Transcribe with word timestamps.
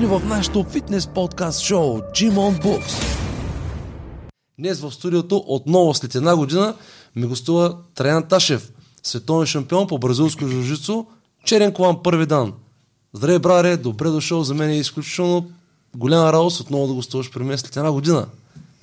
Дошли 0.00 0.18
в 0.18 0.22
нашото 0.24 0.64
фитнес 0.64 1.06
подкаст 1.06 1.60
шоу 1.60 1.98
Gym 1.98 2.32
on 2.32 2.62
Books. 2.62 3.02
Днес 4.58 4.80
в 4.80 4.92
студиото 4.92 5.44
отново 5.46 5.94
след 5.94 6.14
една 6.14 6.36
година 6.36 6.74
ми 7.16 7.26
гостува 7.26 7.76
Траян 7.94 8.22
Ташев, 8.22 8.70
световен 9.02 9.46
шампион 9.46 9.86
по 9.88 9.98
бразилско 9.98 10.48
жужицу, 10.48 11.06
черен 11.44 11.72
колан 11.72 12.02
първи 12.02 12.26
дан. 12.26 12.52
Здравей, 13.14 13.38
браре, 13.38 13.76
добре 13.76 14.08
дошъл. 14.08 14.44
За 14.44 14.54
мен 14.54 14.70
е 14.70 14.78
изключително 14.78 15.50
голяма 15.96 16.32
радост 16.32 16.60
отново 16.60 16.86
да 16.86 16.94
гостуваш 16.94 17.30
при 17.30 17.44
мен 17.44 17.58
след 17.58 17.76
една 17.76 17.92
година. 17.92 18.26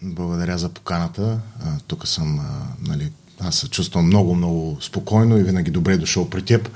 Благодаря 0.01 0.57
за 0.57 0.69
поканата. 0.69 1.39
А, 1.65 1.77
тук 1.87 2.07
съм, 2.07 2.39
а, 2.39 2.43
нали, 2.87 3.11
аз 3.39 3.55
се 3.55 3.69
чувствам 3.69 4.05
много, 4.05 4.35
много 4.35 4.77
спокойно 4.81 5.37
и 5.37 5.43
винаги 5.43 5.71
добре 5.71 5.97
дошъл 5.97 6.29
при 6.29 6.41
теб. 6.41 6.69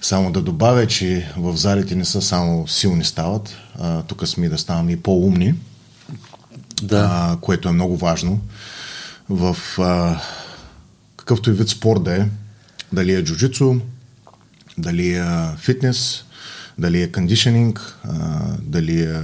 Само 0.00 0.32
да 0.32 0.42
добавя, 0.42 0.86
че 0.86 1.32
в 1.36 1.56
залите 1.56 1.94
не 1.94 2.04
са 2.04 2.22
само 2.22 2.68
силни 2.68 3.04
стават, 3.04 3.56
а, 3.78 4.02
тук 4.02 4.26
сме 4.28 4.48
да 4.48 4.58
ставаме 4.58 4.92
и 4.92 4.96
по-умни, 4.96 5.54
Да. 6.82 7.08
а, 7.12 7.36
което 7.40 7.68
е 7.68 7.72
много 7.72 7.96
важно. 7.96 8.40
В 9.28 9.56
а, 9.78 10.20
какъвто 11.16 11.50
и 11.50 11.54
вид 11.54 11.68
спорт 11.68 12.02
да 12.02 12.16
е, 12.16 12.28
дали 12.92 13.14
е 13.14 13.24
джуджицу, 13.24 13.80
дали 14.78 15.12
е 15.12 15.24
фитнес, 15.58 16.24
дали 16.78 17.02
е 17.02 17.12
кондишенинг, 17.12 17.98
дали 18.62 19.02
е 19.02 19.20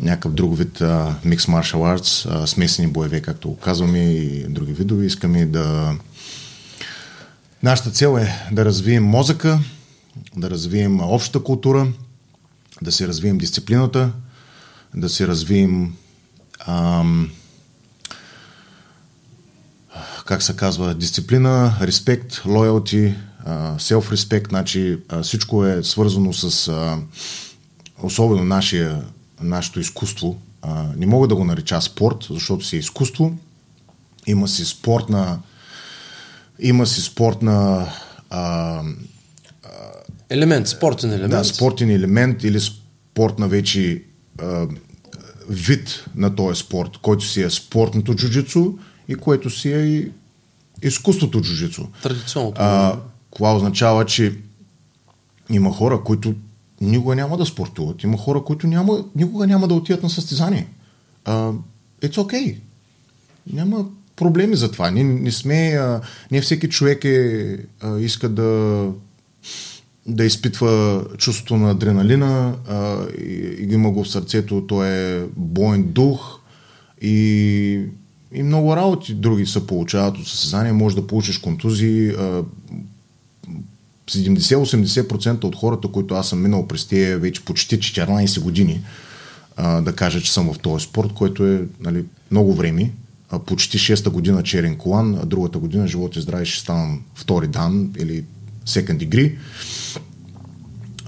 някакъв 0.00 0.32
друг 0.32 0.58
вид 0.58 0.82
микс 1.24 1.48
маршал 1.48 1.86
артс, 1.86 2.26
смесени 2.46 2.88
боеве, 2.88 3.20
както 3.20 3.56
казваме, 3.56 3.98
и 3.98 4.44
други 4.48 4.72
видове. 4.72 5.06
Искаме 5.06 5.46
да... 5.46 5.94
Нашата 7.62 7.90
цел 7.90 8.18
е 8.18 8.48
да 8.52 8.64
развием 8.64 9.04
мозъка, 9.04 9.60
да 10.36 10.50
развием 10.50 11.00
общата 11.00 11.44
култура, 11.44 11.92
да 12.82 12.92
се 12.92 13.08
развием 13.08 13.38
дисциплината, 13.38 14.12
да 14.94 15.08
се 15.08 15.26
развием 15.26 15.94
ам, 16.66 17.30
как 20.26 20.42
се 20.42 20.56
казва, 20.56 20.94
дисциплина, 20.94 21.76
респект, 21.80 22.42
лоялти, 22.46 23.14
селф-респект, 23.78 24.48
значи 24.48 24.98
а, 25.08 25.22
всичко 25.22 25.66
е 25.66 25.82
свързано 25.82 26.32
с 26.32 26.68
а, 26.68 26.98
особено 28.02 28.44
нашия, 28.44 29.04
нашето 29.40 29.80
изкуство. 29.80 30.38
А, 30.62 30.86
не 30.96 31.06
мога 31.06 31.28
да 31.28 31.34
го 31.34 31.44
нарича 31.44 31.80
спорт, 31.80 32.26
защото 32.30 32.64
си 32.64 32.76
е 32.76 32.78
изкуство. 32.78 33.38
Има 34.26 34.48
си 34.48 34.64
спортна 34.64 35.38
има 36.58 36.86
си 36.86 37.00
спортна 37.00 37.88
а, 38.30 38.82
Елемент, 40.30 40.68
спортен 40.68 41.10
елемент. 41.10 41.30
да, 41.30 41.44
спортен 41.44 41.90
елемент 41.90 42.44
или 42.44 42.60
спортна 42.60 43.48
вече 43.48 44.02
а, 44.38 44.66
вид 45.48 46.04
на 46.14 46.34
този 46.34 46.60
спорт, 46.60 46.98
който 47.02 47.24
си 47.24 47.42
е 47.42 47.50
спортното 47.50 48.14
джуджицу 48.14 48.74
и 49.08 49.14
което 49.14 49.50
си 49.50 49.72
е 49.72 49.78
и 49.78 50.10
изкуството 50.82 51.40
джуджицу. 51.40 51.86
Традиционното. 52.02 52.60
А, 52.60 52.98
това 53.34 53.56
означава, 53.56 54.06
че 54.06 54.34
има 55.50 55.72
хора, 55.72 56.02
които 56.04 56.34
никога 56.80 57.14
няма 57.14 57.36
да 57.36 57.46
спортуват. 57.46 58.02
Има 58.02 58.18
хора, 58.18 58.44
които 58.44 58.66
няма, 58.66 59.04
никога 59.16 59.46
няма 59.46 59.68
да 59.68 59.74
отидат 59.74 60.02
на 60.02 60.10
състезание. 60.10 60.68
А, 61.24 61.52
it's 62.02 62.16
okay. 62.16 62.56
Няма 63.52 63.86
проблеми 64.22 64.56
за 64.56 64.70
това. 64.70 64.90
Ние 64.90 65.04
не 65.04 65.32
сме... 65.32 65.68
А, 65.68 66.00
не 66.30 66.40
всеки 66.40 66.68
човек 66.68 67.04
е, 67.04 67.58
а, 67.80 67.98
иска 67.98 68.28
да 68.28 68.88
да 70.06 70.24
изпитва 70.24 71.04
чувството 71.18 71.56
на 71.56 71.70
адреналина 71.70 72.54
а, 72.68 73.06
и, 73.18 73.56
и 73.60 73.74
има 73.74 73.90
го 73.90 74.04
в 74.04 74.08
сърцето, 74.08 74.64
той 74.68 74.88
е 74.88 75.24
боен 75.36 75.82
дух 75.82 76.38
и, 77.02 77.80
и 78.32 78.42
много 78.42 78.76
работи 78.76 79.14
други 79.14 79.46
се 79.46 79.66
получават 79.66 80.18
от 80.18 80.28
състезание. 80.28 80.72
Може 80.72 80.96
да 80.96 81.06
получиш 81.06 81.38
контузии. 81.38 82.08
А, 82.08 82.42
70-80% 84.10 85.44
от 85.44 85.56
хората, 85.56 85.88
които 85.88 86.14
аз 86.14 86.28
съм 86.28 86.42
минал 86.42 86.68
през 86.68 86.86
тия 86.86 87.18
вече 87.18 87.44
почти 87.44 87.78
14 87.78 88.40
години, 88.40 88.80
а, 89.56 89.80
да 89.80 89.92
кажа, 89.92 90.20
че 90.20 90.32
съм 90.32 90.52
в 90.52 90.58
този 90.58 90.84
спорт, 90.84 91.12
който 91.12 91.46
е 91.46 91.62
нали, 91.80 92.04
много 92.30 92.54
време. 92.54 92.90
Почти 93.38 93.78
6-та 93.78 94.10
година 94.10 94.42
черен 94.42 94.76
колан, 94.76 95.18
а 95.22 95.26
другата 95.26 95.58
година 95.58 95.88
живот 95.88 96.16
и 96.16 96.20
здраве 96.20 96.44
ще 96.44 96.60
ставам 96.60 97.02
втори 97.14 97.48
дан 97.48 97.92
или 97.98 98.24
second 98.66 99.08
degree. 99.08 99.36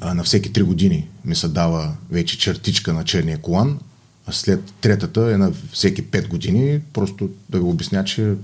А, 0.00 0.14
на 0.14 0.24
всеки 0.24 0.52
3 0.52 0.62
години 0.62 1.08
ми 1.24 1.34
се 1.34 1.48
дава 1.48 1.96
вече 2.10 2.38
чертичка 2.38 2.92
на 2.92 3.04
черния 3.04 3.38
колан, 3.38 3.78
а 4.26 4.32
след 4.32 4.72
третата 4.80 5.32
е 5.32 5.36
на 5.36 5.52
всеки 5.72 6.04
5 6.04 6.28
години, 6.28 6.80
просто 6.92 7.30
да 7.48 7.58
ви 7.58 7.64
обясня, 7.64 8.04
че 8.04 8.30
е 8.30 8.34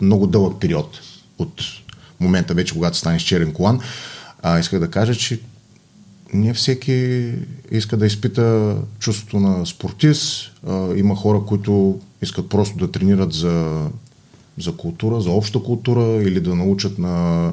много 0.00 0.26
дълъг 0.26 0.60
период 0.60 1.00
от 1.38 1.62
момента 2.20 2.54
вече, 2.54 2.74
когато 2.74 2.96
станеш 2.96 3.22
черен 3.22 3.52
колан. 3.52 3.80
А, 4.42 4.58
исках 4.58 4.80
да 4.80 4.90
кажа, 4.90 5.14
че 5.14 5.40
не 6.34 6.54
всеки 6.54 7.30
иска 7.70 7.96
да 7.96 8.06
изпита 8.06 8.76
чувството 8.98 9.40
на 9.40 9.66
спортист. 9.66 10.52
А, 10.66 10.96
има 10.96 11.16
хора, 11.16 11.40
които 11.46 12.00
искат 12.22 12.48
просто 12.48 12.78
да 12.78 12.90
тренират 12.90 13.32
за, 13.32 13.86
за 14.58 14.76
култура, 14.76 15.20
за 15.20 15.30
обща 15.30 15.62
култура 15.62 16.22
или 16.22 16.40
да 16.40 16.54
научат 16.54 16.98
на 16.98 17.52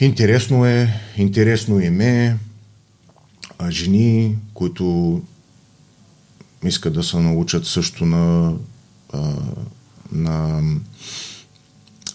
Интересно 0.00 0.66
е, 0.66 1.00
интересно 1.16 1.80
е. 1.80 2.36
А 3.58 3.70
жени, 3.70 4.36
които 4.54 5.22
искат 6.64 6.94
да 6.94 7.02
се 7.02 7.16
научат 7.16 7.66
също 7.66 8.06
на, 8.06 8.54
а, 9.12 9.34
на 10.12 10.62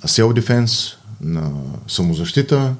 self-defense, 0.05 0.95
на 1.21 1.51
самозащита. 1.87 2.75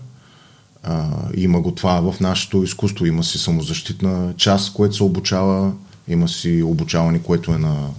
А, 0.84 1.10
има 1.36 1.62
го 1.62 1.72
това 1.72 2.12
в 2.12 2.20
нашето 2.20 2.64
изкуство. 2.64 3.06
Има 3.06 3.24
си 3.24 3.38
самозащитна 3.38 4.34
част, 4.38 4.74
което 4.74 4.96
се 4.96 5.04
обучава. 5.04 5.74
Има 6.08 6.28
си 6.28 6.64
обучаване, 6.64 7.22
което 7.22 7.52
е 7.52 7.58
на 7.58 7.90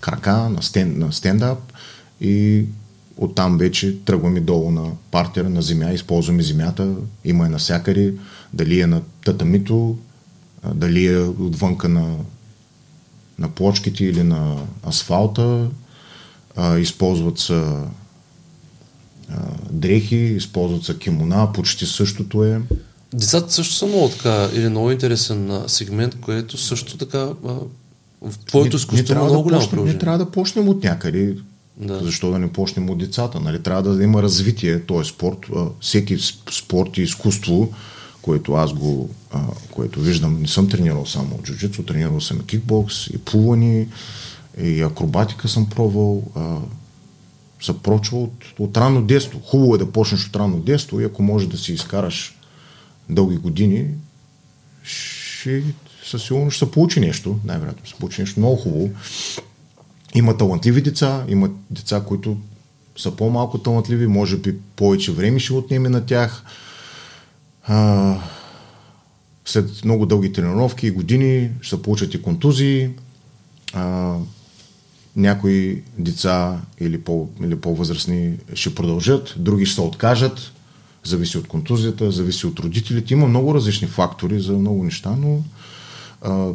крака, 0.00 0.32
на, 0.32 0.62
стен, 0.62 0.98
на 0.98 1.12
стендап. 1.12 1.72
И 2.20 2.64
оттам 3.16 3.58
вече 3.58 4.04
тръгваме 4.04 4.40
долу 4.40 4.70
на 4.70 4.90
партера, 5.10 5.50
на 5.50 5.62
земя, 5.62 5.90
използваме 5.92 6.42
земята, 6.42 6.94
има 7.24 7.46
е 7.46 7.48
навсякъде, 7.48 8.14
дали 8.52 8.80
е 8.80 8.86
на 8.86 9.02
татамито, 9.24 9.98
дали 10.74 11.06
е 11.06 11.18
отвънка 11.18 11.88
на, 11.88 12.16
на 13.38 13.48
плочките 13.48 14.04
или 14.04 14.22
на 14.22 14.56
асфалта, 14.88 15.68
а, 16.56 16.78
използват 16.78 17.38
се 17.38 17.62
дрехи, 19.70 20.16
използват 20.16 20.84
се 20.84 20.98
кимона, 20.98 21.52
почти 21.52 21.86
същото 21.86 22.44
е. 22.44 22.60
Децата 23.14 23.52
също 23.52 23.74
са 23.74 23.86
много 23.86 24.08
така, 24.08 24.48
или 24.54 24.68
много 24.68 24.90
интересен 24.90 25.62
сегмент, 25.66 26.20
което 26.20 26.58
също 26.58 26.96
така 26.96 27.28
в 28.22 28.38
твоето 28.46 28.76
изкуство 28.76 29.12
има 29.12 29.24
много 29.24 29.36
да 29.36 29.42
голямо 29.42 29.60
почнем, 29.60 29.76
ние 29.76 29.84
приложение. 29.84 29.98
трябва 29.98 30.18
да 30.18 30.30
почнем 30.30 30.68
от 30.68 30.84
някъде. 30.84 31.36
Да. 31.76 31.98
Защо 32.04 32.30
да 32.30 32.38
не 32.38 32.52
почнем 32.52 32.90
от 32.90 32.98
децата? 32.98 33.40
Нали? 33.40 33.62
Трябва 33.62 33.82
да 33.82 34.04
има 34.04 34.22
развитие 34.22 34.80
този 34.80 35.08
спорт. 35.08 35.38
Всеки 35.80 36.18
спорт 36.50 36.98
и 36.98 37.02
изкуство, 37.02 37.72
което 38.22 38.52
аз 38.52 38.72
го, 38.72 39.10
а, 39.32 39.40
което 39.70 40.00
виждам, 40.00 40.40
не 40.40 40.48
съм 40.48 40.68
тренирал 40.68 41.06
само 41.06 41.38
джуджицу, 41.42 41.82
тренирал 41.82 42.20
съм 42.20 42.40
и 42.40 42.46
кикбокс, 42.46 43.06
и 43.06 43.18
плуване, 43.18 43.88
и 44.62 44.82
акробатика 44.82 45.48
съм 45.48 45.66
пробвал. 45.66 46.22
А, 46.34 46.56
се 47.60 47.82
прочва 47.82 48.18
от, 48.18 48.44
от 48.58 48.76
ранно 48.76 49.02
детство. 49.02 49.40
Хубаво 49.40 49.74
е 49.74 49.78
да 49.78 49.92
почнеш 49.92 50.26
от 50.26 50.36
ранно 50.36 50.58
детство 50.58 51.00
и 51.00 51.04
ако 51.04 51.22
може 51.22 51.48
да 51.48 51.58
си 51.58 51.72
изкараш 51.72 52.38
дълги 53.08 53.36
години, 53.36 53.86
ще, 54.82 55.62
със 56.04 56.22
сигурност 56.22 56.56
ще 56.56 56.64
се 56.64 56.70
получи 56.70 57.00
нещо. 57.00 57.38
Най-вероятно 57.44 57.84
ще 57.84 57.94
се 57.94 57.98
получи 57.98 58.20
нещо 58.20 58.40
много 58.40 58.56
хубаво. 58.56 58.90
Има 60.14 60.36
талантливи 60.36 60.82
деца, 60.82 61.24
има 61.28 61.50
деца, 61.70 62.04
които 62.08 62.36
са 62.96 63.16
по-малко 63.16 63.58
талантливи, 63.58 64.06
може 64.06 64.36
би 64.36 64.56
повече 64.76 65.12
време 65.12 65.38
ще 65.38 65.52
отнеме 65.52 65.88
на 65.88 66.06
тях. 66.06 66.44
А, 67.62 68.16
след 69.44 69.84
много 69.84 70.06
дълги 70.06 70.32
тренировки 70.32 70.86
и 70.86 70.90
години 70.90 71.50
ще 71.60 71.82
получат 71.82 72.14
и 72.14 72.22
контузии. 72.22 72.90
А, 73.72 74.16
някои 75.20 75.82
деца 75.98 76.60
или, 76.80 77.00
по, 77.00 77.28
или 77.44 77.56
по-възрастни 77.56 78.32
ще 78.54 78.74
продължат, 78.74 79.34
други 79.38 79.66
ще 79.66 79.74
се 79.74 79.80
откажат. 79.80 80.52
Зависи 81.04 81.38
от 81.38 81.48
контузията, 81.48 82.10
зависи 82.10 82.46
от 82.46 82.60
родителите. 82.60 83.14
Има 83.14 83.28
много 83.28 83.54
различни 83.54 83.88
фактори 83.88 84.40
за 84.40 84.52
много 84.52 84.84
неща, 84.84 85.16
но 85.18 85.42
а, 86.22 86.48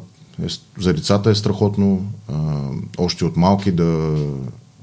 е, 0.43 0.47
за 0.79 0.93
децата 0.93 1.29
е 1.29 1.35
страхотно 1.35 2.11
а, 2.27 2.69
още 2.97 3.25
от 3.25 3.37
малки 3.37 3.71
да, 3.71 4.15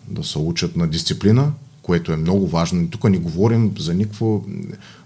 да 0.08 0.24
се 0.24 0.38
учат 0.38 0.76
на 0.76 0.88
дисциплина, 0.88 1.52
което 1.82 2.12
е 2.12 2.16
много 2.16 2.48
важно. 2.48 2.90
Тук 2.90 3.04
не 3.04 3.18
говорим 3.18 3.74
за 3.78 3.94
никакво... 3.94 4.44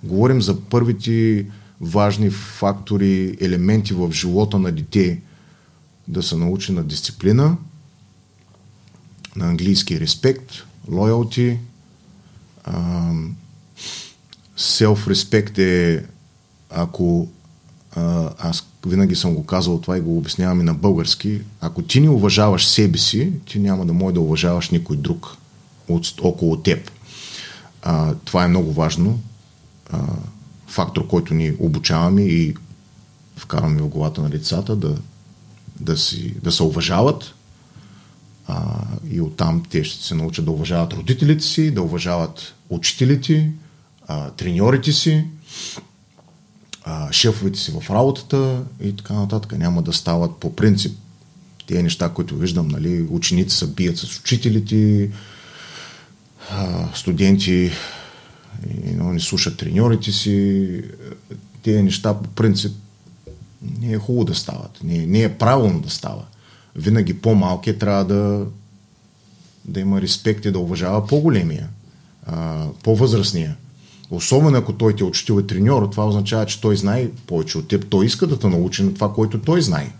Говорим 0.04 0.42
за 0.42 0.60
първите 0.60 1.46
важни 1.80 2.30
фактори, 2.30 3.36
елементи 3.40 3.94
в 3.94 4.12
живота 4.12 4.58
на 4.58 4.72
дете 4.72 5.20
да 6.08 6.22
се 6.22 6.36
научи 6.36 6.72
на 6.72 6.84
дисциплина, 6.84 7.56
на 9.36 9.48
английски 9.48 10.00
респект, 10.00 10.52
лоялти, 10.90 11.58
селф-респект 14.56 15.58
е 15.58 16.04
ако 16.70 17.28
а, 17.96 18.30
аз 18.38 18.66
винаги 18.86 19.16
съм 19.16 19.34
го 19.34 19.46
казал 19.46 19.80
това 19.80 19.98
и 19.98 20.00
го 20.00 20.18
обяснявам 20.18 20.60
и 20.60 20.64
на 20.64 20.74
български, 20.74 21.40
ако 21.60 21.82
ти 21.82 22.00
не 22.00 22.08
уважаваш 22.08 22.66
себе 22.66 22.98
си, 22.98 23.32
ти 23.46 23.58
няма 23.58 23.86
да 23.86 23.92
може 23.92 24.14
да 24.14 24.20
уважаваш 24.20 24.70
никой 24.70 24.96
друг 24.96 25.36
от, 25.88 26.14
около 26.22 26.56
теб. 26.56 26.90
А, 27.82 28.14
това 28.14 28.44
е 28.44 28.48
много 28.48 28.72
важно. 28.72 29.20
А, 29.90 29.98
фактор, 30.66 31.06
който 31.06 31.34
ни 31.34 31.52
обучаваме 31.58 32.22
и 32.22 32.54
вкарваме 33.36 33.82
в 33.82 33.88
главата 33.88 34.22
на 34.22 34.30
децата 34.30 34.76
да, 34.76 34.96
да, 35.80 35.96
си, 35.96 36.34
да 36.42 36.52
се 36.52 36.62
уважават, 36.62 37.34
а, 38.46 38.80
и 39.10 39.20
оттам 39.20 39.62
те 39.70 39.84
ще 39.84 40.04
се 40.04 40.14
научат 40.14 40.44
да 40.44 40.50
уважават 40.50 40.92
родителите 40.92 41.44
си, 41.44 41.70
да 41.70 41.82
уважават 41.82 42.54
учителите, 42.70 43.52
а, 44.06 44.30
треньорите 44.30 44.92
си, 44.92 45.24
а, 46.84 47.12
шефовете 47.12 47.58
си 47.58 47.72
в 47.80 47.90
работата 47.90 48.64
и 48.82 48.96
така 48.96 49.14
нататък. 49.14 49.58
Няма 49.58 49.82
да 49.82 49.92
стават 49.92 50.36
по 50.36 50.56
принцип 50.56 50.98
тези 51.66 51.82
неща, 51.82 52.08
които 52.08 52.36
виждам, 52.36 52.68
нали, 52.68 53.06
ученици 53.10 53.56
се 53.56 53.66
бият 53.66 53.98
с 53.98 54.18
учителите, 54.18 55.10
а, 56.50 56.88
студенти 56.94 57.72
но, 58.94 59.12
не 59.12 59.20
слушат 59.20 59.56
треньорите 59.56 60.12
си. 60.12 60.82
Тези 61.62 61.82
неща 61.82 62.14
по 62.14 62.28
принцип 62.28 62.76
не 63.80 63.92
е 63.92 63.98
хубаво 63.98 64.24
да 64.24 64.34
стават. 64.34 64.80
Не, 64.84 65.06
не 65.06 65.22
е 65.22 65.38
правилно 65.38 65.80
да 65.80 65.90
става. 65.90 66.24
Винаги 66.76 67.20
по-малкият 67.20 67.78
трябва 67.78 68.04
да, 68.04 68.46
да 69.64 69.80
има 69.80 70.02
респект 70.02 70.44
и 70.44 70.50
да 70.50 70.58
уважава 70.58 71.06
по-големия, 71.06 71.68
по-възрастния. 72.82 73.56
Особено 74.10 74.58
ако 74.58 74.72
той 74.72 74.96
ти 74.96 75.02
е 75.02 75.06
учител 75.06 75.40
и 75.40 75.46
треньор, 75.46 75.88
това 75.90 76.06
означава, 76.08 76.46
че 76.46 76.60
той 76.60 76.76
знае 76.76 77.10
повече 77.26 77.58
от 77.58 77.68
теб. 77.68 77.86
Той 77.88 78.06
иска 78.06 78.26
да 78.26 78.38
те 78.38 78.48
научи 78.48 78.82
на 78.82 78.94
това, 78.94 79.12
което 79.12 79.40
той 79.40 79.62
знае. 79.62 79.92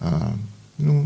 А, 0.00 0.30
но, 0.80 1.04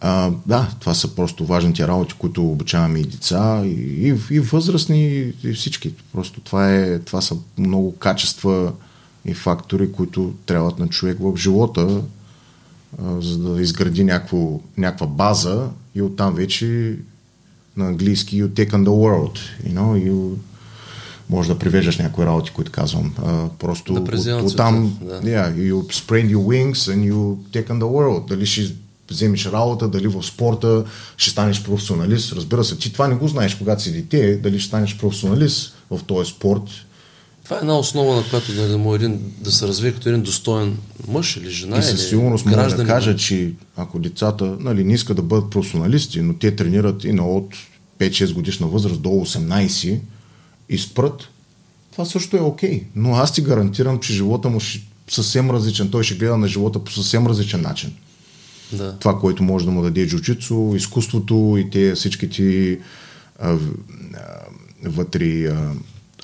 а, 0.00 0.30
да, 0.46 0.70
това 0.80 0.94
са 0.94 1.14
просто 1.14 1.46
важните 1.46 1.88
работи, 1.88 2.14
които 2.18 2.50
обучаваме 2.50 2.98
и 2.98 3.04
деца, 3.04 3.62
и, 3.64 3.70
и, 4.08 4.16
и 4.30 4.40
възрастни, 4.40 5.32
и 5.44 5.52
всички. 5.52 5.94
Просто 6.12 6.40
това, 6.40 6.74
е, 6.74 6.98
това 6.98 7.20
са 7.20 7.36
много 7.58 7.96
качества 7.96 8.72
и 9.24 9.34
фактори, 9.34 9.92
които 9.92 10.34
трябват 10.46 10.78
на 10.78 10.88
човек 10.88 11.16
в 11.20 11.36
живота, 11.36 12.02
а, 13.04 13.20
за 13.20 13.38
да 13.38 13.62
изгради 13.62 14.04
някакво, 14.04 14.60
някаква 14.76 15.06
база 15.06 15.68
и 15.94 16.02
оттам 16.02 16.34
вече 16.34 16.96
на 17.76 17.86
английски 17.86 18.42
you 18.42 18.48
take 18.48 18.70
on 18.70 18.84
the 18.84 18.88
world. 18.88 19.38
You 19.66 19.74
know, 19.74 20.10
you 20.10 20.34
може 21.30 21.48
да 21.48 21.58
привеждаш 21.58 21.98
някои 21.98 22.26
работи, 22.26 22.50
които 22.50 22.72
казвам. 22.72 23.14
А, 23.24 23.48
просто 23.58 23.92
да 23.92 24.00
от, 24.00 24.42
от, 24.42 24.56
там, 24.56 24.98
да. 25.02 25.20
yeah, 25.20 25.54
you 25.54 25.72
spread 25.72 26.34
your 26.34 26.36
wings 26.36 26.74
and 26.74 27.12
you 27.12 27.36
take 27.52 27.68
on 27.68 27.78
the 27.78 27.84
world. 27.84 28.28
Дали 28.28 28.46
ще 28.46 28.74
вземеш 29.10 29.46
работа, 29.46 29.88
дали 29.88 30.08
в 30.08 30.22
спорта 30.22 30.84
ще 31.16 31.30
станеш 31.30 31.62
професионалист. 31.62 32.32
Разбира 32.32 32.64
се, 32.64 32.78
ти 32.78 32.92
това 32.92 33.08
не 33.08 33.14
го 33.14 33.28
знаеш, 33.28 33.54
когато 33.54 33.82
си 33.82 33.92
дете, 33.92 34.36
дали 34.36 34.58
ще 34.58 34.68
станеш 34.68 34.98
професионалист 34.98 35.74
в 35.90 36.00
този 36.06 36.30
спорт. 36.30 36.62
Това 37.48 37.56
е 37.56 37.60
една 37.60 37.78
основа, 37.78 38.16
на 38.16 38.24
която 38.30 38.52
да, 38.52 38.78
да, 38.78 38.94
един, 38.94 39.20
да 39.40 39.52
се 39.52 39.68
развие 39.68 39.92
като 39.92 40.08
един 40.08 40.22
достоен 40.22 40.78
мъж 41.08 41.36
или 41.36 41.50
жена. 41.50 41.78
И 41.78 41.82
със 41.82 42.08
сигурност 42.08 42.46
мога 42.46 42.76
да 42.76 42.86
кажа, 42.86 43.16
че 43.16 43.52
ако 43.76 43.98
децата 43.98 44.56
нали, 44.60 44.84
не 44.84 44.94
искат 44.94 45.16
да 45.16 45.22
бъдат 45.22 45.50
професионалисти, 45.50 46.22
но 46.22 46.34
те 46.34 46.56
тренират 46.56 47.04
и 47.04 47.12
на 47.12 47.28
от 47.28 47.54
5-6 47.98 48.32
годишна 48.32 48.66
възраст 48.66 49.02
до 49.02 49.08
18 49.08 50.00
и 50.68 50.78
спрат, 50.78 51.28
това 51.92 52.04
също 52.04 52.36
е 52.36 52.40
окей. 52.40 52.80
Okay. 52.80 52.84
Но 52.94 53.14
аз 53.14 53.32
ти 53.32 53.42
гарантирам, 53.42 54.00
че 54.00 54.12
живота 54.12 54.48
му 54.48 54.60
ще 54.60 54.80
съвсем 55.08 55.50
различен. 55.50 55.90
Той 55.90 56.04
ще 56.04 56.14
гледа 56.14 56.36
на 56.36 56.48
живота 56.48 56.84
по 56.84 56.92
съвсем 56.92 57.26
различен 57.26 57.60
начин. 57.60 57.92
Да. 58.72 58.96
Това, 58.98 59.18
което 59.18 59.42
може 59.42 59.64
да 59.64 59.70
му 59.70 59.82
даде 59.82 60.06
джуджицу, 60.06 60.72
изкуството 60.76 61.56
и 61.58 61.70
те 61.70 61.94
всички 61.94 62.30
ти 62.30 62.78
а, 63.38 63.50
а, 63.50 63.58
вътре 64.84 65.44
а, 65.44 65.72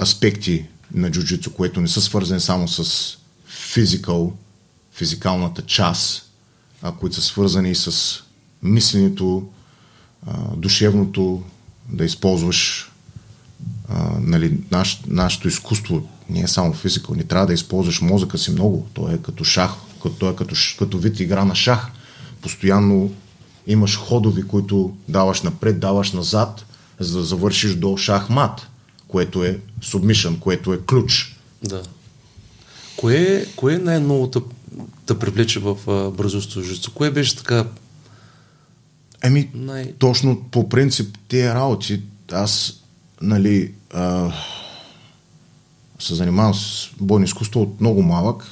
аспекти 0.00 0.64
на 0.94 1.10
джуджицу, 1.10 1.52
което 1.52 1.80
не 1.80 1.88
са 1.88 2.00
свързани 2.00 2.40
само 2.40 2.68
с 2.68 3.16
физикал, 3.46 4.32
физикалната 4.92 5.62
част, 5.62 6.30
а 6.82 6.92
които 6.92 7.16
са 7.16 7.22
свързани 7.22 7.70
и 7.70 7.74
с 7.74 8.20
мисленето, 8.62 9.48
душевното, 10.56 11.42
да 11.88 12.04
използваш 12.04 12.90
нали, 14.20 14.58
наш, 14.70 15.00
нашето 15.06 15.48
изкуство 15.48 16.08
не 16.30 16.40
е 16.40 16.48
само 16.48 16.72
физика, 16.72 17.12
не 17.16 17.24
трябва 17.24 17.46
да 17.46 17.52
използваш 17.52 18.00
мозъка 18.00 18.38
си 18.38 18.50
много. 18.50 18.86
То 18.94 19.10
е 19.10 19.18
като 19.18 19.44
шах, 19.44 19.70
то 20.18 20.30
е 20.30 20.36
като, 20.36 20.54
като 20.78 20.98
вид 20.98 21.20
игра 21.20 21.44
на 21.44 21.54
шах. 21.54 21.90
Постоянно 22.40 23.12
имаш 23.66 23.96
ходови, 23.96 24.42
които 24.42 24.96
даваш 25.08 25.42
напред, 25.42 25.80
даваш 25.80 26.12
назад, 26.12 26.64
за 27.00 27.18
да 27.18 27.24
завършиш 27.24 27.74
до 27.74 27.96
шахмат, 27.96 28.66
което 29.14 29.44
е 29.44 29.58
submission, 29.82 30.38
което 30.38 30.72
е 30.72 30.80
ключ. 30.80 31.36
Да. 31.62 31.82
Кое, 32.96 33.46
кое 33.56 33.74
е 33.74 33.78
най-ново 33.78 34.30
да 35.06 35.18
привлече 35.18 35.60
в 35.60 35.76
бразилското 36.10 36.62
жицо? 36.62 36.92
Кое 36.94 37.10
беше 37.10 37.36
така 37.36 37.66
Еми, 39.22 39.50
най... 39.54 39.92
точно 39.98 40.42
по 40.50 40.68
принцип 40.68 41.18
тези 41.28 41.48
работи, 41.48 42.02
аз, 42.32 42.80
нали, 43.22 43.72
а, 43.92 44.32
се 45.98 46.14
занимавам 46.14 46.54
с 46.54 46.90
бойно 47.00 47.24
изкуство 47.24 47.62
от 47.62 47.80
много 47.80 48.02
малък 48.02 48.46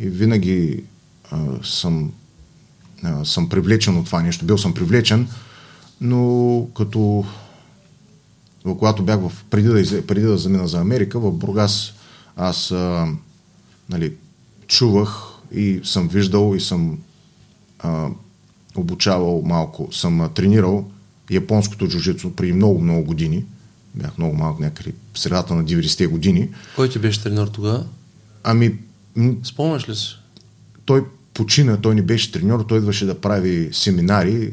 и 0.00 0.08
винаги 0.08 0.84
а, 1.30 1.38
съм, 1.62 2.12
а, 3.02 3.24
съм 3.24 3.48
привлечен 3.48 3.96
от 3.96 4.06
това 4.06 4.22
нещо. 4.22 4.44
Бил 4.44 4.58
съм 4.58 4.74
привлечен, 4.74 5.28
но 6.00 6.66
като 6.76 7.24
когато 8.72 9.02
бях 9.02 9.20
в, 9.20 9.32
преди 9.50 9.68
да, 9.68 10.06
преди 10.06 10.26
да 10.26 10.38
замина 10.38 10.68
за 10.68 10.80
Америка, 10.80 11.20
в 11.20 11.32
Бургас, 11.32 11.92
аз 12.36 12.70
а, 12.70 13.06
нали, 13.90 14.12
чувах 14.66 15.22
и 15.52 15.80
съм 15.84 16.08
виждал 16.08 16.54
и 16.56 16.60
съм 16.60 16.98
а, 17.78 18.08
обучавал 18.76 19.42
малко, 19.44 19.88
съм 19.92 20.20
а, 20.20 20.28
тренирал 20.28 20.84
японското 21.30 21.88
джуджицу 21.88 22.30
преди 22.30 22.52
много-много 22.52 23.04
години. 23.04 23.44
Бях 23.94 24.18
много 24.18 24.36
малко 24.36 24.62
някъде 24.62 24.92
в 25.14 25.18
средата 25.18 25.54
на 25.54 25.64
90-те 25.64 26.06
години. 26.06 26.48
Кой 26.76 26.88
ти 26.88 26.98
беше 26.98 27.22
тренер 27.22 27.46
тогава? 27.46 27.84
Ами... 28.44 28.78
Спомняш 29.44 29.88
ли 29.88 29.94
си? 29.94 30.16
Той 30.84 31.04
почина, 31.34 31.80
той 31.80 31.94
не 31.94 32.02
беше 32.02 32.32
треньор, 32.32 32.64
той 32.68 32.78
идваше 32.78 33.06
да 33.06 33.20
прави 33.20 33.68
семинари, 33.72 34.52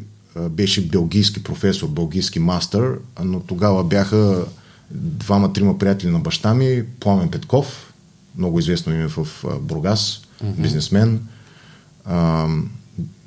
беше 0.50 0.88
белгийски 0.88 1.44
професор, 1.44 1.88
белгийски 1.88 2.40
мастър, 2.40 2.98
но 3.24 3.40
тогава 3.40 3.84
бяха 3.84 4.46
двама-трима 4.92 5.78
приятели 5.78 6.12
на 6.12 6.20
баща 6.20 6.54
ми, 6.54 6.84
Пламен 7.00 7.30
Петков, 7.30 7.94
много 8.38 8.60
известно 8.60 8.94
име 8.94 9.08
в 9.08 9.28
Бургас, 9.62 10.22
mm-hmm. 10.44 10.62
бизнесмен, 10.62 11.20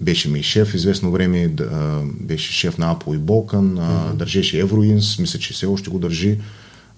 беше 0.01 0.29
ми 0.29 0.43
шеф, 0.43 0.75
известно 0.75 1.11
време 1.11 1.49
да, 1.49 2.01
беше 2.21 2.53
шеф 2.53 2.79
на 2.79 2.97
Apple 2.97 3.17
и 3.17 3.19
Balkan, 3.19 3.79
mm-hmm. 3.79 4.13
държеше 4.13 4.61
Евроинс, 4.61 5.19
мисля, 5.19 5.39
че 5.39 5.53
все 5.53 5.67
още 5.67 5.91
го 5.91 5.99
държи. 5.99 6.39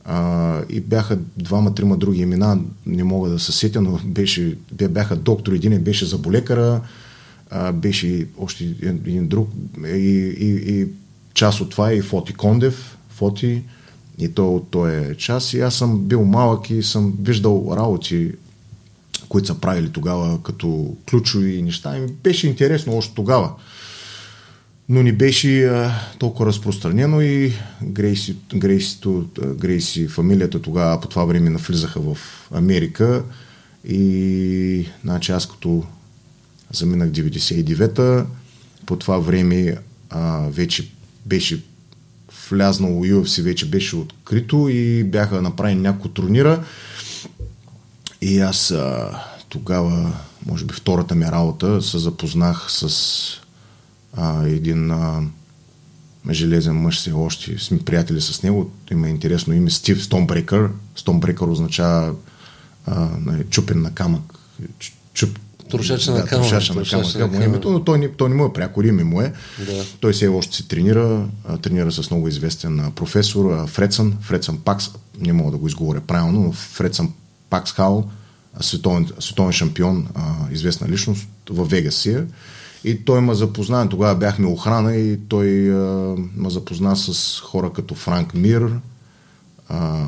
А, 0.04 0.60
и 0.70 0.80
бяха 0.80 1.18
двама-трима 1.36 1.96
други 1.96 2.20
имена, 2.20 2.58
не 2.86 3.04
мога 3.04 3.30
да 3.30 3.38
се 3.38 3.52
сетя, 3.52 3.80
но 3.80 4.00
беше, 4.04 4.56
бяха 4.72 5.16
доктор, 5.16 5.52
един 5.52 5.82
беше 5.82 6.06
заболекара, 6.06 6.80
а, 7.50 7.72
беше 7.72 8.26
още 8.38 8.64
един, 8.82 9.28
друг 9.28 9.50
и, 9.86 10.34
и, 10.40 10.80
и 10.80 10.86
част 11.34 11.60
от 11.60 11.70
това 11.70 11.90
е 11.90 11.94
и 11.94 12.02
Фоти 12.02 12.32
Кондев, 12.32 12.98
Фоти, 13.08 13.62
и 14.18 14.28
то, 14.28 14.66
то 14.70 14.88
е 14.88 15.14
част. 15.18 15.52
И 15.52 15.60
аз 15.60 15.74
съм 15.74 15.98
бил 15.98 16.24
малък 16.24 16.70
и 16.70 16.82
съм 16.82 17.14
виждал 17.20 17.72
работи 17.76 18.32
които 19.28 19.46
са 19.46 19.60
правили 19.60 19.90
тогава 19.90 20.42
като 20.42 20.96
ключови 21.10 21.62
неща. 21.62 21.98
И 21.98 22.06
беше 22.06 22.46
интересно 22.46 22.96
още 22.96 23.14
тогава. 23.14 23.52
Но 24.88 25.02
не 25.02 25.12
беше 25.12 25.64
а, 25.64 26.00
толкова 26.18 26.46
разпространено 26.46 27.20
и 27.20 27.52
Грейси, 27.82 28.36
Грейсито, 28.54 29.26
Грейси, 29.58 30.08
фамилията 30.08 30.62
тогава 30.62 31.00
по 31.00 31.08
това 31.08 31.24
време 31.24 31.50
навлизаха 31.50 32.00
в 32.00 32.18
Америка 32.52 33.22
и 33.88 34.88
значи 35.04 35.32
аз 35.32 35.48
като 35.48 35.84
заминах 36.72 37.10
99-та, 37.10 38.26
по 38.86 38.96
това 38.96 39.18
време 39.18 39.76
а, 40.10 40.48
вече 40.50 40.90
беше 41.26 41.62
влязнало 42.50 43.04
UFC, 43.04 43.42
вече 43.42 43.70
беше 43.70 43.96
открито 43.96 44.68
и 44.68 45.04
бяха 45.04 45.42
направени 45.42 45.80
няколко 45.80 46.08
турнира 46.08 46.64
И 48.22 48.40
аз 48.40 48.70
а, 48.70 49.18
тогава, 49.48 50.12
може 50.46 50.64
би 50.64 50.74
втората 50.74 51.14
ми 51.14 51.24
работа, 51.24 51.82
се 51.82 51.98
запознах 51.98 52.66
с 52.68 52.90
а, 54.16 54.46
един 54.46 54.90
а, 54.90 55.22
железен 56.30 56.76
мъж 56.76 56.98
все 56.98 57.12
още, 57.12 57.58
сме 57.58 57.78
приятели 57.78 58.20
с 58.20 58.42
него, 58.42 58.70
има 58.90 59.08
интересно 59.08 59.54
име 59.54 59.70
Стив 59.70 60.04
Стомбрекър. 60.04 60.70
Стомбрекър 60.96 61.46
означава 61.46 62.14
а, 62.86 63.08
нали, 63.20 63.44
чупен 63.50 63.82
на 63.82 63.94
камък. 63.94 64.34
Чуп, 65.14 65.38
Трошача 65.70 66.10
на 66.10 66.24
камък. 66.24 66.48
Трошача 66.48 66.74
на 66.74 66.84
камък. 66.84 67.32
му 67.32 67.40
е 67.40 67.44
името, 67.44 67.70
но 67.70 67.84
той, 67.84 68.12
той 68.16 68.28
не 68.28 68.34
му 68.34 68.46
е 68.46 68.52
пряко, 68.52 68.82
име 68.82 69.04
му 69.04 69.20
е. 69.20 69.32
Да. 69.66 69.84
Той 70.00 70.12
все 70.12 70.28
още 70.28 70.56
се 70.56 70.68
тренира, 70.68 71.26
тренира 71.62 71.92
с 71.92 72.10
много 72.10 72.28
известен 72.28 72.92
професор 72.96 73.66
Фредсън, 73.66 74.16
Фредсън 74.20 74.58
Пакс, 74.58 74.90
не 75.20 75.32
мога 75.32 75.50
да 75.50 75.56
го 75.56 75.66
изговоря 75.66 76.00
правилно, 76.00 76.40
но 76.40 76.52
Фредсън 76.52 77.12
Паксхал, 77.50 78.10
световен, 78.60 79.08
световен 79.20 79.52
шампион, 79.52 80.08
а, 80.14 80.22
известна 80.52 80.88
личност 80.88 81.28
в 81.50 81.64
Вегас 81.64 82.06
е. 82.06 82.24
И 82.84 83.04
той 83.04 83.20
ме 83.20 83.34
запозна, 83.34 83.88
тогава 83.88 84.14
бяхме 84.14 84.46
охрана 84.46 84.96
и 84.96 85.18
той 85.28 85.70
а, 85.74 86.14
ме 86.36 86.50
запозна 86.50 86.96
с 86.96 87.40
хора 87.40 87.72
като 87.72 87.94
Франк 87.94 88.34
Мир, 88.34 88.70
а, 89.68 90.06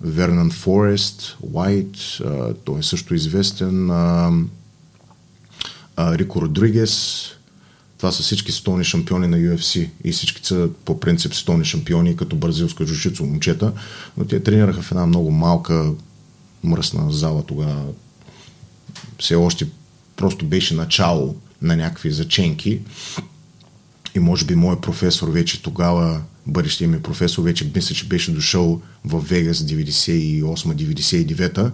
Вернан 0.00 0.50
Форест, 0.50 1.36
Уайт, 1.52 1.96
а, 2.24 2.54
той 2.54 2.78
е 2.78 2.82
също 2.82 3.14
известен, 3.14 3.90
а, 3.90 4.30
Рико 5.98 6.42
Родригес. 6.42 7.24
Това 7.98 8.12
са 8.12 8.22
всички 8.22 8.52
световни 8.52 8.84
шампиони 8.84 9.26
на 9.26 9.36
UFC 9.36 9.90
и 10.04 10.12
всички 10.12 10.46
са 10.46 10.68
по 10.84 11.00
принцип 11.00 11.34
световни 11.34 11.64
шампиони 11.64 12.16
като 12.16 12.36
бразилска 12.36 12.86
джушицу 12.86 13.24
момчета, 13.24 13.72
но 14.16 14.24
те 14.24 14.42
тренираха 14.42 14.82
в 14.82 14.90
една 14.90 15.06
много 15.06 15.30
малка 15.30 15.92
мръсна 16.64 17.12
зала 17.12 17.46
тогава. 17.46 17.84
Все 19.18 19.34
още 19.34 19.66
просто 20.16 20.46
беше 20.46 20.74
начало 20.74 21.36
на 21.62 21.76
някакви 21.76 22.10
заченки 22.10 22.80
и 24.14 24.18
може 24.18 24.44
би 24.44 24.54
моят 24.54 24.80
професор 24.80 25.28
вече 25.28 25.62
тогава, 25.62 26.22
бъдещия 26.46 26.88
ми 26.88 27.02
професор, 27.02 27.42
вече 27.42 27.70
мисля, 27.74 27.94
че 27.94 28.08
беше 28.08 28.32
дошъл 28.32 28.80
в 29.04 29.28
Вегас 29.28 29.58
98-99 29.58 31.70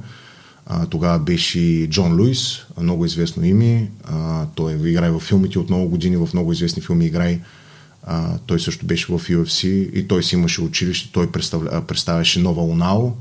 тогава 0.90 1.18
беше 1.18 1.60
и 1.60 1.90
Джон 1.90 2.20
Луис, 2.20 2.66
много 2.80 3.04
известно 3.04 3.44
име. 3.44 3.90
Той 4.54 4.90
играе 4.90 5.10
в 5.10 5.20
филмите 5.20 5.58
от 5.58 5.70
много 5.70 5.88
години, 5.88 6.16
в 6.16 6.28
много 6.34 6.52
известни 6.52 6.82
филми 6.82 7.06
играе. 7.06 7.40
Той 8.46 8.60
също 8.60 8.86
беше 8.86 9.06
в 9.06 9.18
UFC 9.18 9.66
и 9.92 10.08
той 10.08 10.22
си 10.22 10.34
имаше 10.34 10.62
училище. 10.62 11.12
Той 11.12 11.32
представля, 11.32 11.82
представяше 11.86 12.40
Нова 12.40 12.62
Унао, 12.62 13.12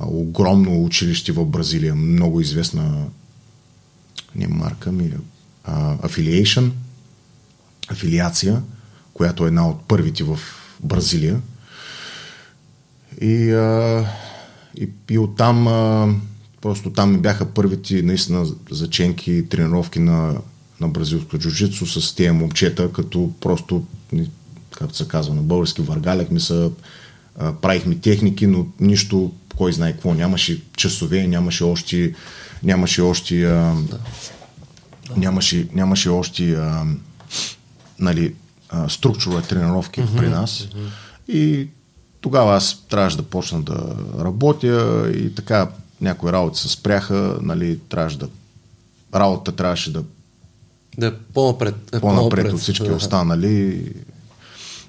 огромно 0.00 0.84
училище 0.84 1.32
в 1.32 1.44
Бразилия, 1.44 1.94
много 1.94 2.40
известна 2.40 3.06
не 4.34 4.48
марка 4.48 4.92
ми, 4.92 5.12
а, 5.64 5.96
affiliation, 5.96 6.70
афилиация, 7.88 8.62
която 9.14 9.44
е 9.44 9.48
една 9.48 9.68
от 9.68 9.80
първите 9.88 10.24
в 10.24 10.38
Бразилия. 10.80 11.40
И, 13.20 13.52
а, 13.52 14.06
и, 14.76 14.88
и 15.10 15.18
оттам 15.18 15.68
а, 15.68 16.14
просто 16.66 16.90
там 16.90 17.12
ми 17.12 17.18
бяха 17.18 17.46
първите 17.46 18.02
наистина 18.02 18.46
заченки, 18.70 19.44
тренировки 19.48 19.98
на, 19.98 20.34
на 20.80 20.88
бразилско 20.88 21.38
джуджицу 21.38 21.86
с 21.86 22.14
тези 22.14 22.30
момчета, 22.30 22.92
като 22.92 23.32
просто, 23.40 23.86
както 24.70 24.96
се 24.96 25.08
казва 25.08 25.34
на 25.34 25.42
български, 25.42 25.82
въргаляхме 25.82 26.40
се, 26.40 26.70
а, 27.38 27.52
правихме 27.52 27.94
техники, 27.94 28.46
но 28.46 28.66
нищо, 28.80 29.32
кой 29.56 29.72
знае 29.72 29.92
какво, 29.92 30.14
нямаше 30.14 30.62
часове, 30.76 31.26
нямаше 31.26 31.64
още, 31.64 32.14
нямаше 32.62 33.02
още, 33.02 33.44
а, 33.44 33.74
нямаше, 35.16 35.68
нямаше 35.74 36.08
още 36.08 36.52
а, 36.52 36.84
нали, 37.98 38.34
а, 38.68 38.88
структура 38.88 39.42
тренировки 39.42 40.00
mm-hmm, 40.00 40.16
при 40.16 40.28
нас. 40.28 40.50
Mm-hmm. 40.50 41.32
И 41.32 41.68
тогава 42.20 42.56
аз 42.56 42.84
трябваше 42.88 43.16
да 43.16 43.22
почна 43.22 43.62
да 43.62 43.96
работя 44.18 45.06
и 45.16 45.34
така 45.34 45.68
някои 46.00 46.32
работи 46.32 46.60
се 46.60 46.68
спряха, 46.68 47.38
нали, 47.42 47.78
трябваше 47.88 48.18
да 48.18 48.28
работа 49.14 49.52
трябваше 49.52 49.92
да 49.92 50.04
Да 50.98 51.06
е 51.06 51.12
по-напред. 51.34 51.74
Е 51.94 52.00
по-напред 52.00 52.52
от 52.52 52.60
всички 52.60 52.88
да. 52.88 52.94
останали 52.94 53.84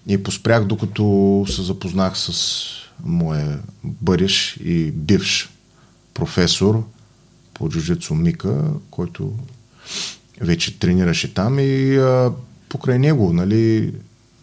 и 0.07 0.23
поспрях 0.23 0.65
докато 0.65 1.45
се 1.49 1.63
запознах 1.63 2.17
с 2.17 2.63
моя 3.03 3.59
бъдещ 3.83 4.57
и 4.57 4.91
бивш 4.91 5.49
професор 6.13 6.83
по 7.53 7.69
джуджицу 7.69 8.13
Мика, 8.13 8.63
който 8.91 9.33
вече 10.41 10.79
тренираше 10.79 11.33
там 11.33 11.59
и 11.59 11.97
а, 11.97 12.31
покрай 12.69 12.99
него, 12.99 13.33
нали, 13.33 13.93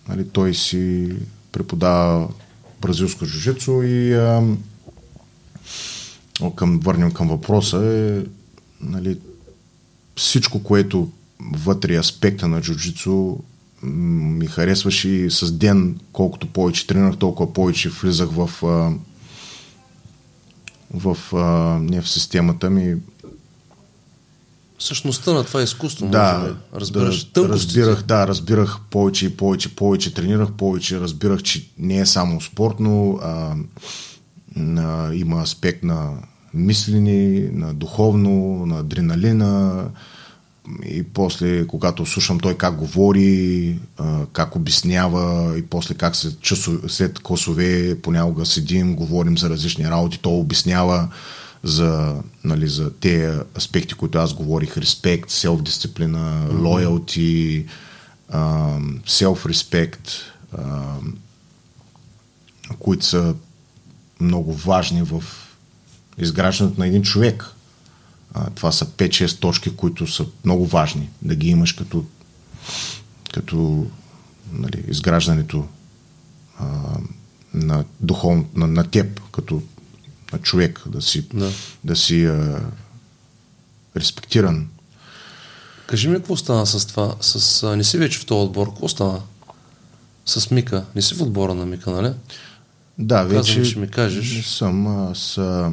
нали, 0.08 0.28
той 0.28 0.54
си 0.54 1.12
преподава 1.52 2.28
бразилско 2.80 3.26
джуджицу 3.26 3.82
и 3.82 4.14
а, 4.14 4.42
към, 6.56 6.80
върнем 6.80 7.10
към 7.10 7.28
въпроса 7.28 7.78
е 7.84 8.24
нали, 8.80 9.18
всичко, 10.16 10.62
което 10.62 11.08
вътре 11.40 11.94
е 11.94 11.98
аспекта 11.98 12.48
на 12.48 12.60
джуджицу 12.60 13.36
ми 13.82 14.46
харесваше 14.46 15.08
и 15.08 15.30
с 15.30 15.52
ден, 15.52 16.00
колкото 16.12 16.46
повече 16.46 16.86
тренирах, 16.86 17.16
толкова 17.16 17.52
повече 17.52 17.88
влизах 17.88 18.28
в 18.30 18.50
в 20.94 21.18
а, 21.34 21.78
не 21.80 22.00
в 22.00 22.08
системата 22.08 22.70
ми, 22.70 22.96
Същността 24.78 25.32
на 25.32 25.44
това 25.44 25.62
изкуство, 25.62 26.06
да, 26.06 26.38
може 26.38 26.52
би. 26.52 26.58
Разбираш 26.74 27.24
да, 27.24 27.32
тънкостите. 27.32 27.80
разбирах, 27.80 28.02
да, 28.02 28.28
разбирах 28.28 28.78
повече 28.90 29.26
и 29.26 29.36
повече, 29.36 29.76
повече 29.76 30.14
тренирах, 30.14 30.52
повече 30.52 31.00
разбирах, 31.00 31.42
че 31.42 31.68
не 31.78 31.98
е 31.98 32.06
само 32.06 32.40
спортно, 32.40 33.18
а, 33.22 33.56
а, 34.58 35.14
има 35.14 35.42
аспект 35.42 35.82
на 35.82 36.10
мислени, 36.54 37.48
на 37.52 37.74
духовно, 37.74 38.66
на 38.66 38.78
адреналина. 38.78 39.84
И 40.84 41.02
после, 41.02 41.66
когато 41.66 42.06
слушам 42.06 42.40
той 42.40 42.54
как 42.54 42.76
говори, 42.76 43.78
а, 43.98 44.26
как 44.32 44.56
обяснява 44.56 45.54
и 45.58 45.62
после 45.62 45.94
как 45.94 46.16
след, 46.16 46.40
часо, 46.40 46.88
след 46.88 47.18
косове 47.18 48.00
понякога 48.00 48.46
седим, 48.46 48.96
говорим 48.96 49.38
за 49.38 49.50
различни 49.50 49.84
работи, 49.84 50.18
той 50.22 50.32
обяснява 50.32 51.08
за, 51.62 52.14
нали, 52.44 52.68
за 52.68 52.90
тези 52.90 53.38
аспекти, 53.56 53.94
които 53.94 54.18
аз 54.18 54.34
говорих, 54.34 54.76
респект, 54.76 55.30
селф-дисциплина, 55.30 56.48
лоялти, 56.62 57.66
селф-респект, 59.06 60.10
които 62.78 63.06
са 63.06 63.34
много 64.24 64.52
важни 64.52 65.02
в 65.02 65.24
изграждането 66.18 66.80
на 66.80 66.86
един 66.86 67.02
човек. 67.02 67.44
А, 68.34 68.50
това 68.50 68.72
са 68.72 68.86
5-6 68.86 69.38
точки, 69.38 69.76
които 69.76 70.06
са 70.06 70.26
много 70.44 70.66
важни 70.66 71.08
да 71.22 71.34
ги 71.34 71.48
имаш 71.48 71.72
като, 71.72 72.04
като 73.34 73.86
нали, 74.52 74.84
изграждането 74.88 75.66
а, 76.58 76.66
на 77.54 77.84
духовно, 78.00 78.48
на, 78.54 78.66
на 78.66 78.90
теб, 78.90 79.20
като 79.32 79.62
на 80.32 80.38
човек, 80.38 80.82
да 80.86 81.02
си, 81.02 81.28
Да. 81.34 81.50
да 81.84 81.96
си 81.96 82.24
а, 82.24 82.60
респектиран. 83.96 84.68
Кажи 85.86 86.08
ми 86.08 86.16
какво 86.16 86.36
стана 86.36 86.66
с 86.66 86.86
това? 86.86 87.14
С, 87.20 87.62
а, 87.62 87.76
не 87.76 87.84
си 87.84 87.98
вече 87.98 88.18
в 88.18 88.26
този 88.26 88.46
отбор. 88.46 88.68
Какво 88.68 88.88
стана? 88.88 89.20
С 90.26 90.50
Мика. 90.50 90.84
Не 90.94 91.02
си 91.02 91.14
в 91.14 91.22
отбора 91.22 91.54
на 91.54 91.66
Мика, 91.66 91.90
нали? 91.90 92.12
Да, 92.98 93.14
Казвам, 93.14 93.36
вече 93.36 93.64
ще 93.64 93.78
ми 93.78 93.88
кажеш. 93.88 94.36
не 94.36 94.42
съм. 94.42 94.86
Аз, 95.10 95.38
а, 95.38 95.72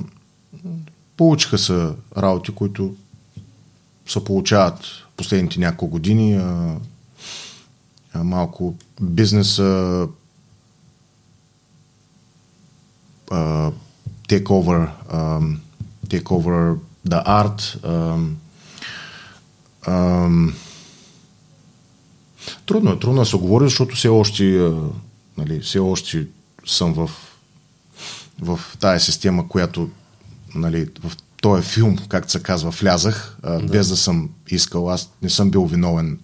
получиха 1.18 1.58
се 1.58 1.90
работи, 2.18 2.52
които 2.52 2.96
се 4.08 4.24
получават 4.24 4.80
последните 5.18 5.60
няколко 5.60 5.88
години. 5.88 6.34
А, 6.36 6.76
а 8.14 8.24
малко 8.24 8.76
бизнеса 9.02 10.08
а, 13.32 13.72
take 14.30 14.44
over, 14.44 14.90
take 16.08 16.24
over 16.24 16.78
the 17.08 17.26
art. 17.26 17.60
Um, 17.84 18.34
um, 19.88 20.54
трудно 22.66 22.92
е, 22.92 23.00
трудно 23.00 23.22
е 23.22 23.26
да 23.26 23.30
се 23.30 23.38
говори, 23.38 23.66
защото 23.66 23.96
все 23.96 24.08
още, 24.08 24.58
а, 24.58 24.84
нали, 25.38 25.60
все 25.60 25.80
още 25.80 26.28
съм 26.66 26.94
в, 26.94 27.10
в 28.42 28.60
тая 28.80 29.00
система, 29.00 29.48
която 29.48 29.90
нали, 30.56 30.88
в 31.04 31.12
този 31.42 31.64
филм, 31.64 31.98
както 32.10 32.32
се 32.32 32.44
казва, 32.44 32.70
влязах, 32.70 33.38
а, 33.44 33.52
да. 33.52 33.66
без 33.66 33.88
да 33.88 33.98
съм 33.98 34.30
искал. 34.48 34.90
Аз 34.90 35.10
не 35.22 35.30
съм 35.30 35.52
бил 35.52 35.66
виновен 35.66 36.20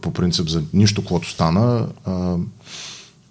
по 0.00 0.12
принцип 0.12 0.48
за 0.48 0.62
нищо, 0.72 1.04
което 1.04 1.30
стана. 1.30 1.88
А, 2.04 2.36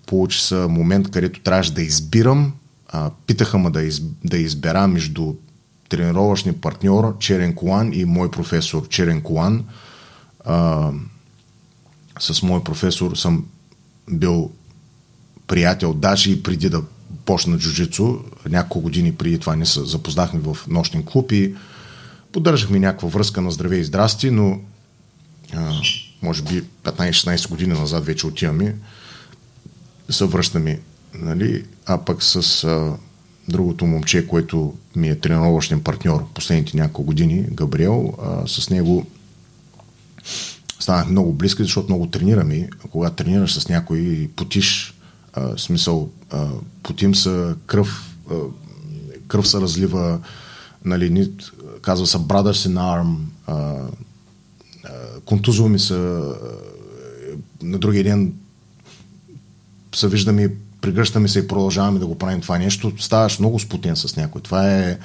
получи 0.05 0.39
се 0.39 0.55
момент, 0.55 1.11
където 1.11 1.39
трябваше 1.39 1.73
да 1.73 1.81
избирам. 1.81 2.53
А, 2.87 3.11
питаха 3.27 3.57
ме 3.57 3.69
да, 3.69 3.83
из, 3.83 4.01
да 4.23 4.37
избера 4.37 4.87
между 4.87 5.33
тренировъчни 5.89 6.53
партньор 6.53 7.17
Черен 7.19 7.55
Колан 7.55 7.93
и 7.93 8.05
мой 8.05 8.31
професор 8.31 8.87
Черен 8.87 9.21
Колан. 9.21 9.65
А, 10.45 10.91
с 12.19 12.41
мой 12.43 12.63
професор 12.63 13.15
съм 13.15 13.45
бил 14.11 14.51
приятел, 15.49 15.93
даже 15.93 16.31
и 16.31 16.43
преди 16.43 16.69
да 16.69 16.81
почна 17.25 17.57
джуджицу, 17.57 18.19
няколко 18.49 18.81
години 18.81 19.15
преди 19.15 19.39
това 19.39 19.55
не 19.55 19.65
се 19.65 19.85
запознахме 19.85 20.39
в 20.39 20.57
нощен 20.67 21.03
клуб 21.03 21.31
и 21.31 21.55
поддържахме 22.31 22.79
някаква 22.79 23.09
връзка 23.09 23.41
на 23.41 23.51
здраве 23.51 23.77
и 23.77 23.83
здрасти, 23.83 24.31
но 24.31 24.59
а, 25.53 25.71
може 26.21 26.43
би 26.43 26.63
15-16 26.83 27.49
години 27.49 27.73
назад 27.73 28.05
вече 28.05 28.27
отиваме, 28.27 28.75
се 30.09 30.25
връщаме, 30.25 30.79
нали? 31.13 31.65
а 31.85 31.97
пък 31.97 32.23
с 32.23 32.63
а, 32.63 32.93
другото 33.47 33.85
момче, 33.85 34.27
което 34.27 34.73
ми 34.95 35.09
е 35.09 35.19
тренировъчен 35.19 35.81
партньор 35.81 36.27
последните 36.33 36.77
няколко 36.77 37.03
години, 37.03 37.45
Габриел, 37.51 38.13
а, 38.23 38.47
с 38.47 38.69
него 38.69 39.05
станах 40.79 41.09
много 41.09 41.33
близки, 41.33 41.63
защото 41.63 41.87
много 41.87 42.07
тренираме. 42.07 42.69
Когато 42.91 43.15
тренираш 43.15 43.53
с 43.53 43.69
някой 43.69 43.99
и 43.99 44.27
потиш, 44.27 44.98
смисъл, 45.57 46.09
а, 46.29 46.47
потим 46.83 47.15
са 47.15 47.55
кръв, 47.65 48.15
а, 48.31 48.35
кръв 49.27 49.47
се 49.47 49.61
разлива, 49.61 50.19
нали, 50.85 51.31
казва 51.81 52.07
се 52.07 52.17
brothers 52.17 52.69
in 52.69 52.73
arm, 52.73 53.15
а, 53.47 53.53
а, 53.53 54.89
контузува 55.25 55.69
ми 55.69 55.79
се, 55.79 55.93
а, 55.93 56.35
на 57.61 57.77
другия 57.77 58.03
ден 58.03 58.33
се 59.95 60.07
виждаме, 60.07 60.53
пригръщаме 60.81 61.27
се 61.27 61.39
и 61.39 61.47
продължаваме 61.47 61.99
да 61.99 62.07
го 62.07 62.17
правим 62.17 62.41
това 62.41 62.57
нещо, 62.57 62.93
ставаш 62.99 63.39
много 63.39 63.59
спотен 63.59 63.95
с 63.95 64.15
някой. 64.15 64.41
Това 64.41 64.79
е 64.79 64.97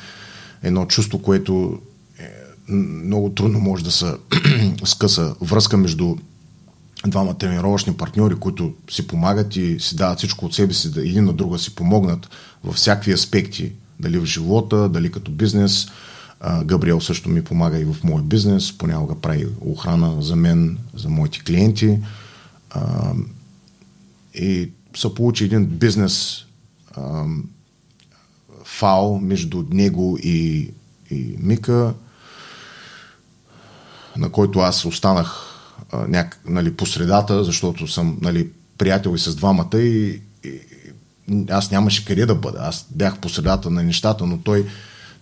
едно 0.63 0.87
чувство, 0.87 1.23
което 1.23 1.79
е, 2.19 2.31
много 2.73 3.31
трудно 3.31 3.61
може 3.61 3.85
да 3.85 3.91
се 3.91 4.15
скъса 4.85 5.35
връзка 5.41 5.77
между 5.77 6.17
двама 7.07 7.39
тренировъчни 7.39 7.97
партньори, 7.97 8.35
които 8.35 8.75
си 8.91 9.07
помагат 9.07 9.57
и 9.57 9.81
си 9.81 9.97
дават 9.97 10.19
всичко 10.19 10.47
от 10.47 10.55
себе 10.55 10.75
си, 10.75 10.93
да 10.93 11.01
един 11.01 11.25
на 11.25 11.33
друга 11.33 11.59
си 11.59 11.75
помогнат 11.75 12.29
във 12.65 12.75
всякакви 12.75 13.13
аспекти, 13.13 13.73
дали 14.01 14.19
в 14.19 14.25
живота, 14.25 14.89
дали 14.89 15.13
като 15.13 15.31
бизнес. 15.31 15.87
Габриел 16.65 17.01
също 17.01 17.29
ми 17.29 17.45
помага 17.45 17.79
и 17.79 17.85
в 17.85 17.97
моя 18.05 18.23
бизнес, 18.23 18.79
понякога 18.79 19.21
прави 19.21 19.47
охрана 19.61 20.23
за 20.23 20.37
мен, 20.37 20.79
за 20.95 21.09
моите 21.09 21.41
клиенти. 21.41 21.99
И 24.35 24.71
се 24.97 25.15
получи 25.15 25.45
един 25.45 25.67
бизнес 25.67 26.45
фал 28.65 29.19
между 29.23 29.65
него 29.71 30.19
и, 30.23 30.71
и 31.11 31.37
Мика, 31.39 31.95
на 34.17 34.31
който 34.31 34.59
аз 34.59 34.85
останах 34.85 35.54
няк, 36.09 36.41
нали, 36.47 36.77
по 36.77 36.87
средата, 36.87 37.45
защото 37.45 37.87
съм 37.89 38.19
нали, 38.23 38.49
приятел 38.79 39.15
и 39.15 39.19
с 39.19 39.35
двамата 39.35 39.79
и, 39.79 40.21
и 40.45 40.61
аз 41.51 41.71
нямаше 41.71 42.05
къде 42.05 42.27
да 42.27 42.35
бъда. 42.35 42.59
Аз 42.61 42.87
бях 42.91 43.19
по 43.19 43.29
средата 43.29 43.71
на 43.71 43.83
нещата, 43.83 44.27
но 44.27 44.39
той 44.39 44.67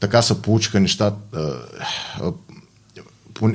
така 0.01 0.23
се 0.23 0.43
получиха 0.43 0.81
нещата. 0.81 1.59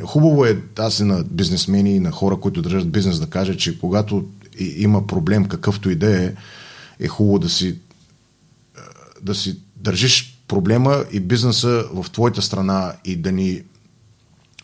Хубаво 0.03 0.45
е 0.45 0.62
аз 0.77 0.99
и 0.99 1.03
на 1.03 1.23
бизнесмени 1.23 1.95
и 1.95 1.99
на 1.99 2.12
хора, 2.12 2.39
които 2.39 2.62
държат 2.62 2.91
бизнес 2.91 3.19
да 3.19 3.27
кажа, 3.27 3.57
че 3.57 3.79
когато 3.79 4.25
има 4.60 5.07
проблем, 5.07 5.45
какъвто 5.45 5.89
и 5.89 5.95
да 5.95 6.25
е, 6.25 6.33
е 6.99 7.07
хубаво 7.07 7.39
да 7.39 7.49
си 7.49 7.79
да 9.21 9.36
си 9.36 9.60
държиш 9.75 10.39
проблема 10.47 11.05
и 11.12 11.19
бизнеса 11.19 11.86
в 11.93 12.05
твоята 12.12 12.41
страна 12.41 12.93
и 13.05 13.15
да 13.15 13.31
ни 13.31 13.62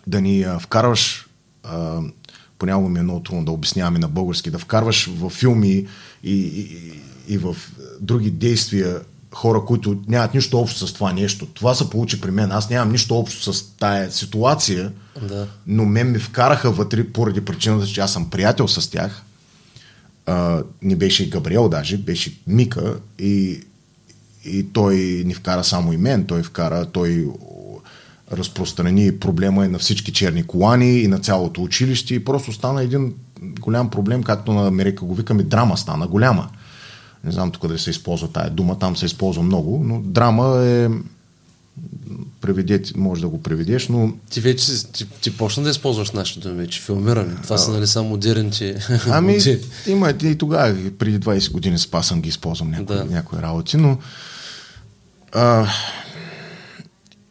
да 0.08 0.22
ни 0.22 0.46
вкарваш 0.60 1.28
понякога 2.60 2.89
ми 2.89 3.00
е 3.00 3.04
много 3.04 3.20
трудно 3.20 3.46
да 3.46 3.52
обяснявам 3.52 3.96
и 3.96 4.00
на 4.00 4.08
български, 4.08 4.52
да 4.52 4.60
вкарваш 4.60 5.10
в 5.18 5.30
филми 5.30 5.70
и, 5.70 5.88
и, 6.24 6.92
и 7.28 7.38
в 7.38 7.56
други 8.02 8.32
действия 8.32 9.02
хора, 9.34 9.66
които 9.66 10.02
нямат 10.08 10.34
нищо 10.34 10.60
общо 10.60 10.88
с 10.88 10.94
това 10.94 11.13
нещо. 11.13 11.46
Това 11.46 11.76
се 11.76 11.89
получи 11.89 12.22
при 12.22 12.32
мен. 12.32 12.52
Аз 12.52 12.70
нямам 12.70 12.92
нищо 12.92 13.18
общо 13.18 13.54
с 13.54 13.63
тая 13.80 14.12
ситуация, 14.12 14.92
да. 15.22 15.48
но 15.68 15.86
мен 15.86 16.12
ми 16.12 16.20
вкараха 16.20 16.72
вътре 16.72 17.08
поради 17.08 17.46
причината, 17.46 17.88
че 17.88 18.02
аз 18.02 18.13
съм 18.13 18.30
приятел 18.30 18.68
с 18.68 18.89
тях. 18.92 19.24
А, 20.26 20.63
не 20.82 20.96
беше 20.96 21.24
и 21.24 21.30
Габриел 21.30 21.70
даже, 21.70 21.98
беше 21.98 22.38
Мика 22.48 22.96
и, 23.20 23.63
и 24.46 24.63
той 24.74 24.96
ни 25.26 25.34
вкара 25.34 25.63
само 25.63 25.94
и 25.94 25.98
мен. 25.98 26.26
Той 26.26 26.44
вкара, 26.44 26.86
той 26.86 27.28
разпространи 28.38 29.19
проблема 29.19 29.65
е 29.65 29.69
на 29.69 29.80
всички 29.80 30.13
черни 30.13 30.43
колани 30.43 31.00
и 31.00 31.08
на 31.08 31.19
цялото 31.19 31.63
училище 31.63 32.15
и 32.15 32.26
просто 32.26 32.52
стана 32.54 32.84
един 32.84 33.13
голям 33.60 33.89
проблем, 33.89 34.24
както 34.24 34.54
на 34.54 34.67
Америка 34.67 35.06
го 35.06 35.15
викаме, 35.15 35.43
драма 35.43 35.78
стана 35.78 36.08
голяма. 36.08 36.50
Не 37.24 37.32
знам 37.32 37.52
тук 37.52 37.67
дали 37.67 37.80
се 37.80 37.89
използва 37.89 38.28
тая 38.28 38.50
дума, 38.50 38.80
там 38.80 38.98
се 38.98 39.06
използва 39.06 39.43
много, 39.43 39.84
но 39.86 40.02
драма 40.02 40.63
е 40.65 40.89
преведе, 42.41 42.84
може 42.96 43.22
да 43.22 43.28
го 43.28 43.43
преведеш, 43.43 43.88
но... 43.88 44.13
Ти 44.30 44.41
вече 44.41 44.91
ти, 44.91 45.10
ти 45.22 45.38
почна 45.38 45.63
да 45.63 45.69
използваш 45.69 46.12
нашите 46.12 46.39
думи 46.39 46.56
вече, 46.56 46.82
филмиране. 46.82 47.36
Това 47.43 47.56
а, 47.56 47.60
са 47.60 47.72
нали 47.72 47.88
само 47.88 48.10
модерните... 48.10 48.78
Ами, 49.10 49.38
има 49.88 50.10
и 50.24 50.38
тогава, 50.38 50.76
преди 51.00 51.19
20 51.19 51.52
години 51.52 51.80
спасам 51.80 52.22
ги 52.22 52.30
използвам 52.30 52.72
някои, 52.72 52.96
да. 52.96 53.06
някои 53.06 53.39
работи, 53.39 53.78
но 53.78 53.98
а, 55.32 55.67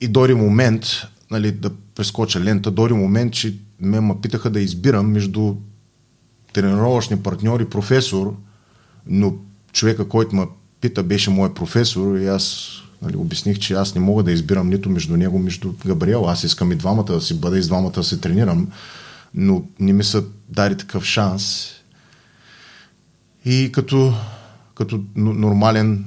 и 0.03 0.09
дори 0.09 0.35
момент, 0.35 0.87
нали, 1.31 1.53
да 1.53 1.71
прескоча 1.95 2.41
лента, 2.41 2.71
дори 2.71 2.93
момент, 2.93 3.33
че 3.33 3.57
ме 3.81 4.01
ме 4.01 4.15
питаха 4.23 4.51
да 4.51 4.61
избирам 4.61 5.11
между 5.11 5.55
тренировъчни 6.53 7.17
и 7.61 7.65
професор, 7.71 8.37
но 9.07 9.35
човека, 9.73 10.09
който 10.09 10.37
ме 10.37 10.47
пита, 10.81 11.03
беше 11.03 11.31
мой 11.31 11.55
професор 11.55 12.17
и 12.17 12.27
аз 12.27 12.71
нали, 13.03 13.17
обясних, 13.17 13.59
че 13.59 13.75
аз 13.75 13.95
не 13.95 14.01
мога 14.01 14.23
да 14.23 14.33
избирам 14.33 14.69
нито 14.69 14.91
между 14.91 15.17
него, 15.17 15.39
между 15.39 15.73
Габриел. 15.87 16.29
Аз 16.29 16.45
искам 16.45 16.73
и 16.73 16.77
двамата 16.77 17.05
да 17.05 17.21
си 17.21 17.41
бъда 17.41 17.59
и 17.59 17.63
с 17.63 17.67
двамата 17.67 17.91
да 17.91 18.05
се 18.05 18.21
тренирам, 18.21 18.69
но 19.35 19.65
не 19.81 19.93
ми 19.93 20.05
са 20.05 20.25
дали 20.49 20.77
такъв 20.77 21.05
шанс. 21.05 21.71
И 23.45 23.73
като, 23.73 24.15
като 24.75 25.01
нормален 25.17 26.05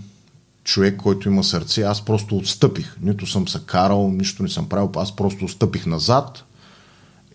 човек, 0.66 0.98
който 0.98 1.30
има 1.30 1.44
сърце, 1.44 1.82
аз 1.82 2.06
просто 2.06 2.38
отстъпих. 2.38 2.96
Нито 3.02 3.28
съм 3.28 3.48
се 3.48 3.60
карал, 3.66 4.12
нищо 4.12 4.44
не 4.44 4.50
съм 4.50 4.70
правил, 4.70 4.92
аз 4.96 5.16
просто 5.16 5.46
отстъпих 5.46 5.86
назад 5.86 6.44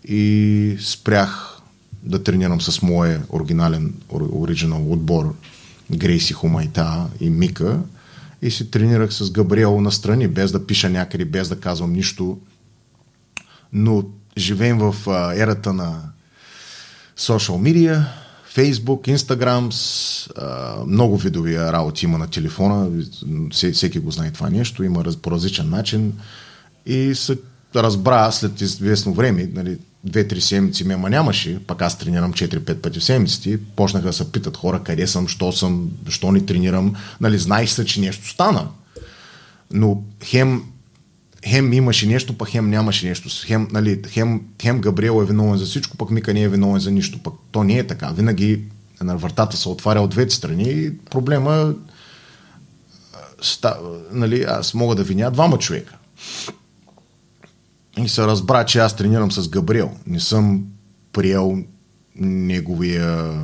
и 0.04 0.76
спрях 0.80 1.60
да 2.02 2.22
тренирам 2.22 2.60
с 2.60 2.82
моя 2.82 3.22
оригинален, 3.30 3.94
оригинал 4.12 4.92
отбор 4.92 5.34
Грейси 5.90 6.32
Хумайта 6.32 7.06
и 7.20 7.30
Мика 7.30 7.80
и 8.42 8.50
си 8.50 8.70
тренирах 8.70 9.12
с 9.12 9.30
Габриел 9.30 9.80
настрани, 9.80 10.28
без 10.28 10.52
да 10.52 10.66
пиша 10.66 10.90
някъде, 10.90 11.24
без 11.24 11.48
да 11.48 11.60
казвам 11.60 11.92
нищо. 11.92 12.38
Но 13.72 14.04
живеем 14.38 14.78
в 14.78 14.94
ерата 15.36 15.72
на 15.72 16.02
social 17.18 17.58
media, 17.60 18.04
Фейсбук, 18.52 19.08
Инстаграм, 19.08 19.70
много 20.86 21.16
видови 21.16 21.58
работи 21.58 22.04
има 22.04 22.18
на 22.18 22.26
телефона, 22.26 22.90
всеки 23.52 23.98
го 23.98 24.10
знае 24.10 24.30
това 24.30 24.50
нещо, 24.50 24.84
има 24.84 25.04
по 25.22 25.30
различен 25.30 25.70
начин. 25.70 26.12
И 26.86 27.14
се 27.14 27.38
разбра 27.76 28.32
след 28.32 28.60
известно 28.60 29.14
време, 29.14 29.50
нали, 29.54 29.78
две-три 30.04 30.40
седмици 30.40 30.84
мема 30.84 31.10
нямаше, 31.10 31.58
пък 31.66 31.82
аз 31.82 31.98
тренирам 31.98 32.32
4-5 32.32 32.74
пъти 32.74 33.00
в 33.00 33.04
седмиците, 33.04 33.58
почнаха 33.76 34.06
да 34.06 34.12
се 34.12 34.32
питат 34.32 34.56
хора 34.56 34.80
къде 34.84 35.06
съм, 35.06 35.28
що 35.28 35.52
съм, 35.52 35.90
що 36.08 36.32
не 36.32 36.46
тренирам, 36.46 36.94
нали, 37.20 37.38
знаеш 37.38 37.70
се, 37.70 37.84
че 37.84 38.00
нещо 38.00 38.28
стана. 38.28 38.68
Но 39.72 40.02
хем 40.24 40.62
хем 41.48 41.72
имаше 41.72 42.06
нещо, 42.06 42.38
пък 42.38 42.48
хем 42.48 42.70
нямаше 42.70 43.08
нещо. 43.08 43.28
Хем, 43.46 43.68
нали, 43.72 44.02
хем, 44.08 44.42
хем 44.62 44.80
Габриел 44.80 45.22
е 45.22 45.26
виновен 45.26 45.58
за 45.58 45.64
всичко, 45.64 45.96
пък 45.96 46.10
Мика 46.10 46.34
не 46.34 46.42
е 46.42 46.48
виновен 46.48 46.80
за 46.80 46.90
нищо. 46.90 47.18
Пък 47.22 47.34
то 47.52 47.64
не 47.64 47.78
е 47.78 47.86
така. 47.86 48.08
Винаги 48.08 48.64
на 49.02 49.16
вратата 49.16 49.56
се 49.56 49.68
отваря 49.68 50.00
от 50.00 50.10
двете 50.10 50.34
страни 50.34 50.70
и 50.70 50.98
проблема 50.98 51.74
ста, 53.42 53.78
нали, 54.12 54.42
аз 54.42 54.74
мога 54.74 54.94
да 54.94 55.04
виня 55.04 55.30
двама 55.30 55.58
човека. 55.58 55.96
И 57.98 58.08
се 58.08 58.22
разбра, 58.22 58.64
че 58.64 58.78
аз 58.78 58.96
тренирам 58.96 59.32
с 59.32 59.48
Габриел. 59.48 59.90
Не 60.06 60.20
съм 60.20 60.64
приел 61.12 61.58
неговия... 62.16 63.40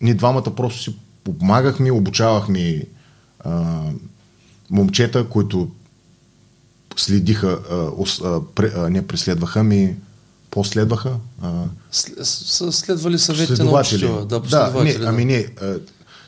Ни 0.00 0.14
двамата 0.14 0.54
просто 0.56 0.82
си 0.82 0.96
помагахме, 1.24 1.92
обучавахме 1.92 2.82
а, 3.40 3.82
момчета, 4.70 5.28
които 5.28 5.70
следиха, 6.96 7.58
а, 8.24 8.40
а, 8.76 8.90
не 8.90 9.06
преследваха, 9.06 9.62
ми 9.62 9.96
последваха. 10.50 11.16
А, 11.42 11.64
следвали 12.70 13.18
съветите 13.18 13.64
на 13.64 13.80
учителя. 13.80 14.26
Да, 14.26 14.40
да, 14.40 14.84
не, 14.84 14.96
ами 15.04 15.24
не, 15.24 15.46
а, 15.60 15.78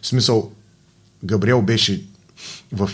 смисъл, 0.02 0.52
Габриел 1.24 1.62
беше 1.62 2.04
в 2.72 2.90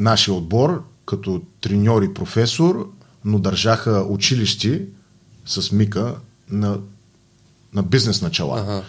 нашия 0.00 0.34
отбор 0.34 0.84
като 1.06 1.42
треньор 1.60 2.02
и 2.02 2.14
професор, 2.14 2.92
но 3.24 3.38
държаха 3.38 4.06
училище 4.08 4.82
с 5.46 5.72
Мика 5.72 6.14
на, 6.50 6.78
на 7.74 7.82
бизнес 7.82 8.22
начала. 8.22 8.60
Ага. 8.60 8.82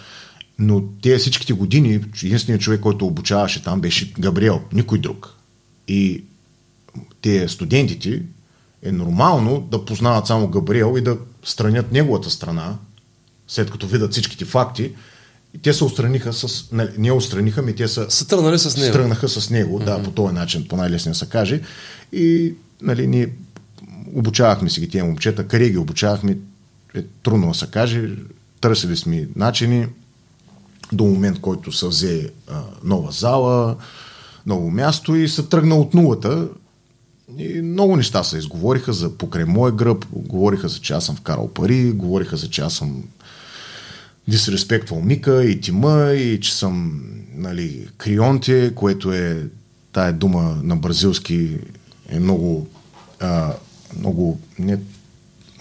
Но 0.60 0.84
тези 1.02 1.20
всичките 1.20 1.54
години, 1.54 1.94
единственият 2.24 2.62
човек, 2.62 2.82
който 2.82 3.06
обучаваше 3.06 3.64
там 3.64 3.82
беше 3.82 4.14
Габриел, 4.14 4.62
никой 4.74 5.00
друг. 5.00 5.34
И 5.88 6.24
те 7.22 7.48
студентите 7.48 8.24
е 8.84 8.92
нормално 8.92 9.68
да 9.72 9.86
познават 9.86 10.28
само 10.28 10.48
Габриел 10.48 10.96
и 10.98 11.02
да 11.02 11.18
странят 11.44 11.92
неговата 11.92 12.30
страна, 12.30 12.78
след 13.48 13.72
като 13.72 13.88
видят 13.88 14.12
всичките 14.12 14.46
факти. 14.46 14.92
И 15.54 15.58
те 15.58 15.74
се 15.74 15.84
устраниха 15.84 16.34
с... 16.34 16.72
Не, 16.72 16.90
не 16.98 17.12
устраниха, 17.12 17.62
ми 17.62 17.76
те 17.76 17.88
са... 17.88 18.12
Са 18.12 18.28
тръгнали 18.28 18.60
с 18.60 18.78
него. 18.78 18.94
Тръгнаха 18.94 19.30
с 19.30 19.50
него, 19.50 19.80
mm-hmm. 19.80 19.86
да, 19.86 20.04
по 20.04 20.12
този 20.12 20.34
начин, 20.34 20.68
по 20.68 20.78
най-лесния 20.78 21.16
се 21.16 21.26
каже. 21.26 21.62
И, 22.12 22.54
нали, 22.82 23.08
ние 23.08 23.30
обучавахме 24.14 24.70
си 24.70 24.80
ги 24.80 24.90
тия 24.90 25.06
момчета, 25.06 25.48
къде 25.48 25.70
ги 25.70 25.78
обучавахме, 25.78 26.38
е 26.96 27.04
трудно 27.24 27.48
да 27.48 27.54
се 27.54 27.68
каже, 27.68 28.10
търсили 28.62 28.98
сме 28.98 29.28
начини 29.36 29.88
до 30.92 31.04
момент, 31.04 31.42
който 31.42 31.72
се 31.72 31.88
взе 31.88 32.30
а, 32.48 32.62
нова 32.84 33.12
зала, 33.12 33.76
ново 34.46 34.72
място 34.72 35.16
и 35.16 35.30
се 35.30 35.44
тръгна 35.44 35.76
от 35.76 35.94
нулата. 35.94 36.48
И 37.38 37.62
много 37.62 37.96
неща 37.96 38.24
се 38.24 38.38
изговориха 38.38 38.94
за 38.94 39.18
покрай 39.18 39.46
моя 39.46 39.72
гръб, 39.72 40.06
говориха 40.12 40.70
за 40.70 40.80
че 40.80 40.94
аз 40.94 41.06
съм 41.06 41.16
вкарал 41.16 41.48
пари, 41.48 41.92
говориха 41.92 42.38
за 42.38 42.50
че 42.50 42.62
аз 42.62 42.74
съм 42.74 43.04
дисреспектвал 44.28 45.02
Мика 45.02 45.46
и 45.46 45.62
Тима 45.62 46.12
и 46.14 46.40
че 46.40 46.56
съм 46.56 47.02
нали, 47.34 47.88
крионте, 47.98 48.72
което 48.76 49.14
е 49.14 49.48
тая 49.94 50.14
дума 50.14 50.60
на 50.64 50.76
бразилски 50.76 51.58
е 52.10 52.20
много 52.20 52.68
а, 53.20 53.54
много 54.00 54.40
не 54.60 54.80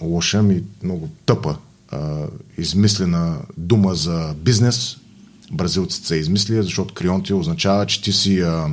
лоша, 0.01 0.43
ми 0.43 0.63
много 0.83 1.09
тъпа 1.25 1.57
а, 1.89 2.27
измислена 2.57 3.37
дума 3.57 3.95
за 3.95 4.35
бизнес. 4.37 4.97
Бразилците 5.51 6.07
са 6.07 6.15
измислили, 6.15 6.63
защото 6.63 6.93
крионти 6.93 7.33
означава, 7.33 7.85
че 7.85 8.01
ти 8.01 8.11
си 8.11 8.39
а, 8.39 8.67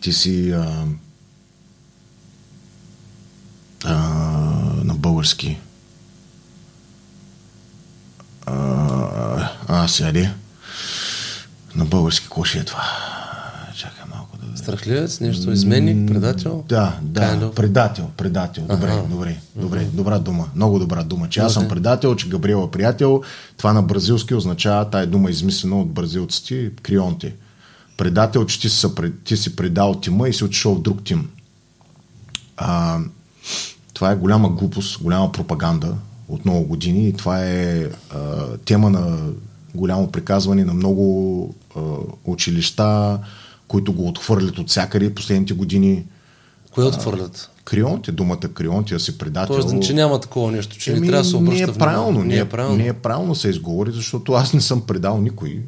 ти 0.00 0.12
си 0.12 0.50
а, 0.50 0.84
а, 3.84 3.94
на 4.84 4.94
български 4.94 5.58
а, 8.46 9.50
а 9.68 9.88
сега 9.88 10.12
ли? 10.12 10.30
На 11.74 11.84
български 11.84 12.26
ще 12.44 12.58
е 12.58 12.64
това? 12.64 12.84
Чакай 13.76 14.04
малко 14.14 14.36
да... 14.36 14.58
Страхливец, 14.58 15.20
нещо, 15.20 15.50
изменник, 15.50 16.08
предател? 16.08 16.64
Да, 16.68 16.98
да, 17.02 17.20
of. 17.20 17.54
предател, 17.54 18.10
предател. 18.16 18.64
Добре, 18.64 18.90
Аха. 18.90 19.02
добре, 19.02 19.40
добре, 19.56 19.84
добра 19.84 20.18
дума, 20.18 20.48
много 20.54 20.78
добра 20.78 21.02
дума. 21.02 21.28
Че 21.28 21.40
аз 21.40 21.52
съм 21.52 21.68
предател, 21.68 22.16
че 22.16 22.28
Габриел 22.28 22.64
е 22.68 22.70
приятел, 22.70 23.22
това 23.56 23.72
на 23.72 23.82
бразилски 23.82 24.34
означава, 24.34 24.90
тая 24.90 25.06
дума 25.06 25.28
е 25.28 25.32
измислена 25.32 25.80
от 25.80 25.90
бразилците, 25.90 26.70
крионте. 26.82 27.34
Предател, 27.96 28.46
че 28.46 28.60
ти 28.60 28.68
си, 28.68 28.86
ти 29.24 29.36
си 29.36 29.56
предал 29.56 29.94
тима 29.94 30.28
и 30.28 30.32
си 30.32 30.44
отишъл 30.44 30.74
в 30.74 30.82
друг 30.82 31.04
тим. 31.04 31.30
А, 32.56 32.98
това 33.94 34.10
е 34.10 34.16
голяма 34.16 34.48
глупост, 34.48 35.02
голяма 35.02 35.32
пропаганда 35.32 35.94
от 36.28 36.44
много 36.44 36.64
години 36.64 37.08
и 37.08 37.12
това 37.12 37.44
е 37.44 37.88
а, 38.10 38.56
тема 38.64 38.90
на 38.90 39.18
голямо 39.74 40.10
приказване 40.10 40.64
на 40.64 40.74
много 40.74 41.54
а, 41.76 41.80
училища, 42.24 43.18
които 43.68 43.92
го 43.92 44.08
отхвърлят 44.08 44.58
от 44.58 44.68
всякъде 44.68 45.14
последните 45.14 45.54
години. 45.54 46.04
Кое 46.70 46.84
отхвърлят? 46.84 47.50
Крионте, 47.64 48.12
думата 48.12 48.38
крионте, 48.38 48.94
да 48.94 49.00
си 49.00 49.18
предател. 49.18 49.60
Тоест, 49.60 49.82
че 49.82 49.94
няма 49.94 50.20
такова 50.20 50.52
нещо, 50.52 50.78
че 50.78 50.90
не 50.90 50.96
Еми, 50.96 51.06
трябва 51.06 51.22
да 51.22 51.28
се 51.28 51.36
обръща 51.36 51.56
не 51.56 51.62
е 51.62 51.66
внимание. 51.66 51.78
правилно, 51.78 52.24
Не 52.24 52.36
е 52.36 52.44
правилно. 52.44 52.76
Не 52.76 52.86
е 52.86 52.92
правилно 52.92 53.34
се 53.34 53.48
изговори, 53.48 53.90
защото 53.92 54.32
аз 54.32 54.52
не 54.54 54.60
съм 54.60 54.80
предал 54.80 55.20
никой. 55.20 55.62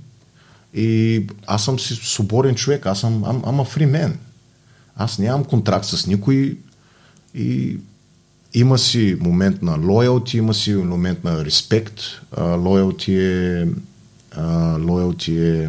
И 0.74 1.22
аз 1.46 1.64
съм 1.64 1.78
си 1.78 1.94
свободен 1.94 2.54
човек, 2.54 2.86
аз 2.86 3.00
съм 3.00 3.24
a 3.24 3.76
free 3.76 3.90
man. 3.90 4.12
Аз 4.96 5.18
нямам 5.18 5.44
контракт 5.44 5.84
с 5.84 6.06
никой 6.06 6.58
и 7.34 7.78
има 8.56 8.78
си 8.78 9.16
момент 9.20 9.62
на 9.62 9.78
лоялти, 9.78 10.38
има 10.38 10.54
си 10.54 10.74
момент 10.74 11.24
на 11.24 11.44
респект. 11.44 12.00
Лоялти 12.38 13.14
е 13.14 13.66
лоялти 14.80 15.38
е 15.38 15.68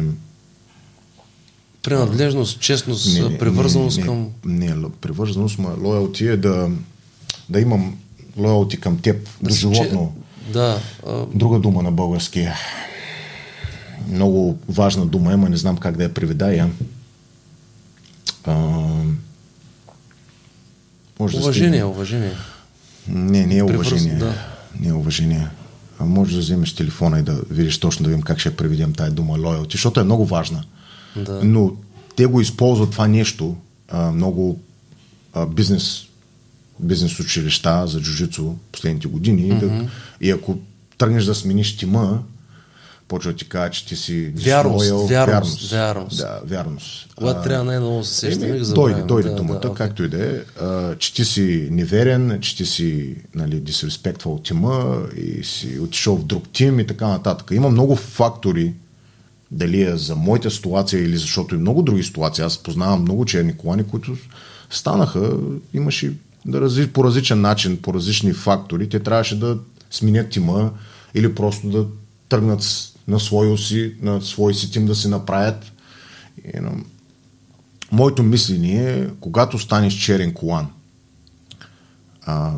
Принадлежност, 1.82 2.60
честност, 2.60 3.06
привързаност 3.38 3.98
не, 3.98 4.04
към... 4.04 4.28
Не, 4.44 4.66
не, 4.66 4.72
л- 4.72 4.90
привързаност, 4.90 5.58
ма 5.58 5.74
лоялти 5.80 6.26
е 6.26 6.36
да, 6.36 6.70
да 7.48 7.60
имам 7.60 7.96
лоялти 8.36 8.76
към 8.76 8.98
теб 8.98 9.28
до 9.42 9.50
си 9.50 9.58
животно. 9.58 10.12
че- 10.42 10.52
Да, 10.52 10.80
а, 11.06 11.26
Друга 11.26 11.58
дума 11.58 11.82
на 11.82 11.92
български. 11.92 12.48
Много 14.08 14.58
важна 14.68 15.06
дума 15.06 15.32
е, 15.32 15.36
ма 15.36 15.48
не 15.48 15.56
знам 15.56 15.76
как 15.76 15.96
да 15.96 16.02
я 16.02 16.14
преведа 16.14 16.46
я. 16.48 16.70
А, 18.44 18.54
може 21.20 21.36
да 21.36 21.42
уважение, 21.42 21.84
уважение. 21.84 22.32
Не, 23.08 23.46
не 23.46 23.56
е 23.56 23.62
уважение. 23.62 24.14
да. 24.14 24.34
Не 24.80 24.88
е 24.88 24.92
уважение. 24.92 25.48
А 25.98 26.04
може 26.04 26.34
да 26.34 26.40
вземеш 26.40 26.74
телефона 26.74 27.18
и 27.18 27.22
да 27.22 27.40
видиш 27.50 27.78
точно 27.78 28.04
да 28.04 28.10
видим 28.10 28.22
как 28.22 28.38
ще 28.38 28.56
преведем 28.56 28.92
тая 28.92 29.10
дума 29.10 29.34
loyalty, 29.34 29.72
защото 29.72 30.00
е 30.00 30.04
много 30.04 30.26
важна. 30.26 30.64
Да. 31.16 31.40
Но 31.44 31.72
те 32.16 32.26
го 32.26 32.40
използват 32.40 32.90
това 32.90 33.08
нещо 33.08 33.56
а, 33.88 34.10
много 34.10 34.60
а, 35.32 35.46
бизнес, 35.46 36.02
бизнес 36.80 37.20
училища 37.20 37.86
за 37.86 38.00
джуджицу 38.00 38.54
последните 38.72 39.08
години. 39.08 39.52
Mm-hmm. 39.52 39.60
Да, 39.60 39.88
и 40.20 40.30
ако 40.30 40.58
тръгнеш 40.98 41.24
да 41.24 41.34
смениш 41.34 41.76
тима, 41.76 42.22
почва 43.08 43.32
да 43.32 43.36
ти 43.38 43.48
кажа, 43.48 43.70
че 43.70 43.86
ти 43.86 43.96
си 43.96 44.32
Вярност, 44.36 44.86
disloyal. 44.86 45.08
вярност, 45.08 45.70
вярност. 45.70 46.16
Да, 46.16 46.40
вярност. 46.44 47.14
Когато 47.16 47.42
трябва 47.42 47.64
най-много 47.64 47.98
да 47.98 48.04
се 48.04 48.14
сещаме, 48.14 48.48
Еми, 48.56 48.66
дойде, 48.74 49.02
дойде 49.02 49.28
да, 49.28 49.34
думата, 49.34 49.58
да, 49.58 49.74
както 49.74 50.02
и 50.04 50.08
да 50.08 50.26
е, 50.26 50.40
че 50.98 51.14
ти 51.14 51.24
си 51.24 51.68
неверен, 51.70 52.38
че 52.40 52.56
ти 52.56 52.66
си 52.66 53.16
нали, 53.34 53.60
дисреспектвал 53.60 54.38
тима 54.38 55.02
и 55.16 55.44
си 55.44 55.78
отишъл 55.80 56.16
в 56.16 56.24
друг 56.24 56.44
тим 56.52 56.80
и 56.80 56.86
така 56.86 57.08
нататък. 57.08 57.50
Има 57.52 57.70
много 57.70 57.96
фактори, 57.96 58.72
дали 59.50 59.82
е 59.82 59.96
за 59.96 60.16
моята 60.16 60.50
ситуация 60.50 61.04
или 61.04 61.16
защото 61.16 61.54
и 61.54 61.58
много 61.58 61.82
други 61.82 62.02
ситуации. 62.02 62.44
Аз 62.44 62.58
познавам 62.58 63.02
много 63.02 63.24
черни 63.24 63.56
колани, 63.56 63.84
които 63.84 64.16
станаха, 64.70 65.32
имаше 65.74 66.12
да 66.46 66.88
по 66.92 67.04
различен 67.04 67.40
начин, 67.40 67.76
по 67.82 67.94
различни 67.94 68.32
фактори. 68.32 68.88
Те 68.88 69.00
трябваше 69.00 69.38
да 69.38 69.58
сменят 69.90 70.30
тима 70.30 70.70
или 71.14 71.34
просто 71.34 71.68
да 71.68 71.86
тръгнат 72.28 72.62
с- 72.62 72.94
на 73.08 73.20
своя 73.20 73.58
си, 73.58 73.94
на 74.02 74.20
свой 74.20 74.54
си 74.54 74.70
тим 74.70 74.86
да 74.86 74.94
си 74.94 75.08
направят. 75.08 75.72
И, 76.54 76.60
на- 76.60 76.84
моето 77.92 78.22
мислене 78.22 78.72
е, 78.72 79.08
когато 79.20 79.58
станеш 79.58 79.94
черен 79.94 80.32
колан, 80.32 80.66
а, 82.22 82.52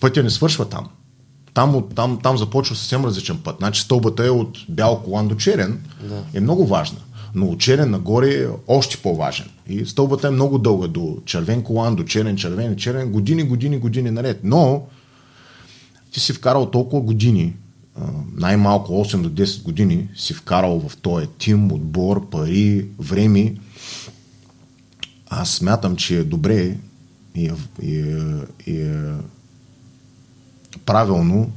пътя 0.00 0.22
не 0.22 0.30
свършва 0.30 0.68
там. 0.68 0.88
Там, 1.54 1.76
от, 1.76 1.94
там, 1.94 2.18
там 2.22 2.38
започва 2.38 2.76
съвсем 2.76 3.04
различен 3.04 3.38
път. 3.44 3.56
Значи 3.58 3.80
стълбата 3.80 4.26
е 4.26 4.30
от 4.30 4.58
бял 4.68 5.02
колан 5.02 5.28
до 5.28 5.34
черен. 5.34 5.84
Да. 6.08 6.24
Е 6.34 6.40
много 6.40 6.66
важна. 6.66 6.98
Но 7.34 7.46
от 7.46 7.60
черен 7.60 7.90
нагоре 7.90 8.30
е 8.34 8.46
още 8.68 8.96
по-важен. 8.96 9.46
И 9.68 9.86
стълбата 9.86 10.28
е 10.28 10.30
много 10.30 10.58
дълга 10.58 10.86
до 10.86 11.18
червен 11.24 11.62
колан, 11.62 11.96
до 11.96 12.04
черен, 12.04 12.36
червен, 12.36 12.76
черен, 12.76 13.12
години, 13.12 13.42
години, 13.42 13.78
години 13.78 14.10
наред. 14.10 14.40
Но 14.44 14.86
ти 16.12 16.20
си 16.20 16.32
вкарал 16.32 16.70
толкова 16.70 17.02
години, 17.02 17.54
най-малко 18.36 18.92
8 18.92 19.20
до 19.20 19.30
10 19.30 19.62
години 19.62 20.08
си 20.16 20.34
вкарал 20.34 20.88
в 20.88 20.96
този 20.96 21.26
тим, 21.38 21.72
отбор, 21.72 22.30
пари, 22.30 22.88
време. 22.98 23.54
Аз 25.28 25.50
смятам, 25.50 25.96
че 25.96 26.18
е 26.18 26.24
добре 26.24 26.76
и 27.34 27.46
е, 27.46 27.54
и 27.82 28.00
е, 28.00 28.42
и 28.66 28.80
е 28.80 29.14
правилно 30.86 31.52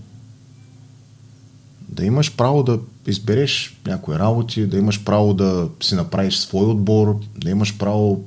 да 1.89 2.06
имаш 2.06 2.36
право 2.36 2.63
да 2.63 2.80
избереш 3.08 3.77
някои 3.88 4.15
работи, 4.15 4.67
да 4.67 4.77
имаш 4.77 5.04
право 5.04 5.34
да 5.34 5.69
си 5.82 5.95
направиш 5.95 6.38
свой 6.38 6.65
отбор, 6.65 7.19
да 7.38 7.49
имаш 7.49 7.77
право 7.77 8.23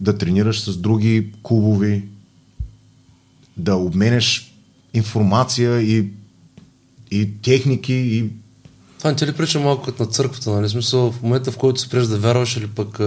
да 0.00 0.18
тренираш 0.18 0.60
с 0.60 0.76
други 0.76 1.32
клубови, 1.42 2.08
да 3.56 3.76
обменеш 3.76 4.54
информация 4.94 5.80
и, 5.80 6.08
и 7.10 7.30
техники 7.42 7.94
и 7.94 8.30
Това 8.98 9.10
не 9.10 9.16
ти 9.16 9.26
ли 9.26 9.32
прича 9.32 9.60
малко 9.60 9.84
като 9.84 10.02
на 10.02 10.08
църквата, 10.08 10.50
нали? 10.50 10.68
Смисъл, 10.68 11.12
в 11.12 11.22
момента, 11.22 11.52
в 11.52 11.56
който 11.56 11.80
спреш 11.80 12.06
да 12.06 12.18
вярваш 12.18 12.56
или 12.56 12.66
пък 12.66 13.00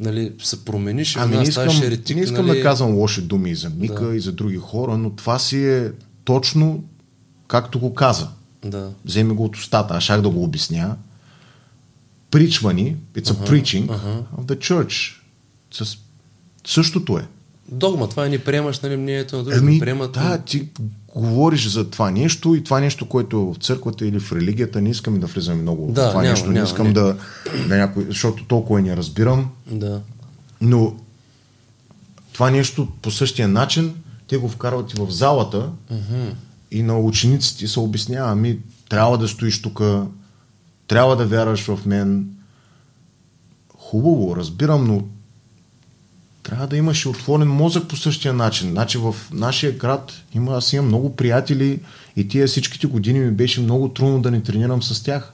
нали, 0.00 0.32
се 0.42 0.64
промениш, 0.64 1.16
Ами 1.16 1.36
не 1.36 1.42
искам, 1.42 1.82
еретик, 1.82 2.16
не 2.16 2.22
искам 2.22 2.46
нали? 2.46 2.58
да 2.58 2.62
казвам 2.62 2.94
лоши 2.94 3.22
думи 3.22 3.50
и 3.50 3.54
за 3.54 3.70
Мика 3.70 4.06
да. 4.06 4.16
и 4.16 4.20
за 4.20 4.32
други 4.32 4.56
хора, 4.56 4.98
но 4.98 5.10
това 5.10 5.38
си 5.38 5.68
е 5.68 5.92
точно 6.24 6.84
както 7.48 7.80
го 7.80 7.94
каза. 7.94 8.28
Да. 8.64 8.90
Вземи 9.04 9.34
го 9.34 9.44
от 9.44 9.56
устата, 9.56 9.94
аз 9.94 10.02
шах 10.02 10.20
да 10.20 10.30
го 10.30 10.44
обясня. 10.44 10.96
Причвани, 12.30 12.96
it's 13.16 13.26
a 13.26 13.48
preaching 13.48 13.86
of 14.38 14.44
the 14.44 14.58
church. 14.58 15.14
С 15.72 15.96
Същото 16.66 17.18
е. 17.18 17.26
Догма, 17.68 18.08
това 18.08 18.26
е 18.26 18.28
ни 18.28 18.38
приемаш, 18.38 18.80
нали, 18.80 18.96
мнението 18.96 19.36
на 19.36 19.44
други, 19.44 19.58
Ами, 19.58 19.78
приемат. 19.78 20.12
да, 20.12 20.38
ти 20.38 20.68
говориш 21.18 21.68
за 21.68 21.90
това 21.90 22.10
нещо 22.10 22.54
и 22.54 22.64
това 22.64 22.80
нещо, 22.80 23.08
което 23.08 23.36
е 23.36 23.54
в 23.54 23.64
църквата 23.64 24.06
или 24.06 24.20
в 24.20 24.32
религията, 24.32 24.80
не 24.80 24.90
искам 24.90 25.20
да 25.20 25.26
влизам 25.26 25.60
много 25.62 25.92
Да, 25.92 26.06
в 26.06 26.10
това 26.10 26.22
няма, 26.22 26.30
нещо, 26.32 26.46
не 26.48 26.54
няма, 26.54 26.66
искам 26.66 26.86
не. 26.86 26.92
да, 26.92 27.16
да 27.68 27.76
някой, 27.76 28.04
защото 28.08 28.44
толкова 28.44 28.80
не 28.80 28.96
разбирам, 28.96 29.50
Да. 29.70 30.00
но 30.60 30.94
това 32.32 32.50
нещо 32.50 32.88
по 33.02 33.10
същия 33.10 33.48
начин 33.48 33.94
те 34.28 34.36
го 34.36 34.48
вкарват 34.48 34.92
и 34.92 34.96
в 34.96 35.10
залата 35.10 35.70
и 36.70 36.82
на 36.82 36.98
учениците 36.98 37.68
се 37.68 37.80
обяснява, 37.80 38.30
ами 38.30 38.58
трябва 38.88 39.18
да 39.18 39.28
стоиш 39.28 39.62
тук, 39.62 39.82
трябва 40.88 41.16
да 41.16 41.26
вярваш 41.26 41.64
в 41.64 41.78
мен. 41.86 42.28
Хубаво, 43.78 44.36
разбирам, 44.36 44.86
но 44.86 45.04
трябва 46.48 46.66
да 46.66 46.76
имаш 46.76 47.06
отворен 47.06 47.48
мозък 47.48 47.88
по 47.88 47.96
същия 47.96 48.34
начин. 48.34 48.70
Значи 48.70 48.98
в 48.98 49.14
нашия 49.32 49.72
град 49.72 50.12
има, 50.34 50.56
аз 50.56 50.72
имам 50.72 50.86
много 50.86 51.16
приятели 51.16 51.80
и 52.16 52.28
тия 52.28 52.46
всичките 52.46 52.86
години 52.86 53.18
ми 53.18 53.30
беше 53.30 53.60
много 53.60 53.88
трудно 53.88 54.22
да 54.22 54.30
не 54.30 54.42
тренирам 54.42 54.82
с 54.82 55.02
тях. 55.02 55.32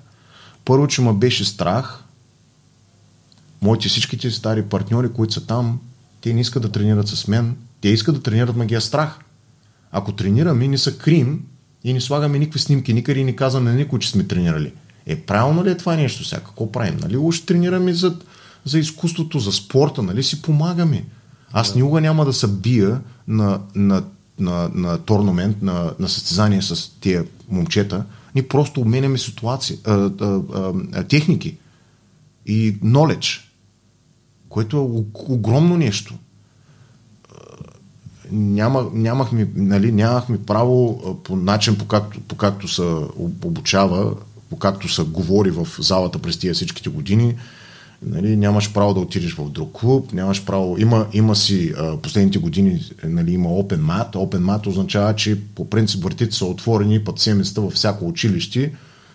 Първо, 0.65 0.87
че 0.87 1.03
ме 1.03 1.13
беше 1.13 1.45
страх. 1.45 2.05
Моите 3.63 3.89
всичките 3.89 4.31
стари 4.31 4.63
партньори, 4.63 5.13
които 5.13 5.33
са 5.33 5.47
там, 5.47 5.81
те 6.21 6.33
не 6.33 6.41
искат 6.41 6.63
да 6.63 6.73
тренират 6.73 7.09
с 7.09 7.29
мен. 7.29 7.57
Те 7.81 7.89
искат 7.89 8.15
да 8.15 8.23
тренират, 8.23 8.57
ма 8.57 8.67
ги 8.67 8.75
е 8.75 8.81
страх. 8.81 9.19
Ако 9.93 10.13
тренираме, 10.13 10.69
не 10.69 10.79
са 10.79 10.99
крим 10.99 11.45
и 11.85 11.93
не 11.93 12.01
слагаме 12.01 12.39
никакви 12.39 12.61
снимки 12.61 12.95
никъде 12.95 13.21
и 13.21 13.25
не 13.25 13.37
казваме 13.37 13.71
на 13.71 13.77
никой, 13.77 13.99
че 13.99 14.11
сме 14.11 14.25
тренирали. 14.25 14.73
Е, 15.07 15.21
правилно 15.21 15.65
ли 15.65 15.71
е 15.71 15.77
това 15.77 15.97
нещо 15.97 16.25
сега? 16.25 16.43
Какво 16.43 16.73
правим? 16.73 16.97
Нали 17.03 17.17
уж 17.17 17.41
тренираме 17.41 17.95
за, 17.95 18.17
за 18.65 18.79
изкуството, 18.79 19.39
за 19.39 19.53
спорта, 19.53 20.03
нали 20.03 20.23
си 20.23 20.43
помагаме. 20.43 21.05
Аз 21.53 21.75
никога 21.75 22.01
няма 22.01 22.25
да 22.25 22.33
се 22.33 22.49
бия 22.49 23.01
на, 23.29 23.61
на, 23.75 24.05
на, 24.39 24.71
на 24.75 24.99
торнамент, 24.99 25.63
на, 25.63 25.95
на 25.99 26.09
състезание 26.09 26.63
с 26.63 27.01
тия 27.01 27.25
момчета. 27.49 28.05
Ние 28.35 28.49
просто 28.49 28.81
обменяме 28.81 29.19
ситуации, 29.19 29.79
а, 29.85 30.11
а, 30.21 30.41
а, 30.95 31.05
техники 31.05 31.57
и 32.47 32.81
knowledge, 32.81 33.41
което 34.49 34.77
е 34.77 34.81
огромно 35.29 35.77
нещо 35.77 36.15
няма, 38.31 38.91
нямахме, 38.93 39.49
нали, 39.55 39.93
нямахме 39.93 40.43
право 40.43 41.01
по 41.25 41.37
начин, 41.37 41.79
по 41.79 41.85
както, 41.85 42.21
по 42.21 42.37
както 42.37 42.69
се 42.69 42.83
об- 42.83 43.45
обучава, 43.45 44.15
по 44.51 44.59
както 44.59 44.89
се 44.89 45.03
говори 45.03 45.51
в 45.51 45.69
залата 45.79 46.19
през 46.19 46.39
тия 46.39 46.55
всичките 46.55 46.91
години, 46.91 47.35
нали, 48.07 48.37
нямаш 48.37 48.73
право 48.73 48.95
да 48.95 49.01
отидеш 49.01 49.35
в 49.35 49.51
друг 49.51 49.73
клуб, 49.73 50.13
нямаш 50.13 50.45
право, 50.45 50.77
има, 50.79 51.07
има 51.13 51.37
си 51.37 51.73
а, 51.79 51.97
последните 51.97 52.39
години, 52.39 52.81
нали, 53.05 53.33
има 53.33 53.49
open 53.49 53.81
mat, 53.81 54.13
open 54.13 54.39
mat 54.39 54.67
означава, 54.67 55.15
че 55.15 55.41
по 55.55 55.71
принцип 55.71 56.05
вратите 56.05 56.37
са 56.37 56.47
отворени 56.47 57.05
под 57.05 57.21
седмицата 57.21 57.61
във 57.61 57.73
всяко 57.73 58.09
училище 58.09 58.73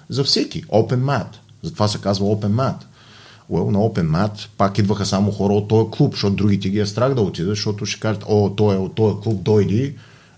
за 0.10 0.24
всеки, 0.24 0.64
open 0.64 1.00
mat, 1.00 1.28
затова 1.64 1.88
се 1.88 2.02
казва 2.02 2.26
open 2.26 2.52
mat. 2.52 2.76
Well, 3.52 3.72
на 3.72 3.80
Open 3.80 4.08
Mat 4.08 4.48
пак 4.58 4.78
идваха 4.78 5.06
само 5.06 5.32
хора 5.32 5.54
от 5.54 5.68
този 5.68 5.92
клуб, 5.92 6.14
защото 6.14 6.36
другите 6.36 6.70
ги 6.70 6.80
е 6.80 6.86
страх 6.86 7.14
да 7.14 7.22
отидат, 7.22 7.50
защото 7.50 7.86
ще 7.86 8.00
кажат, 8.00 8.24
о, 8.28 8.50
той 8.50 8.76
е 8.76 8.78
от 8.78 8.96
този 8.96 9.16
клуб, 9.24 9.44
дойди. 9.44 9.96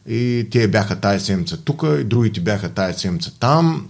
И 0.08 0.48
те 0.52 0.68
бяха 0.68 1.00
тая 1.00 1.20
седмица 1.20 1.58
тук, 1.58 1.84
и 2.00 2.04
другите 2.04 2.42
бяха 2.42 2.70
тая 2.70 2.94
седмица 2.94 3.40
там. 3.40 3.88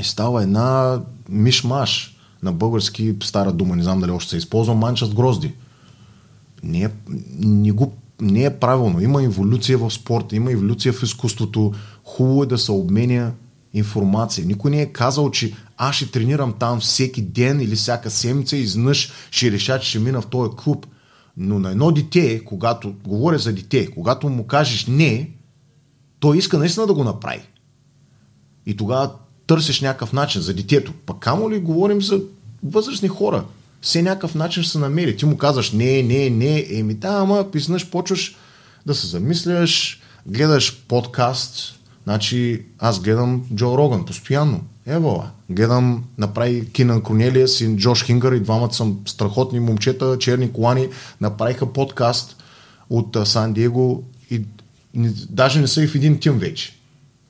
И 0.00 0.04
става 0.04 0.42
една 0.42 1.00
мишмаш 1.28 2.15
на 2.42 2.52
български 2.52 3.16
стара 3.22 3.52
дума, 3.52 3.76
не 3.76 3.82
знам 3.82 4.00
дали 4.00 4.10
още 4.10 4.30
се 4.30 4.36
използва, 4.36 4.74
манча 4.74 5.06
с 5.06 5.14
грозди. 5.14 5.54
Не 6.62 6.82
е, 6.82 6.88
не, 7.38 7.72
го, 7.72 7.92
не 8.20 8.44
е 8.44 8.58
правилно. 8.58 9.00
Има 9.00 9.22
еволюция 9.22 9.78
в 9.78 9.90
спорта, 9.90 10.36
има 10.36 10.52
еволюция 10.52 10.92
в 10.92 11.02
изкуството. 11.02 11.72
Хубаво 12.04 12.42
е 12.42 12.46
да 12.46 12.58
се 12.58 12.72
обменя 12.72 13.32
информация. 13.74 14.46
Никой 14.46 14.70
не 14.70 14.82
е 14.82 14.92
казал, 14.92 15.30
че 15.30 15.54
аз 15.76 15.96
ще 15.96 16.10
тренирам 16.10 16.54
там 16.58 16.80
всеки 16.80 17.22
ден 17.22 17.60
или 17.60 17.76
всяка 17.76 18.10
седмица 18.10 18.56
и 18.56 18.60
изведнъж 18.60 19.12
ще 19.30 19.52
реша, 19.52 19.80
че 19.80 19.88
ще 19.88 19.98
мина 19.98 20.20
в 20.20 20.26
този 20.26 20.50
клуб. 20.56 20.86
Но 21.36 21.58
на 21.58 21.70
едно 21.70 21.90
дете, 21.90 22.44
когато, 22.44 22.94
говоря 23.04 23.38
за 23.38 23.52
дете, 23.52 23.90
когато 23.90 24.28
му 24.28 24.46
кажеш 24.46 24.86
не, 24.86 25.30
той 26.20 26.38
иска 26.38 26.58
наистина 26.58 26.86
да 26.86 26.94
го 26.94 27.04
направи. 27.04 27.42
И 28.66 28.76
тогава 28.76 29.12
търсиш 29.46 29.80
някакъв 29.80 30.12
начин 30.12 30.40
за 30.40 30.54
детето. 30.54 30.92
Пък 31.06 31.18
камо 31.18 31.50
ли 31.50 31.58
говорим 31.58 32.02
за 32.02 32.20
възрастни 32.64 33.08
хора? 33.08 33.44
Все 33.80 34.02
някакъв 34.02 34.34
начин 34.34 34.62
ще 34.62 34.72
се 34.72 34.78
намери. 34.78 35.16
Ти 35.16 35.26
му 35.26 35.36
казваш 35.36 35.72
не, 35.72 36.02
не, 36.02 36.30
не, 36.30 36.66
еми 36.70 36.94
да, 36.94 37.08
ама 37.08 37.50
писнаш, 37.52 37.90
почваш 37.90 38.36
да 38.86 38.94
се 38.94 39.06
замисляш, 39.06 40.00
гледаш 40.26 40.84
подкаст, 40.88 41.80
значи 42.04 42.62
аз 42.78 43.00
гледам 43.00 43.44
Джо 43.54 43.78
Роган 43.78 44.04
постоянно. 44.04 44.60
Евала. 44.86 45.30
Гледам, 45.50 46.04
направи 46.18 46.72
Кинан 46.72 47.02
Корнелиас 47.02 47.60
и 47.60 47.76
Джош 47.76 48.04
Хингър 48.04 48.32
и 48.32 48.40
двамата 48.40 48.72
съм 48.72 48.98
страхотни 49.06 49.60
момчета, 49.60 50.18
черни 50.18 50.52
колани, 50.52 50.88
направиха 51.20 51.72
подкаст 51.72 52.36
от 52.90 53.16
Сан 53.24 53.52
Диего 53.52 54.02
и 54.30 54.42
даже 55.30 55.60
не 55.60 55.66
са 55.66 55.82
и 55.82 55.86
в 55.86 55.94
един 55.94 56.20
тим 56.20 56.38
вече. 56.38 56.75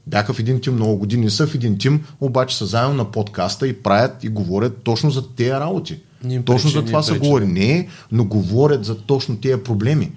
Бяха 0.06 0.32
в 0.32 0.38
един 0.38 0.60
тим 0.60 0.74
много 0.74 0.96
години, 0.96 1.30
са 1.30 1.46
в 1.46 1.54
един 1.54 1.78
тим, 1.78 2.04
обаче 2.20 2.56
са 2.56 2.66
заедно 2.66 2.94
на 2.94 3.10
подкаста 3.10 3.68
и 3.68 3.82
правят 3.82 4.24
и 4.24 4.28
говорят 4.28 4.82
точно 4.82 5.10
за 5.10 5.34
тези 5.34 5.50
работи. 5.50 5.98
Не 6.24 6.34
им 6.34 6.42
точно 6.42 6.70
пречи, 6.70 6.78
за 6.78 6.84
това 6.84 7.02
се 7.02 7.18
говори. 7.18 7.46
Не, 7.46 7.88
но 8.12 8.24
говорят 8.24 8.84
за 8.84 8.98
точно 8.98 9.36
тези 9.36 9.62
проблеми. 9.62 10.12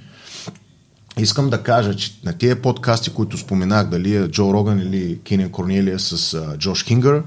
Искам 1.17 1.49
да 1.49 1.63
кажа, 1.63 1.95
че 1.95 2.11
на 2.25 2.33
тези 2.33 2.55
подкасти, 2.55 3.09
които 3.09 3.37
споменах, 3.37 3.87
дали 3.87 4.15
е 4.15 4.27
Джо 4.27 4.53
Роган 4.53 4.79
или 4.79 5.19
Кинен 5.23 5.49
Корнелия 5.49 5.99
с 5.99 6.33
а, 6.33 6.57
Джош 6.57 6.83
Кингър, 6.83 7.23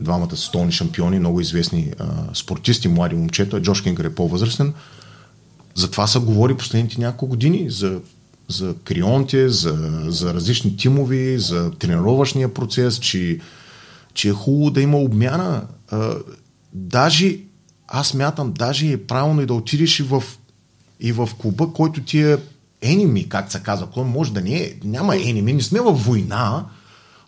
двамата 0.00 0.36
столни 0.36 0.72
шампиони, 0.72 1.18
много 1.18 1.40
известни 1.40 1.92
а, 1.98 2.06
спортисти, 2.34 2.88
млади 2.88 3.14
момчета, 3.14 3.62
Джош 3.62 3.82
Кингър 3.82 4.04
е 4.04 4.14
по-възрастен, 4.14 4.74
за 5.74 5.90
това 5.90 6.06
се 6.06 6.18
говори 6.18 6.56
последните 6.56 7.00
няколко 7.00 7.26
години, 7.26 7.70
за, 7.70 8.00
за 8.48 8.74
крионте, 8.84 9.48
за, 9.48 10.04
за 10.08 10.34
различни 10.34 10.76
тимови, 10.76 11.38
за 11.38 11.70
тренировъчния 11.70 12.54
процес, 12.54 12.98
че, 12.98 13.38
че 14.14 14.28
е 14.28 14.32
хубаво 14.32 14.70
да 14.70 14.80
има 14.80 14.98
обмяна. 14.98 15.66
А, 15.90 16.14
даже, 16.72 17.38
аз 17.88 18.14
мятам, 18.14 18.52
даже 18.52 18.92
е 18.92 19.06
правилно 19.06 19.42
и 19.42 19.46
да 19.46 19.54
отидеш 19.54 20.00
и 20.00 20.02
в, 20.02 20.22
и 21.00 21.12
в 21.12 21.28
клуба, 21.38 21.72
който 21.72 22.02
ти 22.02 22.22
е 22.22 22.38
enemy, 22.82 23.28
как 23.28 23.52
се 23.52 23.62
казва. 23.62 23.90
Кой 23.90 24.04
може 24.04 24.32
да 24.32 24.40
не 24.40 24.56
е, 24.56 24.74
няма 24.84 25.12
enemy, 25.12 25.52
не 25.52 25.62
сме 25.62 25.80
във 25.80 26.04
война, 26.04 26.66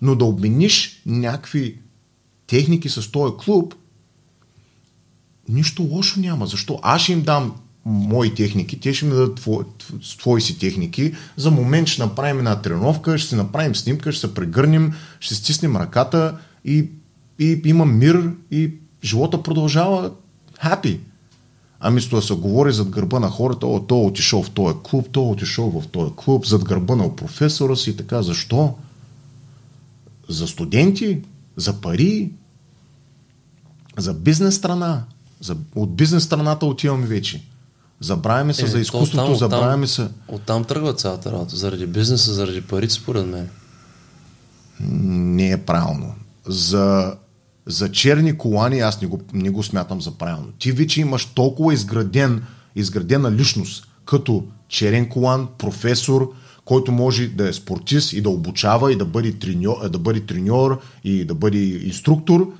но 0.03 0.15
да 0.15 0.25
обмениш 0.25 1.03
някакви 1.07 1.79
техники 2.47 2.89
с 2.89 3.11
този 3.11 3.33
клуб, 3.45 3.75
нищо 5.49 5.83
лошо 5.83 6.21
няма. 6.21 6.47
Защо? 6.47 6.79
Аз 6.83 7.03
ще 7.03 7.13
им 7.13 7.23
дам 7.23 7.55
мои 7.87 8.35
техники, 8.35 8.81
те 8.81 8.95
ще 8.95 9.05
ми 9.07 9.11
дадат 9.11 9.35
твои, 9.35 9.65
твои 10.19 10.41
си 10.41 10.59
техники. 10.59 11.15
За 11.37 11.51
момент 11.51 11.89
ще 11.89 12.03
направим 12.03 12.39
една 12.39 12.63
тренировка, 12.63 13.19
ще 13.19 13.29
си 13.29 13.35
направим 13.35 13.75
снимка, 13.75 14.13
ще 14.13 14.21
се 14.21 14.35
прегърнем, 14.35 14.93
ще 15.21 15.35
стиснем 15.35 15.77
ръката 15.77 16.39
и, 16.65 16.89
и 17.39 17.63
има 17.65 17.87
мир 17.87 18.31
и 18.51 18.71
живота 19.05 19.43
продължава 19.43 20.13
happy. 20.65 20.99
А 21.81 21.91
вместо 21.91 22.17
да 22.17 22.23
се 22.23 22.35
говори 22.35 22.73
зад 22.73 22.89
гърба 22.89 23.21
на 23.21 23.29
хората, 23.29 23.67
о, 23.67 23.81
той 23.81 23.99
е 23.99 24.07
отишъл 24.07 24.43
в 24.43 24.51
този 24.51 24.77
клуб, 24.83 25.09
той 25.13 25.25
е 25.25 25.31
отишъл 25.31 25.81
в 25.81 25.87
този 25.87 26.13
клуб, 26.17 26.47
зад 26.47 26.65
гърба 26.65 26.97
на 26.97 27.17
професора 27.17 27.77
си 27.77 27.91
и 27.91 27.97
така. 27.97 28.23
Защо? 28.23 28.75
За 30.29 30.47
студенти, 30.47 31.23
за 31.57 31.81
пари, 31.81 32.31
за 33.99 34.15
бизнес 34.15 34.57
страна. 34.57 35.05
За, 35.41 35.57
от 35.75 35.97
бизнес 35.97 36.25
страната 36.25 36.67
отиваме 36.67 37.07
вече. 37.07 37.45
Забравяме 38.01 38.55
се 38.55 38.63
Е, 38.63 38.67
за 38.67 38.73
то 38.73 38.79
изкуството, 38.79 39.25
оттам- 39.25 39.35
забравяме 39.35 39.87
се. 39.87 40.09
Оттам 40.29 40.65
тръгва 40.65 40.95
цялата 40.95 41.33
работа. 41.33 41.57
Заради 41.57 41.87
бизнеса, 41.87 42.33
заради 42.33 42.61
парите, 42.61 42.95
според 42.95 43.27
мен. 43.27 43.49
Не 44.81 45.51
е 45.51 45.57
правилно. 45.59 46.15
За, 46.47 47.15
за 47.67 47.91
черни 47.91 48.39
колани 48.39 48.81
аз 48.81 49.01
не 49.01 49.09
го, 49.09 49.21
не 49.33 49.51
го 49.51 49.63
смятам 49.63 50.01
за 50.01 50.11
правилно. 50.11 50.49
Ти 50.59 50.73
вече 50.73 51.01
имаш 51.01 51.25
толкова 51.27 51.75
изграден, 51.75 52.43
изградена 52.77 53.33
личност, 53.33 53.87
като 54.05 54.45
черен 54.69 55.09
колан, 55.09 55.49
професор, 55.59 56.33
който 56.65 56.93
може 56.93 57.27
да 57.27 57.49
е 57.49 57.53
спортист 57.53 58.13
и 58.13 58.21
да 58.21 58.31
обучава 58.31 58.93
и 58.93 58.97
да 58.97 59.05
бъде 59.05 59.33
треньор, 59.33 59.89
да 59.89 59.99
бъде 59.99 60.21
треньор 60.21 60.81
и 61.05 61.25
да 61.25 61.35
бъде 61.35 61.59
инструктор 61.59 62.53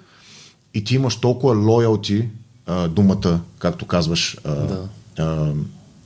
и 0.75 0.85
ти 0.85 0.95
имаш 0.95 1.17
толкова 1.17 1.55
лоялти, 1.55 2.29
думата, 2.89 3.41
както 3.59 3.87
казваш, 3.87 4.37
Да. 4.45 4.89
А, 5.19 5.53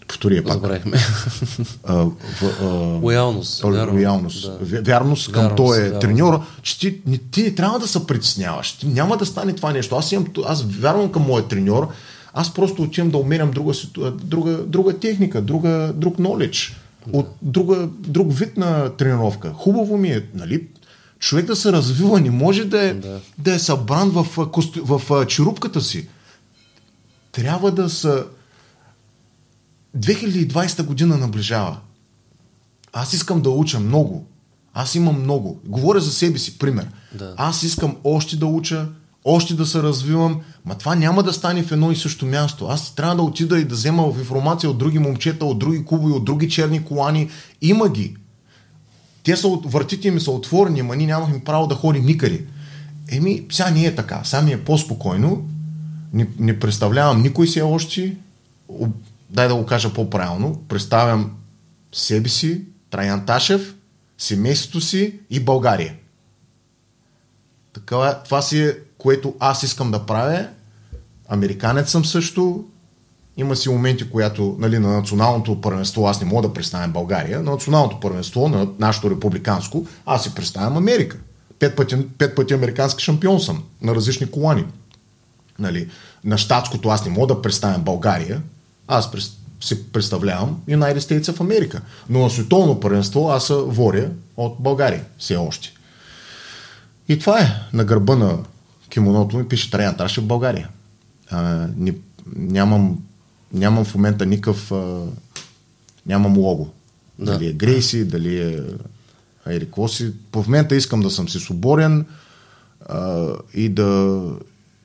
повтори 0.09 0.37
я 0.37 0.45
пак. 0.45 0.53
Забравихме. 0.53 0.99
Лоялност. 3.03 3.65
Лоялност. 3.65 3.65
вярно. 3.65 3.93
Лоялност. 3.93 4.43
Да. 4.43 4.67
Вя- 4.67 4.87
Вярност 4.87 5.33
към 5.33 5.57
този 5.57 5.81
вярност. 5.81 6.01
треньор, 6.01 6.41
че 6.63 6.79
ти, 6.79 7.01
не, 7.07 7.19
ти 7.19 7.43
не 7.43 7.55
трябва 7.55 7.79
да 7.79 7.89
се 7.89 8.07
притесняваш. 8.07 8.73
Ти 8.73 8.87
няма 8.87 9.17
да 9.17 9.27
стане 9.27 9.53
това 9.53 9.73
нещо. 9.73 9.97
Аз, 9.97 10.13
имам, 10.13 10.27
аз 10.47 10.63
вярвам 10.63 11.13
към 11.13 11.23
моя 11.23 11.49
треньор. 11.49 11.89
Аз 12.33 12.55
просто 12.55 12.83
отивам 12.83 13.11
да 13.11 13.19
умерям 13.19 13.51
друга, 13.51 13.73
друга, 14.23 14.59
друга 14.67 14.99
техника, 14.99 15.43
друга, 15.43 15.93
друг 15.95 16.17
knowledge, 16.17 16.73
да. 17.07 17.19
от 17.19 17.29
друга, 17.43 17.89
друг 17.99 18.39
вид 18.39 18.57
на 18.57 18.91
тренировка. 18.97 19.53
Хубаво 19.53 19.97
ми 19.97 20.09
е, 20.09 20.25
нали? 20.35 20.67
Човек 21.19 21.47
да 21.47 21.57
се 21.57 21.73
развива, 21.73 22.21
не 22.21 22.31
може 22.31 22.65
да 22.65 22.83
е, 22.83 22.95
да. 22.95 23.21
Да 23.39 23.55
е 23.55 23.59
събран 23.59 24.11
в, 24.11 24.23
в, 24.37 24.49
в, 24.85 25.03
в 25.09 25.27
черупката 25.27 25.81
си. 25.81 26.09
Трябва 27.33 27.71
да 27.71 27.91
са 27.91 28.25
2020 29.99 30.83
година 30.83 31.17
наближава. 31.17 31.77
Аз 32.93 33.13
искам 33.13 33.43
да 33.43 33.51
уча 33.51 33.81
много. 33.81 34.27
Аз 34.75 34.95
имам 34.95 35.23
много. 35.23 35.61
Говоря 35.67 36.01
за 36.01 36.13
себе 36.13 36.39
си, 36.39 36.59
пример. 36.59 36.89
Да. 37.15 37.35
Аз 37.37 37.63
искам 37.63 37.97
още 38.05 38.37
да 38.37 38.47
уча, 38.47 38.89
още 39.25 39.55
да 39.55 39.67
се 39.67 39.83
развивам, 39.83 40.41
ма 40.65 40.75
това 40.75 40.95
няма 40.95 41.23
да 41.23 41.33
стане 41.33 41.63
в 41.63 41.73
едно 41.73 41.93
и 41.93 41.97
също 41.97 42.27
място. 42.27 42.67
Аз 42.67 42.95
трябва 42.95 43.17
да 43.17 43.23
отида 43.23 43.59
и 43.59 43.65
да 43.65 43.75
взема 43.75 44.13
в 44.13 44.19
информация 44.19 44.71
от 44.71 44.79
други 44.79 44.99
момчета, 44.99 45.45
от 45.45 45.59
други 45.59 45.85
клубове, 45.85 46.15
от 46.15 46.25
други 46.25 46.49
черни 46.49 46.85
колани. 46.85 47.31
Има 47.63 47.89
ги. 47.89 48.17
Те 49.23 49.37
са, 49.37 49.49
въртите 49.49 50.11
ми 50.11 50.21
са 50.21 50.31
отворени, 50.31 50.83
ма 50.83 50.97
ние 50.97 51.07
нямахме 51.07 51.45
право 51.45 51.67
да 51.67 51.75
ходим 51.75 52.05
никъде. 52.05 52.45
Еми, 53.09 53.47
сега 53.53 53.71
не 53.71 53.85
е 53.85 53.95
така. 53.95 54.21
Сега 54.25 54.43
ми 54.43 54.53
е 54.53 54.65
по-спокойно. 54.65 55.49
Не, 56.13 56.27
не 56.39 56.59
представлявам 56.59 57.23
никой 57.23 57.49
си 57.49 57.63
още. 57.63 58.17
Дай 59.31 59.49
да 59.49 59.55
го 59.55 59.67
кажа 59.67 59.95
по-правилно. 59.95 60.65
Представям 60.69 61.37
себе 61.93 62.29
си, 62.29 62.65
Траян 62.91 63.27
Ташев, 63.27 63.75
семейството 64.19 64.81
си 64.81 65.21
и 65.31 65.41
България. 65.41 65.95
Така, 67.73 68.23
това 68.25 68.43
си 68.43 68.63
е, 68.63 68.77
което 68.99 69.35
аз 69.41 69.63
искам 69.63 69.91
да 69.91 70.07
правя. 70.07 70.49
Американец 71.29 71.91
съм 71.91 72.05
също. 72.05 72.65
Има 73.37 73.57
си 73.57 73.69
моменти, 73.69 74.11
която 74.11 74.57
нали, 74.59 74.79
на 74.79 74.89
националното 74.89 75.61
първенство 75.61 76.07
аз 76.07 76.21
не 76.21 76.27
мога 76.27 76.49
да 76.49 76.55
представям 76.55 76.93
България. 76.93 77.43
На 77.43 77.51
националното 77.51 78.01
първенство, 78.01 78.49
на 78.49 78.69
нашето 78.79 79.11
републиканско, 79.11 79.87
аз 80.07 80.23
си 80.23 80.35
представям 80.35 80.77
Америка. 80.77 81.19
Пет 81.59 81.77
пъти, 81.77 82.09
пет 82.19 82.37
пъти 82.37 82.55
американски 82.55 83.05
шампион 83.05 83.41
съм 83.41 83.65
на 83.83 83.95
различни 83.95 84.31
колани. 84.31 84.65
Нали, 85.59 85.91
на 86.25 86.39
щатското 86.39 86.89
аз 86.89 87.05
не 87.05 87.11
мога 87.11 87.35
да 87.35 87.43
представям 87.43 87.83
България. 87.83 88.43
Аз 88.91 89.11
се 89.61 89.93
представлявам 89.93 90.61
United 90.69 90.99
States 90.99 91.33
в 91.33 91.41
Америка. 91.41 91.81
Но 92.09 92.19
на 92.19 92.31
световно 92.31 92.81
първенство 92.81 93.31
аз 93.31 93.47
се 93.47 93.55
воря 93.55 94.11
от 94.37 94.57
България 94.59 95.05
все 95.19 95.37
още. 95.37 95.73
И 97.09 97.19
това 97.19 97.41
е. 97.41 97.49
На 97.73 97.85
гърба 97.85 98.17
на 98.17 98.39
кимоното 98.89 99.37
ми 99.37 99.49
пише 99.49 99.71
Траян 99.71 99.97
Трашев 99.97 100.25
в 100.25 100.27
България. 100.27 100.69
А, 101.31 101.67
ни, 101.77 101.95
нямам, 102.37 102.99
нямам 103.53 103.85
в 103.85 103.95
момента 103.95 104.27
никакъв 104.27 104.73
а, 104.73 105.03
нямам 106.07 106.39
лого. 106.39 106.71
Да. 107.19 107.33
Дали 107.33 107.49
е 107.49 107.53
Грейси, 107.53 108.05
дали 108.05 108.41
е 108.41 108.61
Ерик 109.47 109.75
си. 109.89 110.13
В 110.33 110.45
момента 110.47 110.77
искам 110.77 111.01
да 111.01 111.11
съм 111.11 111.29
си 111.29 111.39
свободен 111.39 112.07
а, 112.89 113.29
и 113.55 113.69
да 113.69 114.21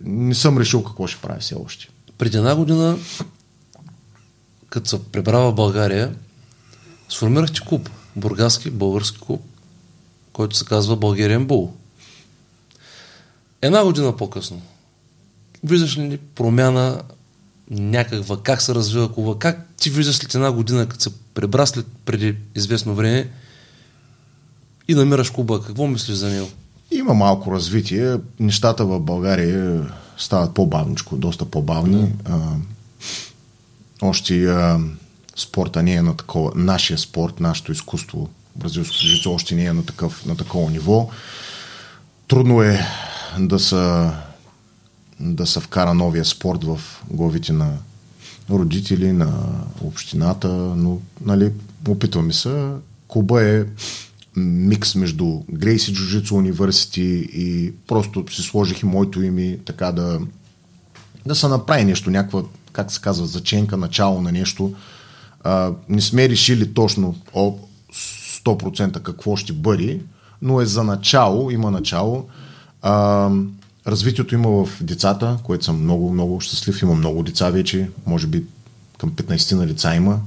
не 0.02 0.36
съм 0.36 0.58
решил 0.58 0.84
какво 0.84 1.08
ще 1.08 1.22
правя 1.22 1.40
все 1.40 1.56
още. 1.56 1.88
Преди 2.18 2.38
една 2.38 2.56
година 2.56 2.98
като 4.70 4.90
се 4.90 5.04
пребрава 5.04 5.52
в 5.52 5.56
България, 5.56 6.16
сформирахте 7.10 7.60
клуб, 7.60 7.90
бургаски 8.16 8.70
български 8.70 9.20
клуб, 9.20 9.42
който 10.34 10.56
се 10.56 10.66
казва 10.66 10.96
Българиен 10.96 11.46
Бул. 11.46 11.74
Една 13.62 13.84
година 13.84 14.18
по-късно, 14.18 14.62
виждаш 15.64 15.98
ли 15.98 16.18
промяна 16.18 17.02
някаква, 17.72 18.44
как 18.44 18.62
се 18.62 18.76
развива 18.76 19.14
клуба, 19.14 19.40
как 19.40 19.68
ти 19.78 19.90
виждаш 19.90 20.16
след 20.16 20.36
една 20.36 20.52
година, 20.52 20.88
като 20.88 21.04
се 21.04 21.10
пребра 21.34 21.68
след 21.68 21.86
преди 22.06 22.36
известно 22.56 22.96
време 22.96 23.30
и 24.88 24.96
намираш 24.96 25.30
клуба, 25.30 25.62
какво 25.62 25.88
мислиш 25.88 26.16
за 26.16 26.30
него? 26.30 26.50
Има 26.92 27.14
малко 27.14 27.52
развитие. 27.52 28.18
Нещата 28.40 28.86
в 28.86 29.00
България 29.00 29.92
стават 30.18 30.54
по-бавничко, 30.54 31.18
доста 31.18 31.46
по-бавни. 31.46 32.14
Още 34.06 34.46
а, 34.46 34.80
спорта 35.36 35.84
не 35.84 35.94
е 35.94 36.02
на 36.02 36.18
такова, 36.18 36.52
нашия 36.56 36.98
спорт, 36.98 37.40
нашето 37.40 37.72
изкуство, 37.72 38.30
бразилско 38.56 38.96
жицо 38.96 39.34
още 39.34 39.56
не 39.56 39.66
е 39.66 39.74
на, 39.74 39.86
такъв, 39.86 40.26
на 40.26 40.38
такова 40.38 40.72
ниво. 40.72 41.10
Трудно 42.28 42.62
е 42.62 42.80
да 43.40 43.60
се 43.60 44.10
да 45.20 45.46
се 45.46 45.60
вкара 45.60 45.94
новия 45.94 46.26
спорт 46.26 46.64
в 46.64 46.80
главите 47.12 47.54
на 47.54 47.78
родители, 48.50 49.12
на 49.12 49.34
общината, 49.82 50.48
но 50.48 51.00
нали, 51.26 51.52
опитваме 51.88 52.34
се. 52.34 52.68
Куба 53.08 53.44
е 53.44 53.64
микс 54.36 54.96
между 54.96 55.42
Грейси 55.52 55.94
Джуджицу 55.94 56.36
университи 56.36 57.30
и 57.34 57.74
просто 57.88 58.26
си 58.32 58.42
сложих 58.42 58.82
и 58.82 58.86
моето 58.86 59.22
име 59.22 59.58
така 59.66 59.92
да, 59.92 60.20
да 61.26 61.36
се 61.36 61.48
направи 61.48 61.86
нещо, 61.86 62.10
някаква 62.10 62.44
как 62.76 62.92
се 62.92 63.02
казва, 63.02 63.26
заченка, 63.26 63.78
начало 63.78 64.22
на 64.22 64.32
нещо. 64.32 64.74
А, 65.44 65.72
не 65.90 66.02
сме 66.02 66.30
решили 66.30 66.74
точно 66.74 67.16
о, 67.34 67.58
100% 68.46 69.02
какво 69.02 69.36
ще 69.36 69.54
бъде, 69.54 70.00
но 70.42 70.62
е 70.62 70.66
за 70.66 70.84
начало, 70.84 71.52
има 71.52 71.72
начало. 71.72 72.30
А, 72.82 73.30
развитието 73.88 74.36
има 74.36 74.66
в 74.66 74.84
децата, 74.84 75.38
което 75.44 75.66
съм 75.66 75.84
много, 75.84 76.14
много 76.14 76.42
щастлив. 76.42 76.82
Има 76.82 76.96
много 76.96 77.24
деца 77.24 77.50
вече, 77.50 77.90
може 78.06 78.28
би 78.28 78.44
към 78.98 79.12
15 79.12 79.56
на 79.56 79.68
деца 79.68 79.96
има. 79.96 80.20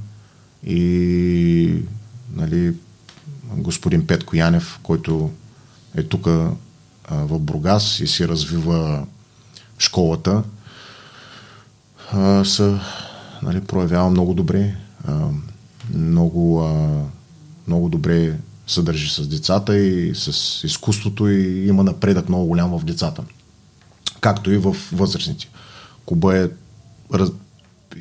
И 0.63 1.83
нали, 2.35 2.73
господин 3.55 4.07
Петко 4.07 4.35
Янев, 4.35 4.79
който 4.83 5.31
е 5.95 6.03
тук 6.03 6.25
в 7.11 7.39
Бургас 7.39 7.99
и 7.99 8.07
си 8.07 8.27
развива 8.27 9.05
школата, 9.77 10.43
а, 12.13 12.45
са, 12.45 12.79
нали, 13.41 13.61
проявява 13.61 14.09
много 14.09 14.33
добре, 14.33 14.75
а, 15.07 15.27
много, 15.93 16.61
а, 16.61 17.03
много 17.67 17.89
добре 17.89 18.33
съдържи 18.67 19.09
с 19.09 19.27
децата 19.27 19.77
и 19.77 20.15
с 20.15 20.61
изкуството 20.63 21.27
и 21.29 21.67
има 21.67 21.83
напредък 21.83 22.29
много 22.29 22.45
голям 22.45 22.79
в 22.79 22.85
децата. 22.85 23.23
Както 24.21 24.51
и 24.51 24.57
в 24.57 24.75
възрастните. 24.91 25.49
Куба 26.05 26.37
е 26.37 26.49
раз, 27.13 27.29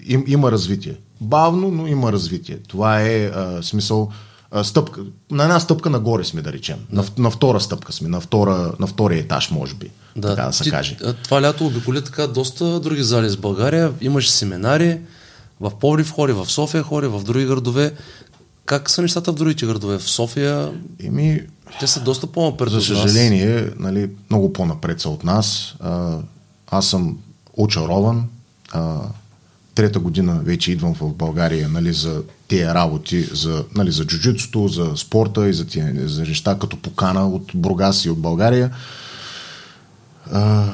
им, 0.06 0.24
има 0.26 0.52
развитие. 0.52 0.94
Бавно, 1.20 1.70
но 1.70 1.86
има 1.86 2.12
развитие. 2.12 2.58
Това 2.68 3.00
е 3.00 3.24
а, 3.24 3.62
смисъл 3.62 4.10
стъпка, 4.62 5.00
на 5.30 5.42
една 5.42 5.60
стъпка 5.60 5.90
нагоре 5.90 6.24
сме, 6.24 6.42
да 6.42 6.52
речем. 6.52 6.76
Да. 6.90 7.02
На, 7.02 7.08
на 7.18 7.30
втора 7.30 7.60
стъпка 7.60 7.92
сме, 7.92 8.08
на, 8.08 8.20
втора, 8.20 8.72
на 8.78 8.86
втория 8.86 9.20
етаж, 9.20 9.50
може 9.50 9.74
би. 9.74 9.90
Да, 10.16 10.28
така 10.28 10.46
да 10.46 10.52
се 10.52 10.64
ти, 10.64 10.70
каже. 10.70 10.96
Това 11.24 11.42
лято 11.42 11.66
обиколи 11.66 12.04
така 12.04 12.26
доста 12.26 12.80
други 12.80 13.02
зали 13.02 13.30
с 13.30 13.36
България. 13.36 13.92
Имаше 14.00 14.30
семинари, 14.30 15.00
в 15.60 15.72
Повлив 15.80 16.12
хори, 16.12 16.32
в 16.32 16.46
София 16.46 16.82
хори, 16.82 17.06
в 17.06 17.22
други 17.24 17.46
градове. 17.46 17.92
Как 18.64 18.90
са 18.90 19.02
нещата 19.02 19.32
в 19.32 19.34
другите 19.34 19.66
градове? 19.66 19.98
В 19.98 20.10
София 20.10 20.72
Еми, 21.02 21.40
те 21.80 21.86
са 21.86 22.00
доста 22.00 22.26
по-напред 22.26 22.70
За 22.70 22.80
съжаление, 22.80 23.70
нали, 23.78 24.10
много 24.30 24.52
по-напред 24.52 25.00
са 25.00 25.08
от 25.08 25.24
нас. 25.24 25.74
А, 25.80 26.18
аз 26.70 26.86
съм 26.86 27.18
очарован. 27.56 28.28
А, 28.72 29.00
трета 29.74 29.98
година 29.98 30.40
вече 30.44 30.72
идвам 30.72 30.94
в 30.94 31.14
България 31.14 31.68
нали, 31.68 31.92
за 31.92 32.22
тия 32.48 32.74
работи, 32.74 33.22
за, 33.22 33.64
нали, 33.74 33.90
за 33.90 34.04
джуджитото, 34.04 34.68
за 34.68 34.92
спорта 34.96 35.48
и 35.48 35.52
за, 35.52 35.66
тия, 35.66 36.08
за 36.08 36.22
неща 36.22 36.58
като 36.60 36.76
покана 36.76 37.28
от 37.28 37.52
Бургас 37.54 38.04
и 38.04 38.10
от 38.10 38.18
България. 38.18 38.70
А, 40.32 40.64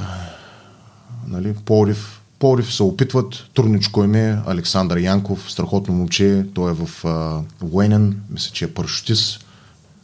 нали, 1.29 1.55
Порив, 1.65 2.21
Порив 2.39 2.75
се 2.75 2.83
опитват, 2.83 3.45
трудничко 3.55 4.05
им 4.05 4.15
е 4.15 4.43
Александър 4.47 4.99
Янков, 4.99 5.53
страхотно 5.53 5.95
момче, 5.95 6.47
той 6.55 6.71
е 6.71 6.75
в 6.75 7.05
а, 7.05 7.41
военен, 7.67 8.21
мисля, 8.31 8.51
че 8.53 8.65
е 8.65 8.75
парашутист. 8.75 9.45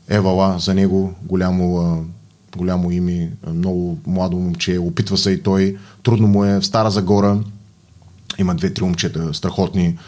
Евала 0.08 0.58
за 0.58 0.74
него, 0.74 1.14
голямо, 1.22 1.78
а, 1.78 1.98
голямо 2.58 2.90
име, 2.90 3.32
много 3.46 3.98
младо 4.06 4.36
момче, 4.36 4.78
опитва 4.78 5.18
се 5.18 5.30
и 5.30 5.42
той, 5.42 5.76
трудно 6.02 6.28
му 6.28 6.44
е 6.44 6.60
в 6.60 6.66
Стара 6.66 6.90
Загора, 6.90 7.40
има 8.38 8.54
две-три 8.54 8.84
момчета 8.84 9.34
страхотни, 9.34 9.98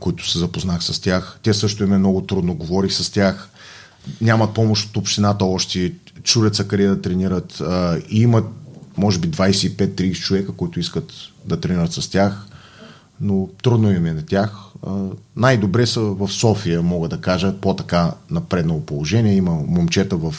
които 0.00 0.30
се 0.30 0.38
запознах 0.38 0.84
с 0.84 1.00
тях. 1.00 1.38
Те 1.42 1.54
също 1.54 1.84
им 1.84 1.92
е 1.92 1.98
много 1.98 2.20
трудно, 2.20 2.54
говорих 2.54 2.92
с 2.92 3.10
тях. 3.10 3.48
Нямат 4.20 4.54
помощ 4.54 4.88
от 4.88 4.96
общината 4.96 5.44
още, 5.44 5.92
чуреца 6.22 6.68
къде 6.68 6.86
да 6.86 7.02
тренират 7.02 7.62
и 8.10 8.20
имат 8.20 8.44
може 8.96 9.18
би 9.18 9.30
25-30 9.30 10.14
човека, 10.14 10.52
които 10.52 10.80
искат 10.80 11.12
да 11.44 11.60
тренират 11.60 11.92
с 11.92 12.10
тях, 12.10 12.46
но 13.20 13.48
трудно 13.62 13.90
им 13.90 14.06
е 14.06 14.12
на 14.12 14.26
тях. 14.26 14.56
Най-добре 15.36 15.86
са 15.86 16.00
в 16.00 16.28
София, 16.28 16.82
мога 16.82 17.08
да 17.08 17.20
кажа, 17.20 17.60
по-така 17.60 18.12
напреднало 18.30 18.80
положение. 18.80 19.34
Има 19.34 19.52
момчета 19.52 20.16
в 20.16 20.34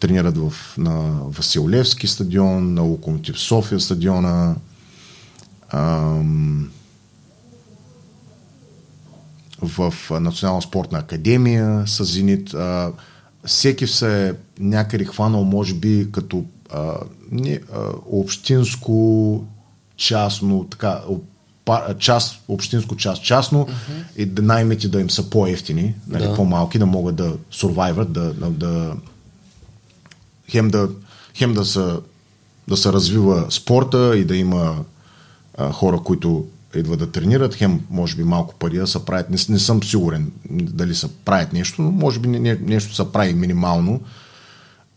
тренират 0.00 0.38
в, 0.38 0.52
на 0.78 1.20
Василевски 1.24 2.06
стадион, 2.06 2.74
на 2.74 2.82
Локомотив 2.82 3.40
София 3.40 3.80
стадиона, 3.80 4.54
ам, 5.70 6.70
в 9.62 9.94
Национална 10.20 10.62
спортна 10.62 10.98
академия 10.98 11.84
с 11.86 12.04
Зенит. 12.04 12.54
А, 12.54 12.92
всеки 13.44 13.86
се 13.86 14.28
е 14.28 14.32
някъде 14.58 15.04
хванал, 15.04 15.44
може 15.44 15.74
би, 15.74 16.08
като 16.12 16.44
а, 16.72 16.94
не, 17.30 17.60
а, 17.74 17.78
общинско, 18.06 19.44
частно, 19.96 20.64
така, 20.70 21.00
част, 21.98 22.42
общинско 22.48 22.96
част, 22.96 23.24
частно 23.24 23.66
uh-huh. 23.66 24.16
и 24.16 24.26
да 24.26 24.42
наймите 24.42 24.88
да 24.88 25.00
им 25.00 25.10
са 25.10 25.30
по-ефтини, 25.30 25.94
нали, 26.08 26.24
да. 26.24 26.34
по-малки, 26.34 26.78
да 26.78 26.86
могат 26.86 27.16
да 27.16 27.32
сурвайват, 27.50 28.12
да, 28.12 28.34
да, 28.34 28.50
да 28.50 28.96
хем 30.50 30.68
да, 30.68 30.88
хем 31.34 31.54
да, 31.54 31.64
са, 31.64 32.00
да 32.68 32.76
се 32.76 32.92
развива 32.92 33.46
спорта 33.50 34.16
и 34.16 34.24
да 34.24 34.36
има 34.36 34.84
а, 35.58 35.72
хора, 35.72 36.00
които 36.04 36.46
идват 36.74 36.98
да 36.98 37.10
тренират, 37.10 37.54
хем 37.54 37.80
може 37.90 38.16
би 38.16 38.24
малко 38.24 38.54
пари 38.54 38.76
да 38.76 38.86
се 38.86 39.04
правят. 39.04 39.30
Не, 39.30 39.36
не 39.48 39.58
съм 39.58 39.82
сигурен 39.82 40.32
дали 40.50 40.94
са 40.94 41.08
правят 41.08 41.52
нещо, 41.52 41.82
но 41.82 41.90
може 41.90 42.18
би 42.18 42.28
не, 42.28 42.54
нещо 42.54 42.94
се 42.94 43.12
прави 43.12 43.34
минимално. 43.34 44.00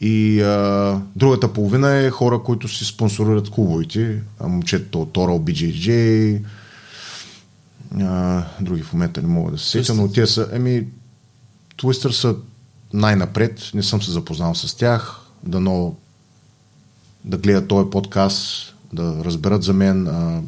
И 0.02 0.42
а, 0.42 1.02
другата 1.16 1.54
половина 1.54 1.96
е 1.96 2.10
хора, 2.10 2.40
които 2.40 2.68
си 2.68 2.86
спонсорират 2.86 3.50
клубовете. 3.50 4.22
Момчето 4.42 5.02
от 5.02 5.14
Toral 5.14 5.40
BJJ, 5.40 6.42
а, 8.02 8.44
други 8.62 8.84
в 8.84 8.94
момента 8.94 9.22
не 9.22 9.28
мога 9.28 9.52
да 9.52 9.58
се 9.58 9.70
сетя, 9.70 9.94
но 9.94 10.12
те 10.12 10.28
са, 10.28 10.50
еми, 10.54 10.88
Twister 11.78 12.12
са 12.12 12.36
най-напред, 12.94 13.72
не 13.74 13.84
съм 13.84 14.02
се 14.02 14.12
запознал 14.12 14.56
с 14.56 14.78
тях, 14.78 15.20
дано 15.44 15.96
да 17.26 17.38
гледат 17.38 17.68
този 17.68 17.90
подкаст, 17.90 18.76
да 18.94 19.26
разберат 19.26 19.64
за 19.64 19.74
мен. 19.74 20.08
А, 20.08 20.42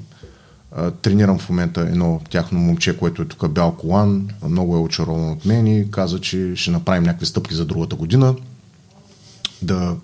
тренирам 1.01 1.39
в 1.39 1.49
момента 1.49 1.81
едно 1.81 2.21
тяхно 2.29 2.59
момче, 2.59 2.97
което 2.97 3.21
е 3.21 3.25
тук 3.25 3.49
бял 3.49 3.71
колан, 3.71 4.29
много 4.49 4.75
е 4.75 4.79
очарован 4.79 5.31
от 5.31 5.45
мен 5.45 5.67
и 5.67 5.91
каза, 5.91 6.21
че 6.21 6.55
ще 6.55 6.71
направим 6.71 7.03
някакви 7.03 7.25
стъпки 7.25 7.55
за 7.55 7.65
другата 7.65 7.95
година, 7.95 8.35
да 9.61 9.95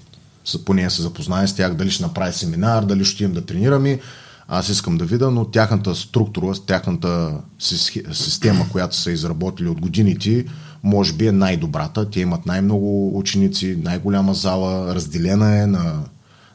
поне 0.66 0.90
се 0.90 1.02
запознае 1.02 1.48
с 1.48 1.56
тях, 1.56 1.74
дали 1.74 1.92
ще 1.92 2.04
направи 2.04 2.34
семинар, 2.34 2.84
дали 2.84 3.06
ще 3.06 3.24
им 3.24 3.34
да 3.34 3.46
тренираме. 3.46 4.00
Аз 4.48 4.70
искам 4.70 4.98
да 4.98 5.06
видя, 5.06 5.32
но 5.32 5.46
тяхната 5.46 5.96
структура, 5.96 6.54
тяхната 6.66 7.38
система, 8.14 8.70
която 8.72 8.96
са 8.96 9.12
изработили 9.12 9.68
от 9.68 9.82
годините, 9.82 10.46
може 10.84 11.14
би 11.14 11.28
е 11.28 11.32
най-добрата. 11.32 12.10
Те 12.10 12.20
имат 12.20 12.46
най-много 12.46 13.18
ученици, 13.20 13.78
най-голяма 13.84 14.34
зала, 14.34 14.96
разделена 14.96 15.58
е 15.58 15.68
на 15.68 16.04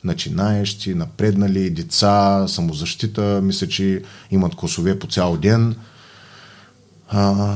начинаещи, 0.06 0.94
напреднали, 0.94 1.70
деца, 1.70 2.48
самозащита. 2.48 3.40
Мисля, 3.42 3.68
че 3.68 4.02
имат 4.30 4.54
косове 4.54 4.98
по 4.98 5.06
цял 5.06 5.36
ден. 5.36 5.76
А, 7.08 7.54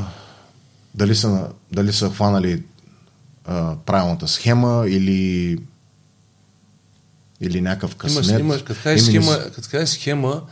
дали, 0.94 1.14
са, 1.14 1.48
дали 1.72 1.92
са 1.92 2.10
хванали 2.10 2.62
а, 3.44 3.76
правилната 3.86 4.28
схема 4.28 4.84
или 4.88 5.58
или 7.40 7.60
някакъв 7.60 7.96
късмет. 7.96 8.24
Имаш, 8.28 8.40
имаш, 8.40 8.62
като 8.62 8.80
схема, 8.98 9.38
като 9.54 9.86
схема, 9.86 10.42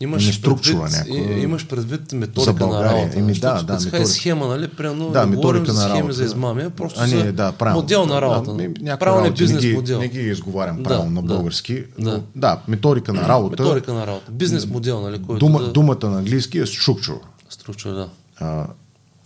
Имаш 0.00 0.26
не 0.26 0.32
структура 0.32 0.82
предвид, 0.82 1.14
някаква. 1.14 1.42
Имаш 1.42 1.66
предвид 1.66 2.12
методика 2.12 2.66
на 2.66 2.84
работа. 2.84 3.18
Еми, 3.18 3.32
да, 3.32 3.62
да, 3.62 3.72
методика. 3.72 4.06
схема, 4.06 4.46
нали? 4.46 4.68
Примерно, 4.68 5.10
да, 5.10 5.26
методика 5.26 5.72
на 5.72 5.84
работа. 5.84 5.96
схеми 5.96 6.12
за 6.12 6.24
измами, 6.24 6.70
просто 6.70 7.00
а, 7.02 7.06
не, 7.06 7.32
да, 7.32 7.52
правилно, 7.52 7.82
модел 7.82 8.06
на 8.06 8.20
работа. 8.20 8.68
Да, 8.80 8.96
правилен 8.96 9.32
бизнес 9.32 9.62
не 9.62 9.68
ги, 9.68 9.74
модел. 9.74 9.98
Не 9.98 10.08
ги 10.08 10.20
изговарям 10.20 10.82
правилно 10.82 11.10
да, 11.10 11.14
на 11.14 11.22
български. 11.22 11.84
Да, 11.98 12.12
но, 12.12 12.22
да, 12.36 12.60
методика 12.68 13.12
на 13.12 13.28
работа. 13.28 13.62
Методика 13.62 13.92
на 13.92 14.06
работа. 14.06 14.32
Бизнес 14.32 14.66
модел, 14.66 15.00
нали? 15.00 15.22
Който 15.22 15.46
дума, 15.46 15.58
да... 15.58 15.72
Думата 15.72 16.10
на 16.10 16.18
английски 16.18 16.58
е 16.58 16.62
structure. 16.62 17.20
Structure, 17.52 17.94
да. 17.94 18.08
А, 18.40 18.66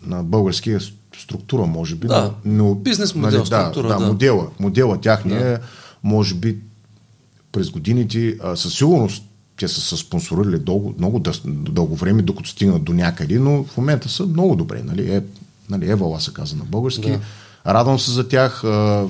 на 0.07 0.23
български 0.23 0.71
е 0.71 0.79
структура, 1.19 1.67
може 1.67 1.95
би. 1.95 2.07
Да, 2.07 2.35
но, 2.45 2.75
бизнес 2.75 3.15
модел, 3.15 3.39
нали, 3.39 3.47
структура, 3.47 3.89
да. 3.89 3.99
Да, 3.99 4.07
модела. 4.07 4.47
Модела 4.61 5.01
тяхния 5.01 5.59
да. 5.59 5.61
може 6.03 6.35
би 6.35 6.59
през 7.53 7.71
годините, 7.71 8.37
а, 8.43 8.57
със 8.57 8.75
сигурност 8.75 9.25
те 9.63 9.69
са 9.69 9.81
се 9.81 9.97
спонсорирали 9.97 10.59
дълго, 10.59 10.95
много 10.99 11.23
дълго 11.47 11.97
време, 11.97 12.23
докато 12.23 12.49
стигнат 12.49 12.85
до 12.85 12.93
някъде, 12.93 13.39
но 13.39 13.65
в 13.65 13.77
момента 13.77 14.09
са 14.09 14.27
много 14.27 14.57
добре. 14.57 14.83
Нали? 14.83 15.15
Е, 15.15 15.23
нали, 15.71 15.91
Евала 15.91 16.21
се 16.21 16.33
каза 16.33 16.57
на 16.57 16.65
български. 16.65 17.11
Да. 17.11 17.21
Радвам 17.67 17.99
се 17.99 18.11
за 18.11 18.29
тях. 18.29 18.65
А, 18.65 19.07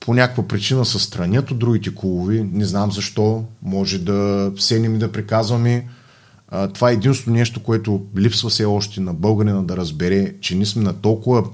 по 0.00 0.14
някаква 0.14 0.48
причина 0.48 0.84
са 0.84 0.98
странят 0.98 1.50
от 1.50 1.58
другите 1.58 1.94
клубови. 1.94 2.48
Не 2.52 2.64
знам 2.64 2.92
защо. 2.92 3.44
Може 3.62 3.98
да 3.98 4.52
седнем 4.58 4.94
и 4.94 4.98
да 4.98 5.12
приказваме. 5.12 5.88
А, 6.48 6.68
това 6.68 6.90
е 6.90 6.94
единствено 6.94 7.36
нещо, 7.36 7.62
което 7.62 8.02
липсва 8.16 8.48
все 8.48 8.64
още 8.64 9.00
на 9.00 9.14
българина 9.14 9.62
да 9.62 9.76
разбере, 9.76 10.34
че 10.40 10.54
ние 10.54 10.66
сме 10.66 10.82
на 10.82 10.92
толкова 10.92 11.44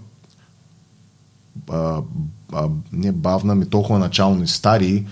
а, 1.71 2.01
а, 2.53 2.69
не 2.93 3.13
бавна, 3.13 3.55
ми 3.55 3.67
толкова 3.67 3.99
начални 3.99 4.49
стари, 4.49 5.07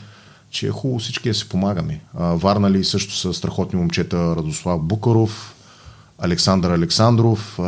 че 0.57 0.67
е 0.67 0.71
хубаво 0.71 0.99
всички 0.99 1.29
да 1.29 1.35
си 1.35 1.49
помагаме. 1.49 2.01
А, 2.15 2.71
ли 2.71 2.85
също 2.85 3.17
са 3.17 3.35
страхотни 3.35 3.79
момчета 3.79 4.37
Радослав 4.37 4.83
Букаров, 4.83 5.55
Александър 6.19 6.71
Александров, 6.71 7.59
а, 7.59 7.63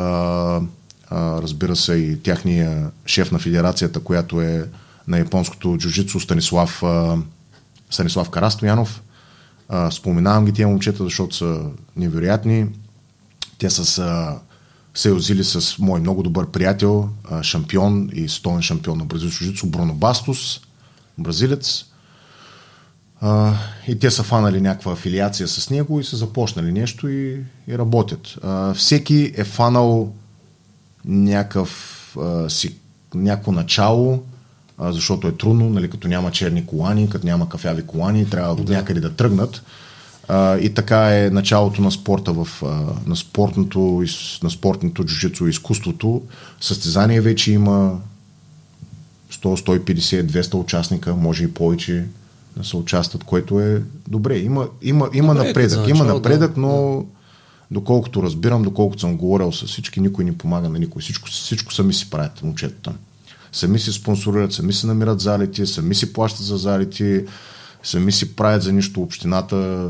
а, 1.10 1.42
разбира 1.42 1.76
се 1.76 1.94
и 1.94 2.22
тяхния 2.22 2.90
шеф 3.06 3.32
на 3.32 3.38
федерацията, 3.38 4.00
която 4.00 4.40
е 4.40 4.68
на 5.08 5.18
японското 5.18 5.76
джуджицу 5.78 6.20
Станислав, 6.20 6.82
а, 6.82 7.16
Станислав 7.90 8.30
Карастоянов. 8.30 9.02
А, 9.68 9.90
споменавам 9.90 10.44
ги 10.44 10.52
тия 10.52 10.68
момчета, 10.68 11.04
защото 11.04 11.36
са 11.36 11.60
невероятни. 11.96 12.66
Те 13.58 13.70
са 13.70 13.84
се 14.94 15.12
озили 15.12 15.44
с 15.44 15.78
мой 15.78 16.00
много 16.00 16.22
добър 16.22 16.46
приятел, 16.46 17.08
а, 17.30 17.42
шампион 17.42 18.10
и 18.14 18.28
стоен 18.28 18.62
шампион 18.62 18.98
на 18.98 19.04
бразилско 19.04 19.44
джуджицу 19.44 19.66
Бруно 19.66 19.94
Бастус, 19.94 20.60
бразилец. 21.18 21.87
А, 23.20 23.54
и 23.88 23.98
те 23.98 24.10
са 24.10 24.22
фанали 24.22 24.60
някаква 24.60 24.92
афилиация 24.92 25.48
с 25.48 25.70
него 25.70 26.00
и 26.00 26.04
са 26.04 26.16
започнали 26.16 26.72
нещо 26.72 27.08
и, 27.08 27.40
и 27.68 27.78
работят. 27.78 28.38
А, 28.42 28.74
всеки 28.74 29.32
е 29.36 29.44
фанал 29.44 30.12
някакъв, 31.04 32.16
а, 32.20 32.50
си, 32.50 32.74
някакво 33.14 33.52
начало, 33.52 34.22
а, 34.78 34.92
защото 34.92 35.28
е 35.28 35.36
трудно, 35.36 35.70
нали, 35.70 35.90
като 35.90 36.08
няма 36.08 36.30
черни 36.30 36.66
колани, 36.66 37.10
като 37.10 37.26
няма 37.26 37.48
кафяви 37.48 37.82
колани, 37.82 38.30
трябва 38.30 38.56
да. 38.56 38.62
от 38.62 38.68
някъде 38.68 39.00
да 39.00 39.12
тръгнат. 39.12 39.62
А, 40.28 40.58
и 40.58 40.74
така 40.74 41.18
е 41.18 41.30
началото 41.30 41.82
на 41.82 41.90
спорта 41.90 42.32
в, 42.32 42.48
а, 42.62 42.66
на 43.06 43.16
спортното, 43.16 44.04
на 44.42 44.50
спортното 44.50 45.04
джуджицу 45.04 45.46
изкуството. 45.46 46.22
Състезание 46.60 47.20
вече 47.20 47.52
има 47.52 48.00
100, 49.32 49.82
150, 49.82 50.22
200 50.22 50.54
участника, 50.54 51.14
може 51.14 51.44
и 51.44 51.54
повече 51.54 52.04
да 52.58 52.64
се 52.64 52.76
участват, 52.76 53.24
което 53.24 53.60
е 53.60 53.82
добре. 54.08 54.38
Има, 54.38 54.68
има, 54.82 55.10
има 55.14 55.34
добре, 55.34 55.48
напредък, 55.48 55.78
начало, 55.78 55.96
има 55.96 56.14
напредък, 56.14 56.54
да, 56.54 56.60
но 56.60 56.96
да. 56.96 57.04
доколкото 57.70 58.22
разбирам, 58.22 58.62
доколкото 58.62 59.00
съм 59.00 59.16
говорил 59.16 59.52
с 59.52 59.66
всички, 59.66 60.00
никой 60.00 60.24
не 60.24 60.38
помага 60.38 60.68
на 60.68 60.78
никой. 60.78 61.02
Всичко, 61.02 61.28
всичко 61.28 61.74
сами 61.74 61.94
си 61.94 62.10
правят 62.10 62.42
момчетата. 62.42 62.92
Сами 63.52 63.78
си 63.78 63.92
спонсорират, 63.92 64.52
сами 64.52 64.72
си 64.72 64.86
намират 64.86 65.20
залите, 65.20 65.66
сами 65.66 65.94
си 65.94 66.12
плащат 66.12 66.46
за 66.46 66.56
залите, 66.56 67.24
сами 67.82 68.12
си 68.12 68.36
правят 68.36 68.62
за 68.62 68.72
нищо 68.72 69.02
общината, 69.02 69.88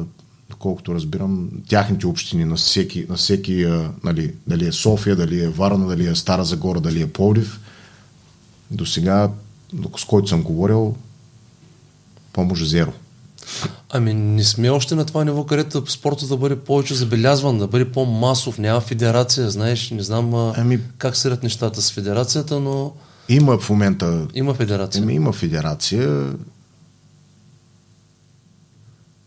доколкото 0.51 0.95
разбирам, 0.95 1.49
тяхните 1.69 2.07
общини 2.07 2.45
на 2.45 2.57
всеки, 2.57 3.07
на 3.09 3.17
всеки 3.17 3.67
нали, 4.05 4.35
дали 4.47 4.67
е 4.67 4.73
София, 4.73 5.17
дали 5.17 5.41
е 5.41 5.49
Варна, 5.49 5.87
дали 5.87 6.07
е 6.07 6.15
Стара 6.15 6.45
Загора, 6.45 6.81
дали 6.81 7.03
е 7.03 7.07
Пловдив. 7.07 7.61
До 8.71 8.87
сега, 8.87 9.31
с 9.99 10.05
който 10.05 10.29
съм 10.29 10.43
говорил, 10.43 10.95
помощ 12.39 12.65
зеро. 12.65 12.93
Ами 13.91 14.15
не 14.15 14.45
сме 14.45 14.71
още 14.71 14.95
на 14.95 15.05
това 15.05 15.25
ниво, 15.25 15.45
където 15.45 15.91
спорта 15.91 16.27
да 16.27 16.37
бъде 16.37 16.57
повече 16.57 16.95
забелязван, 16.95 17.59
да 17.59 17.67
бъде 17.67 17.93
по-масов, 17.93 18.59
няма 18.59 18.81
федерация, 18.81 19.51
знаеш, 19.51 19.91
не 19.91 20.03
знам 20.03 20.35
ами, 20.35 20.81
как 20.99 21.17
седят 21.17 21.43
нещата 21.43 21.83
с 21.83 21.93
федерацията, 21.93 22.61
но... 22.61 22.93
Има 23.29 23.59
в 23.59 23.71
момента... 23.71 24.27
Има 24.35 24.55
федерация. 24.55 25.03
Ами, 25.03 25.15
има 25.15 25.33
федерация. 25.33 26.33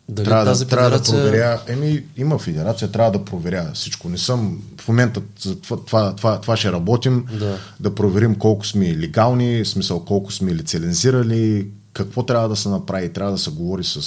Дали 0.10 0.26
трябва, 0.26 0.46
тази 0.46 0.66
да, 0.66 0.70
федерация... 0.70 1.02
трябва 1.02 1.24
да 1.24 1.32
проверя. 1.32 1.62
Еми, 1.68 2.04
има 2.18 2.38
федерация, 2.40 2.92
трябва 2.92 3.12
да 3.12 3.26
проверя 3.26 3.72
всичко. 3.74 4.10
Не 4.10 4.18
съм 4.18 4.62
в 4.82 4.88
момента 4.88 5.22
това, 5.62 5.78
това, 5.86 6.16
това, 6.16 6.42
това 6.42 6.58
ще 6.58 6.72
работим, 6.72 7.26
да. 7.40 7.58
да 7.80 7.96
проверим 7.96 8.36
колко 8.36 8.68
сме 8.68 8.98
легални, 8.98 9.66
смисъл 9.66 10.06
колко 10.06 10.32
сме 10.32 10.56
лицензирали, 10.56 11.68
какво 11.94 12.24
трябва 12.24 12.50
да 12.50 12.56
се 12.56 12.70
направи, 12.70 13.14
трябва 13.14 13.32
да 13.32 13.38
се 13.38 13.52
говори 13.52 13.84
с 13.84 14.02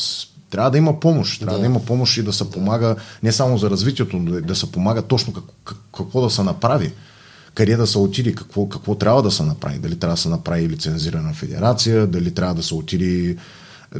трябва 0.51 0.70
да 0.70 0.78
има 0.78 1.01
помощ. 1.01 1.41
Трябва 1.41 1.59
да. 1.59 1.61
да 1.61 1.66
има 1.66 1.80
помощ 1.80 2.16
и 2.16 2.22
да 2.22 2.32
се 2.32 2.51
помага 2.51 2.97
не 3.22 3.32
само 3.32 3.59
за 3.59 3.70
развитието, 3.70 4.16
но 4.16 4.41
да 4.41 4.55
се 4.55 4.72
помага 4.72 5.03
точно 5.03 5.32
как, 5.32 5.45
как, 5.64 5.78
какво 5.97 6.22
да 6.22 6.30
се 6.30 6.43
направи. 6.43 6.93
Къде 7.55 7.76
да 7.76 7.87
се 7.87 7.99
отиде, 7.99 8.35
какво, 8.35 8.68
какво 8.68 8.95
трябва 8.95 9.22
да 9.22 9.30
се 9.30 9.43
направи. 9.43 9.78
Дали 9.78 9.99
трябва 9.99 10.14
да 10.14 10.20
се 10.20 10.28
направи 10.28 10.68
лицензирана 10.68 11.35
федерация, 11.35 12.07
дали 12.07 12.35
трябва 12.35 12.55
да 12.55 12.62
се 12.62 12.74
отиде 12.74 13.37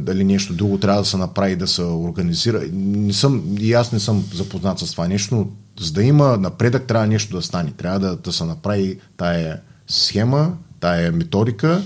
дали 0.01 0.23
нещо 0.23 0.53
друго 0.53 0.77
трябва 0.77 1.01
да 1.01 1.07
се 1.07 1.17
направи, 1.17 1.55
да 1.55 1.67
се 1.67 1.81
организира. 1.81 2.61
Не 2.73 3.13
съм, 3.13 3.43
и 3.59 3.73
аз 3.73 3.91
не 3.91 3.99
съм 3.99 4.25
запознат 4.33 4.79
с 4.79 4.91
това 4.91 5.07
нещо, 5.07 5.35
но 5.35 5.47
за 5.79 5.91
да 5.91 6.03
има 6.03 6.37
напредък, 6.37 6.87
трябва 6.87 7.07
нещо 7.07 7.35
да 7.35 7.41
стане. 7.41 7.71
Трябва 7.77 7.99
да, 7.99 8.15
да 8.15 8.33
се 8.33 8.43
направи 8.43 8.99
тая 9.17 9.61
схема, 9.87 10.53
тая 10.79 11.11
методика 11.11 11.83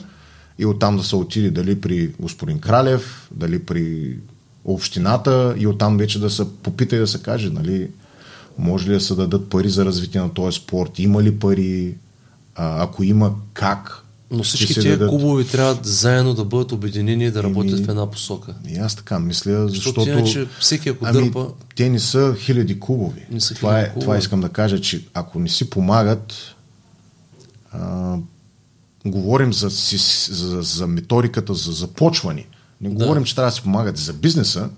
и 0.60 0.66
оттам 0.66 0.98
да 0.98 1.04
се 1.04 1.16
отиде 1.16 1.52
дали 1.52 1.82
при 1.82 2.12
господин 2.20 2.60
Кралев, 2.60 3.30
дали 3.32 3.64
при 3.64 4.18
общината 4.66 5.56
и 5.58 5.68
оттам 5.68 5.98
вече 5.98 6.20
да 6.20 6.30
се 6.30 6.46
попита 6.64 6.96
и 6.96 7.00
да 7.00 7.08
се 7.08 7.22
каже, 7.22 7.50
нали, 7.50 7.88
може 8.58 8.90
ли 8.90 8.94
да 8.94 9.02
се 9.02 9.16
дадат 9.16 9.50
пари 9.50 9.70
за 9.70 9.86
развитие 9.86 10.22
на 10.22 10.34
този 10.34 10.58
спорт, 10.58 11.00
има 11.00 11.24
ли 11.24 11.40
пари, 11.40 11.96
а, 12.56 12.84
ако 12.84 13.04
има 13.04 13.36
как. 13.54 14.04
Но 14.32 14.44
всички 14.44 14.74
тия 14.74 14.98
дадат. 14.98 15.10
клубови 15.10 15.48
трябва 15.48 15.80
заедно 15.84 16.34
да 16.34 16.46
бъдат 16.46 16.72
обединени 16.72 17.26
и 17.26 17.32
да 17.32 17.44
работят 17.44 17.78
Еми, 17.78 17.86
в 17.86 17.90
една 17.90 18.12
посока. 18.12 18.54
И 18.70 18.78
аз 18.78 18.96
така 18.96 19.20
мисля, 19.20 19.68
защото... 19.68 20.02
Защото 20.02 20.20
иначе 20.20 20.48
всеки 20.60 20.90
ако 20.90 21.06
ами, 21.06 21.24
дърпа... 21.24 21.48
те 21.76 21.90
не 21.90 22.00
са 22.00 22.36
хиляди 22.40 22.80
клубови. 22.80 23.26
Не 23.32 23.42
са 23.42 23.56
това, 23.56 23.72
хиляди 23.72 23.86
е, 23.86 23.90
клубове. 23.94 24.02
това 24.06 24.18
искам 24.18 24.42
да 24.42 24.50
кажа, 24.50 24.82
че 24.82 25.06
ако 25.14 25.40
не 25.40 25.50
си 25.50 25.70
помагат, 25.70 26.34
а, 27.72 28.18
говорим 29.06 29.54
за, 29.54 29.70
за, 29.70 30.62
за 30.62 30.88
методиката 30.88 31.54
за 31.54 31.72
започване. 31.72 32.46
Не 32.82 32.90
Да. 32.90 32.96
говорим, 32.96 33.24
че 33.24 33.36
трябва 33.36 33.52
да 33.52 33.56
си 33.56 33.62
помагат 33.62 33.98
за 33.98 34.14
бизнеса, 34.14 34.70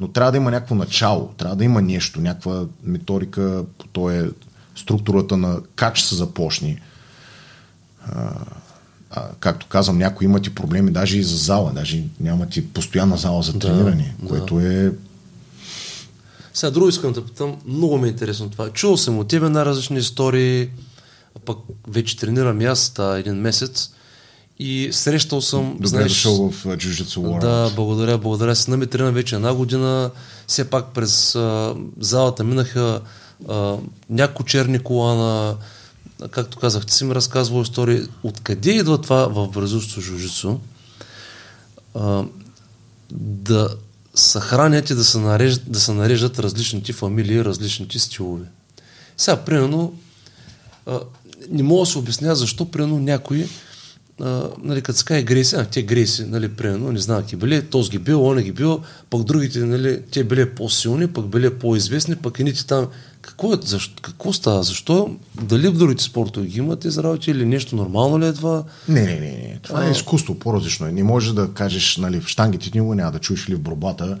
но 0.00 0.08
трябва 0.08 0.32
да 0.32 0.36
има 0.38 0.50
някакво 0.50 0.74
начало, 0.74 1.28
трябва 1.36 1.56
да 1.56 1.64
има 1.64 1.82
нещо, 1.82 2.20
някаква 2.20 2.64
методика, 2.84 3.64
то 3.92 4.10
е 4.10 4.30
структурата 4.76 5.36
на 5.36 5.60
как 5.74 5.96
ще 5.96 6.08
се 6.08 6.14
започне. 6.14 6.80
А, 8.06 8.30
а, 9.10 9.28
както 9.40 9.66
казвам, 9.66 9.98
някои 9.98 10.24
имат 10.24 10.46
и 10.46 10.54
проблеми 10.54 10.90
даже 10.90 11.18
и 11.18 11.22
за 11.22 11.36
зала, 11.36 11.72
даже 11.74 12.04
нямат 12.20 12.56
и 12.56 12.66
постоянна 12.66 13.16
зала 13.16 13.42
за 13.42 13.52
Да, 13.52 13.58
трениране, 13.58 14.14
да. 14.22 14.28
което 14.28 14.60
е 14.60 14.92
Сега 16.54 16.70
друго 16.70 16.88
искам 16.88 17.12
да 17.12 17.26
питам, 17.26 17.56
много 17.66 17.98
ми 17.98 18.08
е 18.08 18.10
интересно 18.10 18.50
това. 18.50 18.70
Чувал 18.70 18.96
съм 18.96 19.18
от 19.18 19.28
тебе 19.28 19.48
на 19.48 19.64
различни 19.66 19.98
истории, 19.98 20.68
пък 21.48 21.58
вече 21.88 22.16
тренирам 22.16 22.60
и 22.60 22.64
аз 22.64 22.90
та 22.90 23.18
един 23.18 23.34
месец 23.34 23.90
и 24.58 24.88
срещал 24.92 25.40
съм, 25.40 25.72
Добре 25.72 25.86
знаеш, 25.88 26.12
дошъл 26.12 26.50
в 26.50 26.64
Jiu-Jitsu 26.64 27.18
World. 27.18 27.40
Да, 27.40 27.72
благодаря, 27.76 28.18
благодаря. 28.18 28.56
Сина 28.56 28.76
ми 28.76 28.86
тренира 28.86 29.12
вече 29.12 29.34
една 29.34 29.54
година. 29.54 30.10
Все 30.46 30.70
пак 30.70 30.86
през 30.94 31.34
а, 31.34 31.74
залата 32.00 32.44
минаха 32.44 33.00
а, 33.48 33.76
няколко 34.10 34.44
черни 34.44 34.78
колана. 34.78 35.56
Както 36.30 36.58
казах, 36.58 36.86
ти 36.86 36.94
си 36.94 37.04
ми 37.04 37.14
разказвал 37.14 37.62
истории. 37.62 38.02
Откъде 38.22 38.70
идва 38.70 39.00
това 39.00 39.28
в 39.28 39.48
бразилското 39.48 40.00
жужицу? 40.00 40.58
Да 43.12 43.68
съхранят 44.14 44.90
и 44.90 44.94
да 44.94 45.04
се, 45.04 45.18
нареждат, 45.18 45.72
да 45.72 45.80
се 45.80 45.92
нареждат 45.92 46.38
различните 46.38 46.92
фамилии, 46.92 47.44
различните 47.44 47.98
стилове. 47.98 48.44
Сега, 49.16 49.36
примерно, 49.36 49.94
а, 50.86 51.00
не 51.50 51.62
мога 51.62 51.80
да 51.80 51.86
се 51.86 51.98
обясня 51.98 52.34
защо, 52.34 52.70
примерно, 52.70 52.98
някои, 52.98 53.46
а, 54.20 54.42
нали, 54.62 54.82
като 54.82 54.98
се 54.98 55.04
каже 55.04 55.22
Грейси, 55.22 55.56
а 55.56 55.64
те 55.64 55.82
Грейси, 55.82 56.24
нали, 56.24 56.48
примерно, 56.48 56.92
не 56.92 56.98
знам, 56.98 57.22
ги 57.22 57.36
били, 57.36 57.62
този 57.62 57.90
ги 57.90 57.98
бил, 57.98 58.24
он 58.24 58.38
ги 58.38 58.52
бил, 58.52 58.80
пък 59.10 59.24
другите, 59.24 59.58
нали, 59.58 60.02
те 60.10 60.24
били 60.24 60.50
по-силни, 60.50 61.06
пък 61.06 61.26
били 61.26 61.50
по-известни, 61.50 62.16
пък 62.16 62.38
едните 62.38 62.66
там. 62.66 62.86
Какво, 63.20 63.52
е, 63.52 63.56
защо, 63.64 64.02
какво 64.02 64.32
става? 64.32 64.62
Защо? 64.62 65.16
Дали 65.42 65.68
в 65.68 65.78
другите 65.78 66.04
спортове 66.04 66.46
ги 66.46 66.58
имат 66.58 66.80
тези 66.80 67.02
работи 67.02 67.30
или 67.30 67.44
нещо 67.44 67.76
нормално 67.76 68.20
ли 68.20 68.26
е 68.26 68.32
това? 68.32 68.64
Не, 68.88 69.00
не, 69.02 69.14
не, 69.14 69.20
не. 69.20 69.58
Това 69.62 69.86
е 69.86 69.90
изкуство, 69.90 70.38
по-различно 70.38 70.86
е. 70.86 70.92
Не 70.92 71.02
може 71.02 71.34
да 71.34 71.50
кажеш, 71.54 71.96
нали, 71.96 72.20
в 72.20 72.28
штангите 72.28 72.70
никога 72.74 72.94
няма 72.94 73.12
да 73.12 73.18
чуеш 73.18 73.48
ли 73.48 73.54
в 73.54 73.60
борбата. 73.60 74.18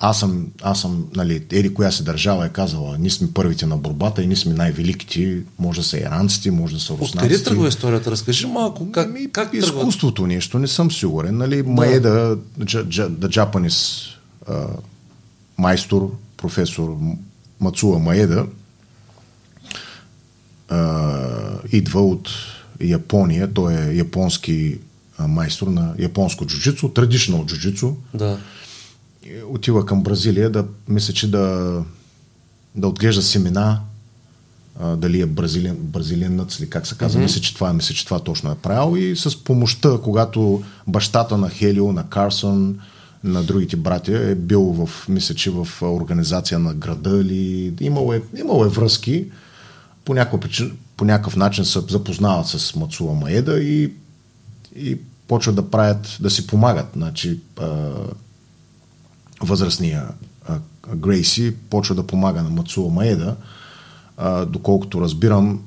Аз 0.00 0.18
съм, 0.18 0.46
аз 0.62 0.80
съм, 0.80 1.06
нали, 1.16 1.34
еди 1.52 1.74
коя 1.74 1.90
се 1.90 2.02
държава 2.02 2.46
е 2.46 2.48
казала, 2.48 2.98
ние 2.98 3.10
сме 3.10 3.32
първите 3.34 3.66
на 3.66 3.76
борбата 3.76 4.22
и 4.22 4.26
ние 4.26 4.36
сме 4.36 4.54
най-великите. 4.54 5.42
Може 5.58 5.80
да 5.80 5.86
са 5.86 5.98
иранците, 5.98 6.50
може 6.50 6.74
да 6.74 6.80
са 6.80 6.92
руснаците. 6.92 7.18
Откъде 7.18 7.42
тръгва 7.42 7.68
историята? 7.68 8.10
Разкажи 8.10 8.46
малко 8.46 8.92
как, 8.92 9.08
Ами, 9.08 9.32
как 9.32 9.50
тръгва? 9.50 9.66
изкуството 9.66 10.26
нещо, 10.26 10.58
не 10.58 10.66
съм 10.68 10.90
сигурен. 10.90 11.36
Нали, 11.36 11.62
Маеда, 11.62 12.38
джа, 12.64 12.84
джа, 12.84 13.10
the 13.10 13.28
Japanese 13.28 14.08
а, 14.48 14.66
майстор, 15.58 16.12
професор 16.36 16.96
Мацуа 17.60 17.98
Маеда, 17.98 18.46
а, 20.68 21.58
идва 21.72 22.00
от 22.00 22.30
Япония. 22.80 23.52
Той 23.54 23.74
е 23.74 23.96
японски 23.96 24.78
майстор 25.18 25.66
на 25.66 25.94
японско 25.98 26.46
джуджицу, 26.46 26.88
традиционно 26.88 27.46
джуджицу. 27.46 27.96
Да. 28.14 28.38
И 29.28 29.42
Отива 29.42 29.86
към 29.86 30.02
Бразилия 30.02 30.50
да, 30.50 30.64
мисля, 30.88 31.14
че 31.14 31.30
да, 31.30 31.82
да 32.74 32.88
отглежда 32.88 33.22
семена, 33.22 33.80
а, 34.80 34.96
дали 34.96 35.20
е 35.20 35.26
бразилиен 35.26 36.36
нъц 36.36 36.58
или 36.58 36.70
как 36.70 36.86
се 36.86 36.96
казва. 36.96 37.20
Mm-hmm. 37.20 37.22
Мисля, 37.22 37.40
че 37.40 37.54
това, 37.54 37.72
мисля, 37.72 37.94
че 37.94 38.04
това 38.04 38.20
точно 38.20 38.52
е 38.52 38.54
правил. 38.54 38.96
И 38.96 39.16
с 39.16 39.44
помощта, 39.44 39.98
когато 40.04 40.62
бащата 40.86 41.38
на 41.38 41.50
Хелио, 41.50 41.92
на 41.92 42.08
Карсон, 42.08 42.78
на 43.24 43.42
другите 43.42 43.76
братя 43.76 44.30
е 44.30 44.34
бил 44.34 44.62
в, 44.62 45.08
мисля, 45.08 45.34
че 45.34 45.50
в 45.50 45.68
организация 45.82 46.58
на 46.58 46.74
града 46.74 47.20
или 47.20 47.74
имало 47.80 48.12
е, 48.12 48.22
имало 48.36 48.64
е 48.64 48.68
връзки, 48.68 49.26
по, 50.04 50.14
някаква 50.14 50.40
причин, 50.40 50.76
по 50.96 51.04
някакъв 51.04 51.36
начин 51.36 51.64
се 51.64 51.80
запознават 51.88 52.46
с 52.46 52.76
Мацуа 52.76 53.14
Маеда 53.14 53.60
и, 53.60 53.92
и 54.76 54.98
почват 55.28 55.54
да 55.54 55.70
правят, 55.70 56.16
да 56.20 56.30
си 56.30 56.46
помагат. 56.46 56.86
Значи, 56.96 57.40
а, 57.60 57.92
възрастния 59.40 60.04
а, 60.48 60.58
Грейси 60.96 61.54
почва 61.70 61.94
да 61.94 62.06
помага 62.06 62.42
на 62.42 62.50
Мацуа 62.50 62.90
Маеда. 62.90 63.36
А, 64.16 64.44
доколкото 64.44 65.00
разбирам, 65.00 65.62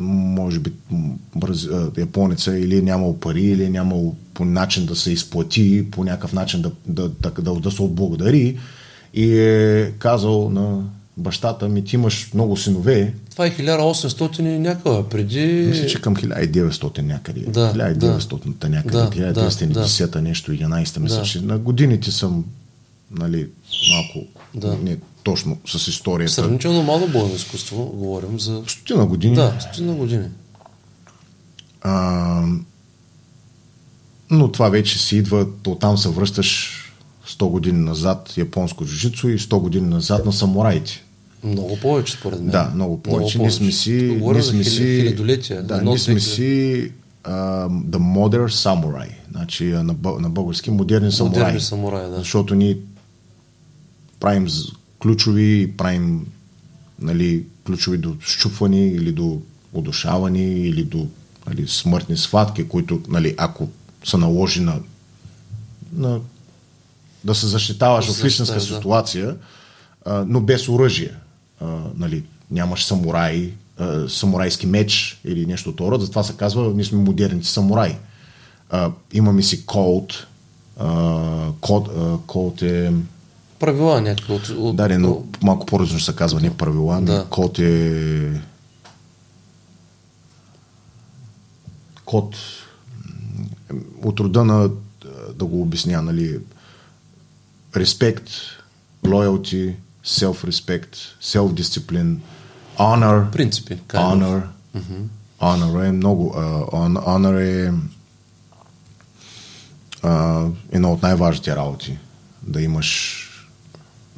може 0.00 0.58
би 0.58 0.72
м, 0.90 1.14
бърз, 1.36 1.66
а, 1.66 1.90
японеца 1.98 2.58
или 2.58 2.78
е 2.78 2.82
нямал 2.82 3.20
пари, 3.20 3.42
или 3.42 3.64
е 3.64 3.70
нямал 3.70 4.14
по 4.34 4.44
начин 4.44 4.86
да 4.86 4.96
се 4.96 5.12
изплати, 5.12 5.90
по 5.90 6.04
някакъв 6.04 6.32
начин 6.32 6.62
да, 6.62 6.70
да, 6.86 7.08
да, 7.08 7.30
да, 7.30 7.54
да 7.54 7.70
се 7.70 7.82
отблагодари 7.82 8.58
и 9.14 9.38
е 9.38 9.92
казал 9.98 10.50
на 10.50 10.82
бащата 11.16 11.68
ми, 11.68 11.84
ти 11.84 11.96
имаш 11.96 12.30
много 12.34 12.56
синове, 12.56 13.14
Това 13.30 13.46
е 13.46 13.50
1800 13.50 14.40
и 14.40 14.58
някъде, 14.58 15.02
преди... 15.10 15.66
мисля, 15.68 15.86
че 15.86 16.00
към 16.00 16.16
1900 16.16 17.02
някъде. 17.02 17.40
Да, 17.40 17.72
1900-та 17.74 18.68
някъде, 18.68 18.96
Да, 18.96 19.32
да, 19.32 19.50
1910-та 19.50 20.20
нещо, 20.20 20.52
11-та, 20.52 21.00
мисля, 21.00 21.18
Да. 21.18 21.22
че 21.22 21.40
на 21.40 21.58
годините 21.58 22.10
съм 22.10 22.44
нали, 23.10 23.48
малко 23.90 24.28
Да. 24.54 24.76
не 24.82 24.96
точно 25.22 25.58
с 25.66 25.88
историята. 25.88 26.32
Сравнително 26.32 26.82
мало 26.82 27.08
бойно 27.08 27.34
изкуство, 27.34 27.92
говорим 27.94 28.40
за... 28.40 28.62
Стотина 28.66 29.06
години. 29.06 29.34
Да, 29.34 29.56
стотина 29.60 29.94
години. 29.94 30.26
А, 31.82 32.44
но 34.30 34.52
това 34.52 34.68
вече 34.68 34.98
си 34.98 35.16
идва, 35.16 35.46
оттам 35.66 35.98
се 35.98 36.08
връщаш 36.08 36.82
100 37.28 37.48
години 37.48 37.78
назад 37.78 38.34
японско 38.36 38.84
джуджицу 38.84 39.28
и 39.28 39.38
100 39.38 39.58
години 39.58 39.88
назад 39.88 40.26
на 40.26 40.32
самураите. 40.32 41.02
Много 41.44 41.78
повече, 41.82 42.12
според 42.12 42.40
мен. 42.40 42.50
Да, 42.50 42.70
много 42.74 43.02
повече. 43.02 43.38
Ние 43.38 43.50
сме 43.50 43.72
си... 43.72 44.16
Говоря 44.18 44.34
Ние 44.34 44.42
сме 44.42 44.64
хилядолетия. 44.64 45.62
Да, 45.62 45.82
ние 45.82 45.98
сме 45.98 46.20
си 46.20 46.92
The 47.24 47.98
Modern 47.98 48.48
Samurai. 48.48 49.10
Значи 49.30 49.64
на, 49.64 49.94
на 50.18 50.30
български 50.30 50.70
модерни 50.70 51.12
самураи. 51.12 51.38
Модерни 51.40 51.60
самураи, 51.60 52.10
да. 52.10 52.16
Защото 52.16 52.54
ние 52.54 52.76
правим 54.20 54.48
ключови, 55.02 55.74
правим 55.76 56.26
нали, 56.98 57.44
ключови 57.66 57.98
до 57.98 58.16
щупване 58.20 58.86
или 58.86 59.12
до 59.12 59.40
удушаване 59.72 60.44
или 60.44 60.84
до 60.84 61.06
нали, 61.46 61.68
смъртни 61.68 62.16
схватки, 62.16 62.68
които, 62.68 63.00
нали, 63.08 63.34
ако 63.38 63.68
се 64.04 64.16
наложи 64.16 64.60
на, 64.60 64.80
на 65.92 66.20
да 67.24 67.34
се 67.34 67.46
защитаваш 67.46 68.06
Да 68.06 68.12
в 68.12 68.24
истинска 68.24 68.54
да. 68.54 68.60
ситуация, 68.60 69.36
а, 70.04 70.24
но 70.28 70.40
без 70.40 70.68
оръжие. 70.68 71.12
А, 71.60 71.80
нали, 71.96 72.24
нямаш 72.50 72.84
самурай, 72.84 73.52
а, 73.78 74.08
самурайски 74.08 74.66
меч 74.66 75.20
или 75.24 75.46
нещо 75.46 75.70
от 75.70 75.80
рода, 75.80 76.04
затова 76.04 76.22
се 76.22 76.36
казва, 76.36 76.72
ние 76.74 76.84
сме 76.84 76.98
модерните 76.98 77.46
самураи. 77.46 77.96
А, 78.70 78.90
имаме 79.12 79.42
си 79.42 79.66
код, 79.66 80.26
а, 80.78 81.50
код, 81.60 81.88
код 82.26 82.62
е... 82.62 82.92
Правила 83.58 84.00
някакви 84.00 84.32
от... 84.32 84.48
от 84.48 84.76
Да, 84.76 84.98
но 84.98 85.22
малко 85.42 85.66
по-различно 85.66 86.00
се 86.00 86.16
казва, 86.16 86.40
не 86.40 86.56
правила, 86.56 87.00
Да. 87.00 87.12
да. 87.12 87.24
код 87.30 87.58
е... 87.58 88.40
Код 92.04 92.36
от 94.04 94.20
рода 94.20 94.44
на, 94.44 94.70
да 95.34 95.44
го 95.44 95.62
обясня, 95.62 96.02
нали, 96.02 96.38
респект, 97.76 98.30
loyalty, 99.04 99.74
self-respect, 100.04 100.96
self-discipline, 101.22 102.16
honor, 102.78 103.30
принципи. 103.30 103.78
kind 103.88 104.22
of. 104.22 104.42
honor, 104.74 105.06
honor 105.40 105.88
е 105.88 105.92
много, 105.92 106.34
uh, 106.36 106.70
honor 107.06 107.40
е 107.40 107.72
а, 110.02 110.44
една 110.72 110.90
от 110.92 111.02
най-важните 111.02 111.56
работи. 111.56 111.98
Да 112.42 112.62
имаш 112.62 113.22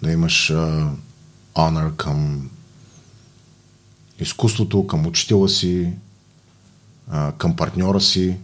да 0.03 0.13
имаш 0.13 0.51
а, 0.51 0.91
honor 1.55 1.97
към 1.97 2.51
изкуството, 4.21 4.87
към 4.87 5.07
учителя 5.07 5.49
си, 5.49 5.93
а, 7.11 7.33
към 7.33 7.57
партньора 7.57 8.01
си. 8.01 8.37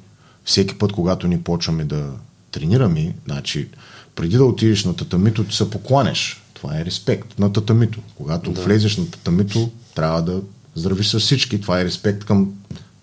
Всеки 0.45 0.79
път, 0.79 0.93
когато 0.93 1.29
ни 1.29 1.43
почваме 1.43 1.85
да 1.85 2.11
тренираме, 2.51 3.15
значи, 3.25 3.69
преди 4.15 4.37
да 4.37 4.45
отидеш 4.45 4.85
на 4.85 4.97
татамито, 4.97 5.45
ти 5.45 5.57
се 5.57 5.71
покланеш. 5.71 6.43
Това 6.55 6.79
е 6.81 6.85
респект 6.85 7.39
на 7.39 7.53
татамито. 7.53 8.01
Когато 8.15 8.53
да. 8.53 8.61
влезеш 8.61 8.97
на 8.97 9.11
татамито, 9.11 9.71
трябва 9.95 10.23
да 10.23 10.43
здравиш 10.75 11.09
с 11.09 11.21
всички. 11.21 11.61
Това 11.61 11.81
е 11.81 11.85
респект 11.85 12.25
към, 12.25 12.53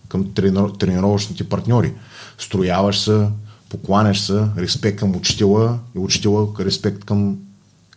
към 0.07 0.33
тренир, 0.33 0.69
тренировъчните 0.79 1.49
партньори. 1.49 1.93
Строяваш 2.37 2.99
се, 2.99 3.27
покланяш 3.69 4.19
се, 4.19 4.47
респект 4.57 4.99
към 4.99 5.15
учителя 5.15 5.79
и 5.95 5.99
учителя 5.99 6.47
респект 6.59 7.03
към, 7.03 7.37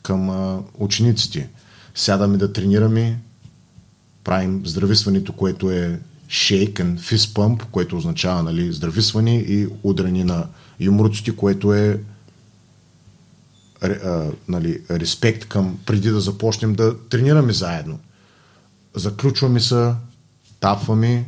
към 0.05 0.31
а, 0.31 0.63
учениците. 0.79 1.49
Сядаме 1.95 2.37
да 2.37 2.53
тренираме, 2.53 3.21
правим 4.25 4.67
здрависването, 4.67 5.33
което 5.33 5.71
е 5.71 6.01
shake 6.29 6.73
and 6.73 6.99
fist 6.99 7.33
pump, 7.33 7.65
което 7.71 7.97
означава 7.97 8.43
нали, 8.43 8.73
здрависване 8.73 9.37
и 9.37 9.69
удрани 9.83 10.25
на 10.25 10.47
юмруците, 10.81 11.37
което 11.37 11.75
е 11.75 12.01
а, 13.83 14.31
нали, 14.49 14.81
респект 14.91 15.49
към 15.49 15.79
преди 15.87 16.11
да 16.11 16.21
започнем 16.21 16.75
да 16.75 16.99
тренираме 17.09 17.53
заедно. 17.53 17.99
Заключваме 18.95 19.61
се, 19.61 19.93
тапваме, 20.61 21.25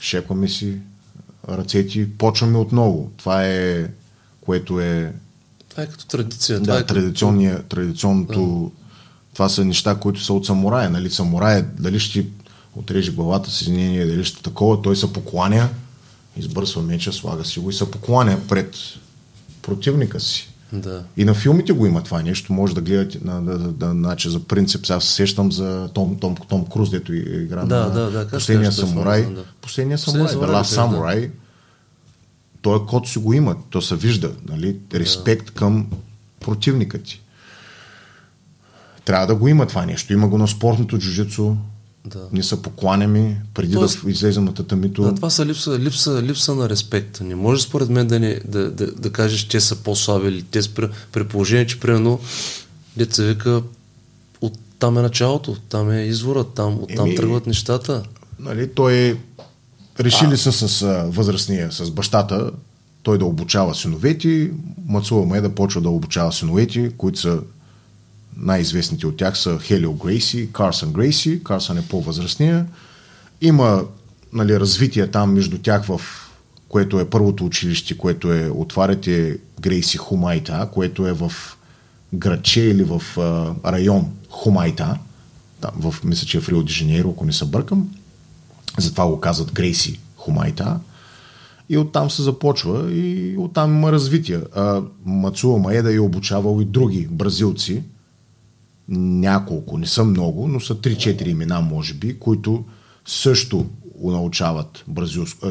шекваме 0.00 0.48
си 0.48 0.78
ръцете, 1.48 2.08
почваме 2.18 2.58
отново. 2.58 3.12
Това 3.16 3.46
е 3.46 3.88
което 4.46 4.80
е 4.80 5.12
това 5.76 5.84
е 5.84 5.86
като 5.86 6.06
традиция. 6.06 6.58
Да, 6.58 6.64
това 6.64 6.78
е 6.78 6.86
традиционния, 6.86 7.62
традиционното 7.62 8.72
да. 8.74 8.80
това 9.34 9.48
са 9.48 9.64
неща, 9.64 9.94
които 9.94 10.22
са 10.22 10.32
от 10.32 10.46
самурая. 10.46 10.90
Нали? 10.90 11.10
Самурая, 11.10 11.66
дали 11.78 12.00
ще 12.00 12.26
отреже 12.76 13.12
главата 13.12 13.50
с 13.50 13.62
извинение, 13.62 14.06
дали 14.06 14.24
ще 14.24 14.42
такова, 14.42 14.82
той 14.82 14.96
се 14.96 15.12
покланя, 15.12 15.68
избърсва 16.36 16.82
меча, 16.82 17.12
слага 17.12 17.44
си 17.44 17.60
го 17.60 17.70
и 17.70 17.72
се 17.72 17.90
покланя 17.90 18.38
пред 18.48 18.76
противника 19.62 20.20
си. 20.20 20.48
Да. 20.72 21.04
И 21.16 21.24
на 21.24 21.34
филмите 21.34 21.72
го 21.72 21.86
има 21.86 22.02
това 22.02 22.22
нещо, 22.22 22.52
може 22.52 22.74
да 22.74 22.80
гледате 22.80 23.18
на, 23.24 23.42
да, 23.42 23.58
да, 23.58 23.68
да, 23.68 23.90
значи 23.90 24.30
за 24.30 24.40
принцип, 24.40 24.86
сега 24.86 25.00
се 25.00 25.12
сещам 25.12 25.52
за 25.52 25.88
Том, 25.94 26.16
Том, 26.16 26.36
Том 26.48 26.66
Круз, 26.66 26.90
дето 26.90 27.14
игра 27.14 27.64
да, 27.64 27.76
на 27.76 27.90
да, 27.90 28.10
да, 28.10 28.28
последния 28.28 28.72
самурай. 28.72 29.26
Да. 29.26 29.44
Последния 29.62 29.98
самурай, 29.98 30.34
The 30.34 30.62
Last 30.62 30.80
Samurai. 30.80 31.20
Да. 31.20 31.32
Той 32.66 32.86
код 32.86 33.08
си 33.08 33.18
го 33.18 33.32
има, 33.32 33.56
то 33.70 33.82
се 33.82 33.96
вижда, 33.96 34.32
нали? 34.48 34.76
Респект 34.94 35.50
към 35.50 35.86
противника 36.40 37.02
ти. 37.02 37.22
Трябва 39.04 39.26
да 39.26 39.34
го 39.34 39.48
има 39.48 39.66
това 39.66 39.86
нещо. 39.86 40.12
Има 40.12 40.28
го 40.28 40.38
на 40.38 40.48
спортното 40.48 40.98
джуджицу, 40.98 41.56
да. 42.04 42.28
Ние 42.32 42.42
се 42.42 42.62
покланяме 42.62 43.42
преди 43.54 43.74
Тоест, 43.74 44.04
да 44.04 44.10
излезем 44.10 44.44
на 44.44 44.54
татамито. 44.54 45.02
Да, 45.02 45.14
това 45.14 45.30
са 45.30 45.46
липса, 45.46 45.78
липса, 45.78 46.22
липса 46.22 46.54
на 46.54 46.68
респект. 46.68 47.20
Не 47.20 47.34
може 47.34 47.62
според 47.62 47.88
мен 47.88 48.06
да, 48.06 48.20
не, 48.20 48.40
да, 48.44 48.70
да, 48.70 48.86
да 48.92 49.12
кажеш, 49.12 49.40
че 49.40 49.60
са 49.60 49.76
по-слаби 49.76 50.28
или 50.28 50.42
те 50.42 50.60
при, 50.74 50.88
при 51.12 51.24
положение, 51.24 51.66
че 51.66 51.80
примерно 51.80 52.20
деца 52.96 53.22
вика 53.22 53.62
от 54.40 54.58
там 54.78 54.98
е 54.98 55.02
началото, 55.02 55.56
там 55.68 55.90
е 55.90 56.02
изворът, 56.02 56.54
там, 56.54 56.74
от 56.74 56.90
там 56.96 57.06
Еми, 57.06 57.16
тръгват 57.16 57.46
нещата. 57.46 58.02
Нали, 58.38 58.68
той 58.74 59.18
решили 60.00 60.34
а. 60.34 60.36
са 60.36 60.52
с 60.52 60.82
а, 60.82 61.04
възрастния, 61.08 61.72
с 61.72 61.90
бащата, 61.90 62.50
той 63.02 63.18
да 63.18 63.24
обучава 63.24 63.74
синовете, 63.74 64.50
Мацула 64.86 65.26
ме 65.26 65.40
да 65.40 65.54
почва 65.54 65.80
да 65.80 65.90
обучава 65.90 66.32
синовете, 66.32 66.90
които 66.96 67.20
са 67.20 67.40
най-известните 68.36 69.06
от 69.06 69.16
тях 69.16 69.38
са 69.38 69.58
Хелио 69.58 69.92
Грейси 69.92 70.48
Карсън 70.52 70.92
Грейси. 70.92 71.44
Карсън 71.44 71.78
е 71.78 71.82
по-възрастния. 71.82 72.66
Има 73.40 73.84
нали, 74.32 74.60
развитие 74.60 75.10
там 75.10 75.32
между 75.32 75.58
тях 75.58 75.84
в 75.84 76.00
което 76.68 77.00
е 77.00 77.10
първото 77.10 77.46
училище, 77.46 77.98
което 77.98 78.32
е 78.32 78.50
отваряте 78.54 79.38
Грейси 79.60 79.96
Хумайта, 79.96 80.68
което 80.72 81.06
е 81.06 81.12
в 81.12 81.32
градче 82.14 82.60
или 82.60 82.84
в 82.84 83.02
а, 83.18 83.72
район 83.72 84.06
Хумайта, 84.30 84.98
там, 85.60 85.70
в, 85.76 85.94
мисля, 86.04 86.26
че 86.26 86.38
е 86.38 86.40
в 86.40 86.48
Рио 86.48 86.62
де 86.62 86.72
Жанейро, 86.72 87.10
ако 87.10 87.24
не 87.24 87.32
се 87.32 87.44
бъркам. 87.44 87.88
Затова 88.78 89.06
го 89.06 89.20
казват 89.20 89.52
Грейси 89.52 90.00
Хумайта. 90.16 90.80
И 91.68 91.78
оттам 91.78 92.10
се 92.10 92.22
започва 92.22 92.92
и 92.92 93.36
оттам 93.38 93.70
има 93.70 93.92
развитие. 93.92 94.40
Мацуа 95.04 95.58
Маеда 95.58 95.94
е 95.94 96.00
обучавал 96.00 96.60
и 96.60 96.64
други 96.64 97.08
бразилци, 97.10 97.82
няколко, 98.88 99.78
не 99.78 99.86
са 99.86 100.04
много, 100.04 100.48
но 100.48 100.60
са 100.60 100.74
3-4 100.74 101.26
имена, 101.26 101.60
може 101.60 101.94
би, 101.94 102.18
които 102.18 102.64
също 103.06 103.66
научават 104.00 104.84
бразилско, 104.88 105.46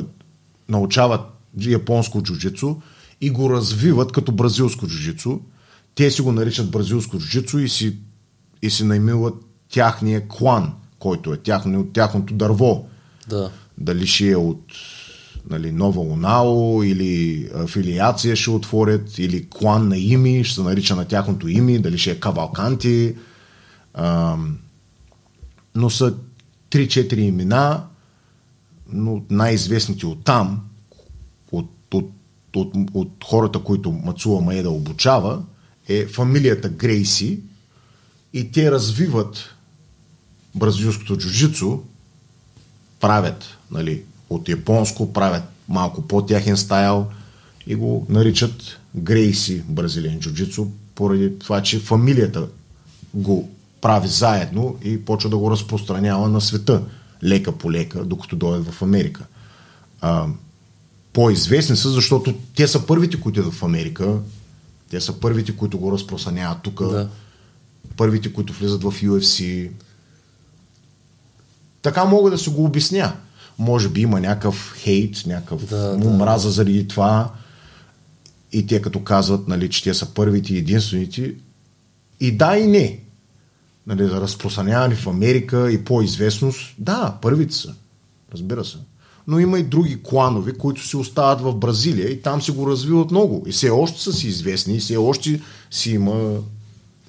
научават 0.69 1.21
японско 1.59 2.21
джуджицу 2.21 2.75
и 3.21 3.29
го 3.29 3.49
развиват 3.49 4.11
като 4.11 4.31
бразилско 4.31 4.87
джуджицу. 4.87 5.39
Те 5.95 6.11
си 6.11 6.21
го 6.21 6.31
наричат 6.31 6.71
бразилско 6.71 7.17
джуджицу 7.17 7.57
и 7.57 7.69
си, 7.69 7.97
и 8.61 8.69
си 8.69 8.83
наймилат 8.83 9.33
тяхния 9.69 10.27
клан, 10.27 10.73
който 10.99 11.33
е 11.33 11.37
тяхно, 11.37 11.79
от 11.79 11.93
тяхното 11.93 12.33
дърво. 12.33 12.87
Да. 13.29 13.51
Дали 13.77 14.07
ще 14.07 14.31
е 14.31 14.35
от 14.35 14.63
нали, 15.49 15.71
Нова 15.71 16.01
Унао 16.01 16.83
или 16.83 17.49
афилиация 17.55 18.35
ще 18.35 18.49
отворят, 18.49 19.17
или 19.17 19.47
клан 19.49 19.87
на 19.87 19.97
ими, 19.97 20.43
ще 20.43 20.55
се 20.55 20.61
нарича 20.61 20.95
на 20.95 21.05
тяхното 21.05 21.47
име, 21.47 21.79
дали 21.79 21.97
ще 21.97 22.11
е 22.11 22.19
Кавалканти. 22.19 23.15
А, 23.93 24.37
но 25.75 25.89
са 25.89 26.13
3-4 26.71 27.17
имена, 27.17 27.83
но 28.89 29.23
най-известните 29.29 30.05
от 30.05 30.23
там, 30.23 30.61
от, 31.51 31.69
от, 31.93 32.09
от, 32.55 32.73
от 32.93 33.11
хората, 33.23 33.59
които 33.59 33.91
Мацула 33.91 34.41
Маеда 34.41 34.69
обучава, 34.69 35.43
е 35.87 36.07
фамилията 36.07 36.69
Грейси 36.69 37.39
и 38.33 38.51
те 38.51 38.71
развиват 38.71 39.37
бразилското 40.55 41.17
джуджицу, 41.17 41.79
правят 42.99 43.45
нали, 43.71 44.01
от 44.29 44.49
японско, 44.49 45.13
правят 45.13 45.43
малко 45.69 46.01
по-тяхен 46.01 46.57
стайл 46.57 47.05
и 47.67 47.75
го 47.75 48.05
наричат 48.09 48.79
Грейси 48.95 49.63
бразилен 49.67 50.19
джуджицу, 50.19 50.67
поради 50.95 51.39
това, 51.39 51.61
че 51.61 51.79
фамилията 51.79 52.47
го 53.13 53.49
прави 53.81 54.07
заедно 54.07 54.75
и 54.83 55.05
почва 55.05 55.29
да 55.29 55.37
го 55.37 55.51
разпространява 55.51 56.29
на 56.29 56.41
света, 56.41 56.83
лека 57.23 57.51
по 57.51 57.71
лека, 57.71 58.03
докато 58.03 58.35
дойдат 58.35 58.67
в 58.67 58.81
Америка. 58.81 59.25
А, 60.01 60.27
по-известни 61.13 61.75
са, 61.75 61.89
защото 61.89 62.33
те 62.55 62.67
са 62.67 62.85
първите, 62.85 63.21
които 63.21 63.39
идват 63.39 63.53
в 63.53 63.63
Америка, 63.63 64.17
те 64.89 65.01
са 65.01 65.19
първите, 65.19 65.55
които 65.55 65.77
го 65.77 65.91
разпространяват 65.91 66.61
тук, 66.61 66.83
да. 66.83 67.09
първите, 67.97 68.33
които 68.33 68.53
влизат 68.53 68.83
в 68.83 68.91
UFC. 68.91 69.69
Така 71.85 72.05
мога 72.05 72.31
да 72.31 72.37
се 72.37 72.49
го 72.49 72.65
обясня 72.65 73.13
може 73.57 73.89
би 73.89 74.01
има 74.01 74.19
някакъв 74.19 74.75
хейт, 74.77 75.23
някакъв 75.25 75.65
да, 75.65 75.97
му 75.97 76.09
да. 76.09 76.17
мраза 76.17 76.49
заради 76.49 76.87
това 76.87 77.31
и 78.51 78.67
те 78.67 78.81
като 78.81 79.03
казват, 79.03 79.47
нали, 79.47 79.69
че 79.69 79.83
те 79.83 79.93
са 79.93 80.05
първите 80.13 80.53
и 80.53 80.57
единствените 80.57 81.33
и 82.19 82.31
да 82.31 82.57
и 82.57 82.67
не. 82.67 82.99
Нали, 83.87 84.07
за 84.07 84.21
разпространяване 84.21 84.95
в 84.95 85.07
Америка 85.07 85.71
и 85.71 85.83
по-известност, 85.83 86.75
да, 86.79 87.17
първите 87.21 87.55
са. 87.55 87.73
Разбира 88.33 88.65
се. 88.65 88.77
Но 89.27 89.39
има 89.39 89.59
и 89.59 89.63
други 89.63 90.03
кланови, 90.03 90.53
които 90.53 90.87
си 90.87 90.97
остават 90.97 91.41
в 91.41 91.55
Бразилия 91.55 92.09
и 92.11 92.21
там 92.21 92.41
си 92.41 92.51
го 92.51 92.67
развиват 92.67 93.11
много. 93.11 93.43
И 93.47 93.51
все 93.51 93.69
още 93.69 94.01
са 94.01 94.13
си 94.13 94.27
известни, 94.27 94.75
и 94.75 94.79
все 94.79 94.97
още 94.97 95.41
си 95.71 95.91
има 95.91 96.39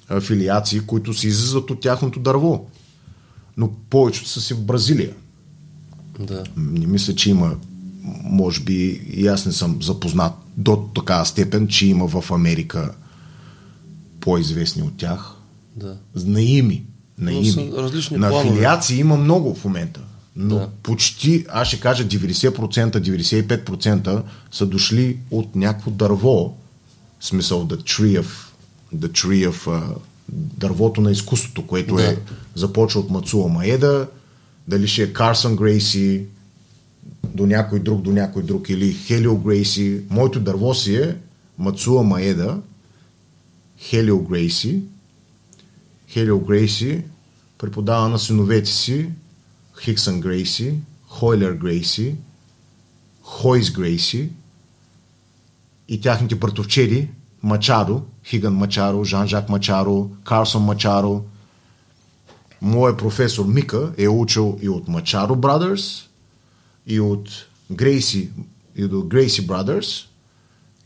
афилиации, 0.09 0.79
които 0.79 1.13
се 1.13 1.27
излизат 1.27 1.69
от 1.69 1.81
тяхното 1.81 2.19
дърво. 2.19 2.65
Но 3.57 3.71
повечето 3.89 4.29
са 4.29 4.41
си 4.41 4.53
в 4.53 4.61
Бразилия. 4.61 5.13
Да. 6.19 6.43
Не 6.57 6.87
мисля, 6.87 7.15
че 7.15 7.29
има, 7.29 7.55
може 8.23 8.61
би, 8.61 9.01
и 9.13 9.27
аз 9.27 9.45
не 9.45 9.51
съм 9.51 9.81
запознат 9.81 10.33
до 10.57 10.89
такава 10.95 11.25
степен, 11.25 11.67
че 11.67 11.87
има 11.87 12.07
в 12.07 12.31
Америка 12.31 12.91
по-известни 14.19 14.81
от 14.81 14.97
тях. 14.97 15.33
Да. 15.75 15.97
На 16.15 16.41
ими. 16.41 16.83
На 17.17 17.33
ими. 17.33 17.71
На 18.11 18.27
афилиации 18.27 18.99
има 18.99 19.17
много 19.17 19.55
в 19.55 19.65
момента. 19.65 20.01
Но 20.35 20.55
да. 20.55 20.69
почти, 20.83 21.45
аз 21.49 21.67
ще 21.67 21.79
кажа 21.79 22.07
90%, 22.07 23.61
95% 23.61 24.21
са 24.51 24.65
дошли 24.65 25.17
от 25.31 25.55
някакво 25.55 25.91
дърво, 25.91 26.57
в 27.19 27.25
смисъл 27.25 27.67
the 27.67 27.75
tree 27.75 28.21
of, 28.21 28.27
the 28.95 29.07
tree 29.07 29.51
of 29.51 29.65
uh, 29.65 29.95
дървото 30.31 31.01
на 31.01 31.11
изкуството, 31.11 31.67
което 31.67 31.95
да. 31.95 32.11
е 32.11 32.17
започва 32.55 32.99
от 32.99 33.09
Мацуа 33.09 33.47
Маеда, 33.47 34.07
дали 34.67 34.87
ще 34.87 35.03
е 35.03 35.13
Карсън 35.13 35.55
Грейси, 35.55 36.25
до 37.35 37.45
някой 37.45 37.79
друг, 37.79 38.01
до 38.01 38.11
някой 38.11 38.43
друг, 38.43 38.69
или 38.69 38.93
Хелио 38.93 39.37
Грейси. 39.37 40.01
Моето 40.09 40.39
дърво 40.39 40.73
си 40.73 40.95
е 40.95 41.15
Мацуа 41.57 42.03
Маеда, 42.03 42.59
Хелио 43.77 44.19
Грейси. 44.19 44.81
Хелио 46.07 46.39
Грейси 46.39 47.03
преподава 47.57 48.09
на 48.09 48.19
синовете 48.19 48.69
си 48.69 49.09
Хиксън 49.81 50.21
Грейси, 50.21 50.75
Хойлер 51.07 51.51
Грейси, 51.51 52.15
Хойс 53.21 53.71
Грейси 53.71 54.29
и 55.87 56.01
тяхните 56.01 56.35
братовчеди 56.35 57.07
Мачаро, 57.43 58.01
Хиган 58.25 58.53
Мачаро, 58.53 59.03
Жан-Жак 59.03 59.49
Мачаро, 59.49 60.09
Карсон 60.23 60.63
Мачаро. 60.63 61.21
Моят 62.61 62.97
професор 62.97 63.45
Мика 63.45 63.91
е 63.97 64.07
учил 64.07 64.57
и 64.61 64.69
от 64.69 64.87
Мачаро 64.87 65.35
Brothers, 65.35 66.05
и 66.87 66.99
от 66.99 67.29
Грейси, 67.71 68.29
и 68.75 68.85
от 68.85 69.07
Грейси 69.07 69.47
Brothers, 69.47 70.05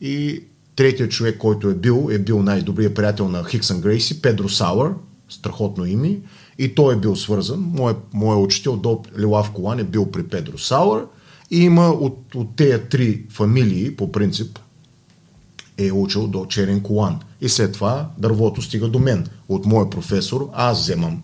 и 0.02 0.44
третият 0.76 1.12
човек, 1.12 1.38
който 1.38 1.70
е 1.70 1.76
бил, 1.76 2.10
е 2.12 2.20
бил 2.20 2.44
най-добрият 2.44 2.96
приятел 2.96 3.28
на 3.28 3.44
Хиксън 3.44 3.82
Грейси, 3.82 4.22
Педро 4.22 4.50
Сауър, 4.50 4.94
страхотно 5.30 5.86
име, 5.86 6.20
и 6.58 6.76
той 6.76 6.94
е 6.94 6.98
бил 6.98 7.16
свързан. 7.16 7.60
Моят 7.60 7.98
мое 8.14 8.36
учител 8.36 8.78
до 8.78 9.02
Лилав 9.20 9.52
Колан 9.52 9.80
е 9.80 9.84
бил 9.84 10.12
при 10.12 10.24
Педро 10.24 10.58
Сауър 10.58 11.06
и 11.52 11.64
има 11.64 11.90
от, 11.90 12.36
от 12.36 12.56
тези 12.56 12.84
три 12.90 13.26
фамилии, 13.30 13.96
по 13.96 14.12
принцип, 14.12 14.60
е 15.78 15.92
учил 15.92 16.28
до 16.28 16.46
Черен 16.46 16.82
Колан. 16.82 17.20
И 17.42 17.50
след 17.50 17.74
това 17.74 18.10
дървото 18.18 18.62
стига 18.62 18.88
до 18.88 19.00
мен. 19.00 19.28
От 19.50 19.66
моя 19.66 19.90
професор 19.90 20.50
аз 20.54 20.82
вземам 20.82 21.24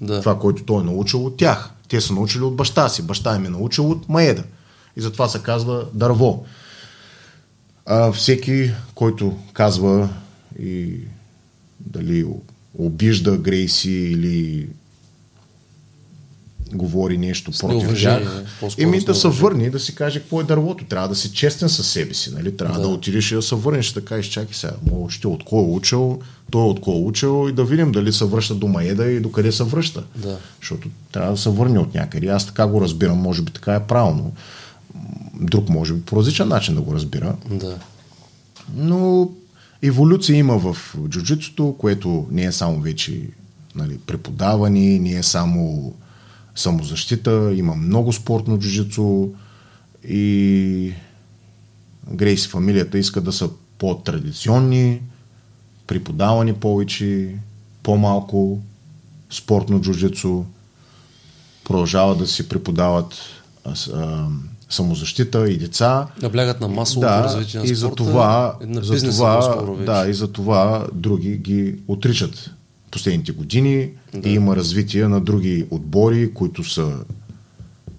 да. 0.00 0.20
това, 0.20 0.38
което 0.38 0.64
той 0.64 0.80
е 0.80 0.84
научил 0.84 1.26
от 1.26 1.36
тях. 1.36 1.70
Те 1.88 2.00
са 2.00 2.12
научили 2.12 2.42
от 2.42 2.56
баща 2.56 2.88
си. 2.88 3.02
Баща 3.02 3.36
им 3.36 3.44
е 3.44 3.48
научил 3.48 3.90
от 3.90 4.08
Маеда. 4.08 4.44
И 4.96 5.00
затова 5.00 5.28
се 5.28 5.42
казва 5.42 5.86
дърво. 5.94 6.44
А, 7.86 8.12
всеки, 8.12 8.70
който 8.94 9.36
казва 9.52 10.08
и 10.60 10.96
дали 11.80 12.26
обижда 12.78 13.36
Грейси 13.36 13.90
или 13.90 14.68
говори 16.72 17.18
нещо 17.18 17.52
С 17.52 17.60
против 17.60 17.82
неуважение, 17.82 18.28
тях, 18.60 18.78
еми 18.78 19.00
да 19.00 19.14
се 19.14 19.28
върне 19.28 19.70
да 19.70 19.80
си 19.80 19.94
каже 19.94 20.20
какво 20.20 20.40
е 20.40 20.44
дървото. 20.44 20.84
Трябва 20.84 21.08
да 21.08 21.14
си 21.14 21.32
честен 21.32 21.68
със 21.68 21.88
себе 21.88 22.14
си. 22.14 22.34
Нали? 22.34 22.56
Трябва 22.56 22.80
да. 22.80 22.82
Да. 22.82 22.88
отидеш 22.88 23.32
и 23.32 23.34
да 23.34 23.42
се 23.42 23.54
върнеш 23.54 23.92
така 23.92 24.18
изчакай 24.18 24.54
сега. 24.54 24.72
Мога, 24.90 25.10
ще 25.10 25.26
от 25.26 25.44
кой 25.44 25.58
е 25.58 25.66
учил, 25.66 26.18
той 26.50 26.62
от 26.62 26.80
кой 26.80 26.94
е 26.94 27.00
учил 27.00 27.46
и 27.48 27.52
да 27.52 27.64
видим 27.64 27.92
дали 27.92 28.12
се 28.12 28.24
връща 28.24 28.54
до 28.54 28.68
Маеда 28.68 29.10
и 29.10 29.20
до 29.20 29.32
къде 29.32 29.52
се 29.52 29.64
връща. 29.64 30.04
Да. 30.16 30.38
Защото 30.60 30.88
трябва 31.12 31.30
да 31.30 31.36
се 31.36 31.50
върне 31.50 31.78
от 31.78 31.94
някъде. 31.94 32.26
Аз 32.26 32.46
така 32.46 32.66
го 32.66 32.80
разбирам, 32.80 33.18
може 33.18 33.42
би 33.42 33.52
така 33.52 33.74
е 33.74 33.86
правилно. 33.86 34.32
Друг 35.40 35.68
може 35.68 35.94
би 35.94 36.02
по 36.02 36.16
различен 36.16 36.48
начин 36.48 36.74
да 36.74 36.80
го 36.80 36.94
разбира. 36.94 37.36
Да. 37.50 37.78
Но 38.74 39.30
еволюция 39.82 40.36
има 40.36 40.58
в 40.58 40.96
джуджитото, 41.08 41.74
което 41.78 42.26
не 42.30 42.44
е 42.44 42.52
само 42.52 42.80
вече 42.80 43.20
нали, 43.74 43.98
преподаване, 44.06 44.98
не 44.98 45.12
е 45.12 45.22
само 45.22 45.92
самозащита, 46.58 47.52
има 47.54 47.74
много 47.74 48.12
спортно 48.12 48.58
джуджицу 48.58 49.28
и 50.08 50.92
Грейс 52.10 52.44
и 52.46 52.48
фамилията 52.48 52.98
иска 52.98 53.20
да 53.20 53.32
са 53.32 53.50
по-традиционни, 53.78 55.00
преподавани 55.86 56.54
повече, 56.54 57.34
по-малко 57.82 58.60
спортно 59.30 59.80
джуджицу, 59.80 60.44
продължават 61.64 62.18
да 62.18 62.26
си 62.26 62.48
преподават 62.48 63.14
а, 63.64 63.74
а, 63.94 64.26
самозащита 64.70 65.50
и 65.50 65.58
деца. 65.58 66.06
Наблягат 66.22 66.60
на 66.60 66.68
масовото 66.68 67.08
Да, 67.08 67.24
развитие 67.24 67.60
на 67.60 67.66
и 67.66 67.76
спорта. 67.76 68.04
за 68.04 68.10
това, 68.10 68.56
и 68.62 68.66
на 68.66 68.82
за 68.82 69.10
това, 69.10 69.64
да, 69.86 70.08
и 70.08 70.14
за 70.14 70.32
това 70.32 70.86
други 70.92 71.36
ги 71.36 71.74
отричат 71.88 72.50
последните 72.90 73.32
години 73.32 73.90
Да. 74.14 74.28
и 74.28 74.32
има 74.32 74.56
развитие 74.56 75.08
на 75.08 75.20
други 75.20 75.66
отбори, 75.70 76.34
които 76.34 76.64
са 76.64 76.92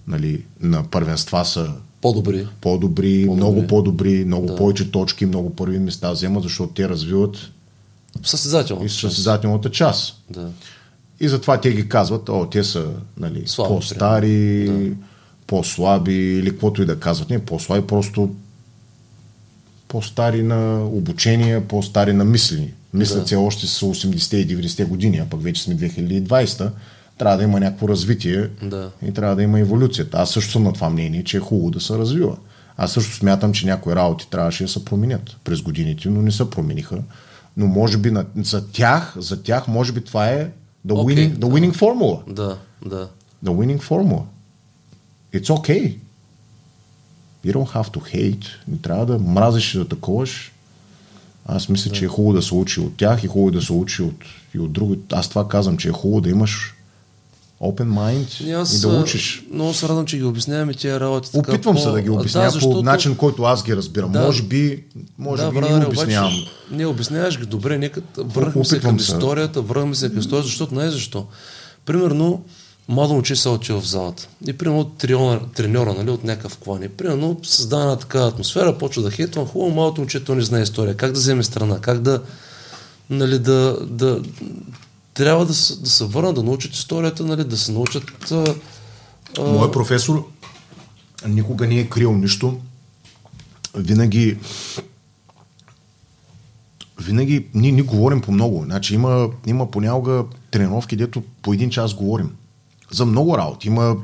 нали, 0.06 0.44
на 0.60 0.84
първенства 0.84 1.44
са 1.44 1.72
По-добри. 2.00 2.46
по-добри, 2.60 3.26
По-добри. 3.26 3.36
много 3.36 3.66
по-добри, 3.66 4.24
много 4.24 4.46
Да. 4.46 4.56
повече 4.56 4.90
точки, 4.90 5.26
много 5.26 5.50
първи 5.50 5.78
места 5.78 6.12
вземат, 6.12 6.42
защото 6.42 6.72
те 6.72 6.88
развиват 6.88 7.36
Състезателно. 8.22 8.84
и 8.84 8.88
състезателната 8.88 9.70
част. 9.70 10.22
Да. 10.30 10.48
И 11.20 11.28
затова 11.28 11.60
те 11.60 11.72
ги 11.72 11.88
казват, 11.88 12.28
о, 12.28 12.46
те 12.46 12.64
са 12.64 12.86
нали, 13.18 13.42
Слаби, 13.46 13.68
по-стари, 13.68 14.64
примерно. 14.66 14.96
по-слаби 15.46 16.14
или 16.14 16.50
каквото 16.50 16.82
и 16.82 16.86
да 16.86 17.00
казват. 17.00 17.30
Не, 17.30 17.38
по-слаби, 17.38 17.86
просто 17.86 18.34
по-стари 19.88 20.42
на 20.42 20.84
обучение, 20.84 21.60
по-стари 21.60 22.12
на 22.12 22.24
мисли. 22.94 23.14
Мислят 23.14 23.28
Да. 23.28 23.40
още 23.40 23.66
с 23.66 23.80
80-те 23.80 24.36
и 24.36 24.48
90-те 24.48 24.84
години, 24.84 25.18
а 25.18 25.26
пък 25.26 25.42
вече 25.42 25.62
сме 25.62 25.76
2020 25.76 26.70
трябва 27.18 27.36
да 27.36 27.44
има 27.44 27.60
някакво 27.60 27.88
развитие 27.88 28.48
Да. 28.62 28.90
и 29.06 29.12
трябва 29.12 29.36
да 29.36 29.42
има 29.42 29.60
еволюцията. 29.60 30.18
Аз 30.18 30.30
също 30.30 30.52
съм 30.52 30.62
на 30.62 30.72
това 30.72 30.90
мнение, 30.90 31.24
че 31.24 31.36
е 31.36 31.40
хубаво 31.40 31.70
да 31.70 31.80
се 31.80 31.98
развива. 31.98 32.36
Аз 32.76 32.92
също 32.92 33.16
смятам, 33.16 33.52
че 33.52 33.66
някои 33.66 33.94
работи 33.94 34.26
трябваше 34.30 34.64
да 34.64 34.68
се 34.70 34.84
променят 34.84 35.36
през 35.44 35.62
годините, 35.62 36.08
но 36.08 36.22
не 36.22 36.32
се 36.32 36.50
промениха. 36.50 36.98
Но 37.56 37.66
може 37.66 37.98
би 37.98 38.10
на, 38.10 38.24
за 38.36 38.66
тях, 38.66 39.14
за 39.18 39.42
тях 39.42 39.68
може 39.68 39.92
би 39.92 40.00
това 40.00 40.28
е 40.28 40.50
the 40.86 40.92
winning, 40.92 41.30
the 41.34 41.38
да. 41.38 41.46
winning 41.46 41.72
formula. 41.74 42.32
Да, 42.32 42.58
да. 42.86 43.08
The 43.44 43.50
winning 43.50 43.82
formula. 43.82 44.22
It's 45.34 45.46
okay. 45.48 45.96
You 47.46 47.52
don't 47.52 47.72
have 47.74 47.90
to 47.94 48.14
hate. 48.14 48.44
Не 48.68 48.78
трябва 48.78 49.06
да 49.06 49.18
мразиш 49.18 49.74
и 49.74 49.78
да 49.78 49.88
таковаш. 49.88 50.52
Аз 51.46 51.68
мисля, 51.68 51.90
че 51.90 52.04
е 52.04 52.08
хубаво 52.08 52.32
да 52.34 52.42
се 52.42 52.54
учи 52.54 52.80
от 52.80 52.96
тях 52.96 53.24
и 53.24 53.26
хубаво 53.26 53.50
да 53.50 53.62
се 53.62 53.72
учи 53.72 54.02
от, 54.02 54.24
и 54.54 54.58
от 54.58 54.72
други. 54.72 54.98
Аз 55.12 55.28
това 55.28 55.48
казвам, 55.48 55.76
че 55.76 55.88
е 55.88 55.92
хубаво 55.92 56.20
да 56.20 56.30
имаш 56.30 56.74
open 57.60 57.88
mind 57.88 58.44
И 58.44 58.52
аз 58.52 58.74
и 58.74 58.80
да 58.80 58.88
учиш. 58.88 59.44
много 59.52 59.74
се 59.74 59.88
радвам, 59.88 60.06
че 60.06 60.16
ги 60.16 60.24
обясняваме 60.24 60.74
тия 60.74 61.00
работи. 61.00 61.30
Опитвам 61.34 61.74
по... 61.74 61.80
се 61.80 61.90
да 61.90 62.02
ги 62.02 62.10
обясня 62.10 62.42
да, 62.42 62.50
защото... 62.50 62.76
по 62.76 62.82
начин, 62.82 63.16
който 63.16 63.42
аз 63.42 63.64
ги 63.64 63.76
разбирам. 63.76 64.12
Да. 64.12 64.20
Може 64.20 64.42
би, 64.42 64.84
може 65.18 65.42
да, 65.42 65.50
би 65.50 65.60
брадър, 65.60 65.78
не 65.78 65.86
обяснявам. 65.86 66.32
Обаче, 66.32 66.50
не 66.70 66.86
обясняваш 66.86 67.38
ги 67.38 67.46
добре, 67.46 67.78
нека 67.78 68.00
върнахме 68.16 68.64
се 68.64 68.80
към 68.80 69.00
се. 69.00 69.12
историята, 69.12 69.62
върнахме 69.62 69.94
се 69.94 70.08
към 70.08 70.18
историята, 70.18 70.46
защото 70.46 70.74
не 70.74 70.86
е 70.86 70.90
защо. 70.90 71.26
Примерно, 71.86 72.44
младо 72.90 73.14
момче 73.14 73.36
се 73.36 73.48
отива 73.48 73.80
в 73.80 73.88
залата. 73.88 74.28
И 74.46 74.52
примерно 74.52 74.84
треньора, 74.84 75.46
треньора 75.54 75.94
нали, 75.94 76.10
от 76.10 76.24
някакъв 76.24 76.58
клан. 76.58 76.82
И 76.82 76.88
примерно 76.88 77.40
създава 77.42 77.82
една 77.82 77.96
такава 77.96 78.28
атмосфера, 78.28 78.78
почва 78.78 79.02
да 79.02 79.10
хейтвам, 79.10 79.46
хубаво, 79.46 79.74
малото 79.74 80.00
момче, 80.00 80.24
то 80.24 80.34
не 80.34 80.42
знае 80.42 80.62
история. 80.62 80.96
Как 80.96 81.12
да 81.12 81.18
вземе 81.18 81.42
страна, 81.42 81.80
как 81.80 82.00
да, 82.00 82.22
нали, 83.10 83.38
да, 83.38 83.86
да 83.86 84.22
трябва 85.14 85.46
да, 85.46 85.54
се- 85.54 85.80
да 85.80 85.90
се 85.90 86.04
върнат, 86.04 86.34
да 86.34 86.42
научат 86.42 86.74
историята, 86.74 87.24
нали, 87.24 87.44
да 87.44 87.56
се 87.56 87.72
научат 87.72 88.30
а, 88.30 88.54
а, 89.38 89.70
професор 89.70 90.28
никога 91.28 91.66
не 91.66 91.78
е 91.78 91.88
крил 91.88 92.16
нищо. 92.16 92.60
Винаги 93.74 94.38
винаги 97.00 97.46
ние, 97.54 97.72
ние 97.72 97.82
говорим 97.82 98.20
по 98.20 98.32
много. 98.32 98.62
Значи 98.64 98.94
има, 98.94 99.28
има 99.46 99.70
понякога 99.70 100.24
тренировки, 100.50 100.96
дето 100.96 101.22
по 101.42 101.52
един 101.52 101.70
час 101.70 101.94
говорим. 101.94 102.30
За 102.92 103.06
много 103.06 103.38
работи. 103.38 103.68
Има 103.68 103.96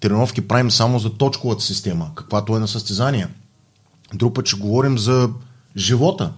тренировки 0.00 0.48
правим 0.48 0.70
само 0.70 0.98
за 0.98 1.12
точковата 1.16 1.62
система, 1.62 2.10
каквато 2.14 2.56
е 2.56 2.60
на 2.60 2.68
състезания. 2.68 3.30
Друг 4.14 4.34
път 4.34 4.46
ще 4.46 4.60
говорим 4.60 4.98
за 4.98 5.30
живота. 5.76 6.32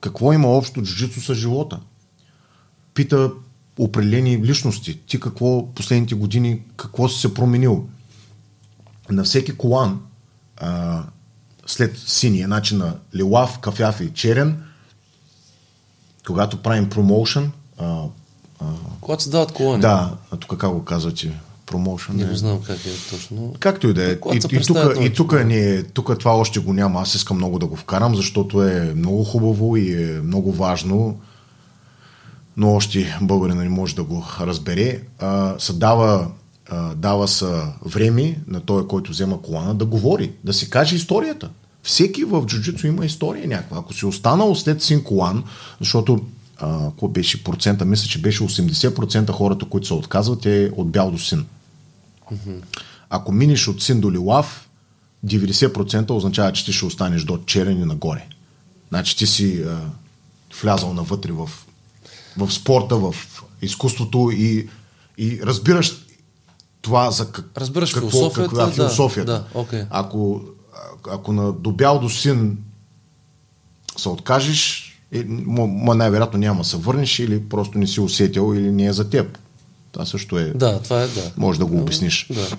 Какво 0.00 0.32
има 0.32 0.48
общо 0.48 0.82
джуджицу 0.82 1.20
с 1.20 1.34
живота? 1.34 1.80
Пита 2.94 3.30
определени 3.78 4.38
личности. 4.38 4.98
Ти 5.06 5.20
какво 5.20 5.74
последните 5.74 6.14
години, 6.14 6.62
какво 6.76 7.08
си 7.08 7.20
се 7.20 7.34
променил? 7.34 7.88
На 9.10 9.24
всеки 9.24 9.56
колан, 9.56 10.00
а, 10.56 11.02
след 11.66 11.98
синия, 11.98 12.46
значи 12.46 12.74
на 12.74 12.96
лилав, 13.14 13.58
кафяв 13.58 14.00
и 14.00 14.12
черен, 14.14 14.62
когато 16.26 16.62
правим 16.62 16.88
промоушен, 16.90 17.52
а, 18.60 18.64
когато 19.00 19.22
се 19.22 19.30
дават 19.30 19.52
колани. 19.52 19.80
да, 19.80 20.16
а 20.30 20.36
тук 20.36 20.58
как 20.60 20.70
го 20.70 20.84
казвате? 20.84 21.40
Промоушен? 21.66 22.16
Не 22.16 22.24
го 22.24 22.34
знам 22.34 22.60
как 22.66 22.86
е 22.86 23.10
точно. 23.10 23.54
Както 23.60 23.88
и 23.88 23.94
да 23.94 24.04
е. 24.04 24.12
И, 24.12 24.36
и, 24.36 24.40
тук, 24.40 24.78
и 25.00 25.12
тук, 25.12 25.32
не, 25.44 25.82
тук 25.82 26.18
това 26.18 26.36
още 26.36 26.60
го 26.60 26.72
няма. 26.72 27.00
Аз 27.00 27.14
искам 27.14 27.36
много 27.36 27.58
да 27.58 27.66
го 27.66 27.76
вкарам, 27.76 28.14
защото 28.14 28.62
е 28.62 28.94
много 28.96 29.24
хубаво 29.24 29.76
и 29.76 30.02
е 30.02 30.20
много 30.20 30.52
важно, 30.52 31.20
но 32.56 32.74
още 32.74 33.18
българина 33.22 33.62
не 33.62 33.68
може 33.68 33.94
да 33.94 34.04
го 34.04 34.24
разбере. 34.40 35.00
А, 35.18 35.54
се 35.58 35.72
дава, 35.72 36.28
а, 36.70 36.94
дава 36.94 37.28
се 37.28 37.62
време 37.84 38.38
на 38.48 38.60
той, 38.60 38.88
който 38.88 39.10
взема 39.10 39.42
колана, 39.42 39.74
да 39.74 39.84
говори, 39.84 40.32
да 40.44 40.52
си 40.52 40.70
каже 40.70 40.96
историята. 40.96 41.50
Всеки 41.82 42.24
в 42.24 42.46
джуджицу 42.46 42.86
има 42.86 43.06
история 43.06 43.48
някаква. 43.48 43.78
Ако 43.78 43.94
си 43.94 44.06
останал 44.06 44.54
след 44.54 44.82
син 44.82 45.04
колан, 45.04 45.44
защото 45.80 46.20
а, 46.58 46.88
какво 46.90 47.08
беше 47.08 47.44
процента, 47.44 47.84
мисля, 47.84 48.08
че 48.08 48.20
беше 48.20 48.42
80% 48.42 49.30
хората, 49.30 49.64
които 49.64 49.86
се 49.86 49.94
отказват, 49.94 50.46
е 50.46 50.72
от 50.76 50.90
бял 50.90 51.10
до 51.10 51.18
син. 51.18 51.46
Ако 53.10 53.32
минеш 53.32 53.68
от 53.68 53.82
син 53.82 54.00
до 54.00 54.12
лилав, 54.12 54.68
90% 55.26 56.10
означава, 56.10 56.52
че 56.52 56.64
ти 56.64 56.72
ще 56.72 56.84
останеш 56.84 57.24
до 57.24 57.38
черен 57.38 57.82
и 57.82 57.84
нагоре. 57.84 58.26
Значи 58.88 59.16
ти 59.16 59.26
си 59.26 59.62
а, 59.62 59.80
влязал 60.62 60.94
навътре 60.94 61.32
в, 61.32 61.50
в 62.36 62.52
спорта, 62.52 62.96
в 62.96 63.14
изкуството 63.62 64.30
и, 64.34 64.68
и 65.18 65.40
разбираш 65.42 66.06
това 66.82 67.10
за 67.10 67.30
как, 67.30 67.50
Разбираш 67.56 67.92
какво, 67.92 68.10
философията, 68.10 68.48
каква 68.48 68.62
е 68.62 68.66
да, 68.66 68.72
философията. 68.72 69.32
да, 69.32 69.44
окей. 69.54 69.84
Ако, 69.90 70.42
а- 70.74 71.14
ако 71.14 71.32
на 71.32 71.52
добял 71.52 71.98
до 71.98 72.08
син 72.08 72.58
се 73.96 74.08
откажеш, 74.08 74.85
е, 75.12 75.24
м- 75.28 75.66
м- 75.66 75.94
най-вероятно 75.94 76.38
няма 76.38 76.62
да 76.62 76.68
се 76.68 76.76
върнеш 76.76 77.18
или 77.18 77.40
просто 77.40 77.78
не 77.78 77.86
си 77.86 78.00
усетил 78.00 78.54
или 78.56 78.70
не 78.72 78.86
е 78.86 78.92
за 78.92 79.10
теб. 79.10 79.38
Това 79.92 80.06
също 80.06 80.38
е... 80.38 80.44
Да, 80.44 80.80
това 80.82 81.02
е 81.02 81.06
да. 81.06 81.30
Може 81.36 81.58
да 81.58 81.66
го 81.66 81.78
обясниш. 81.78 82.26
Да. 82.30 82.56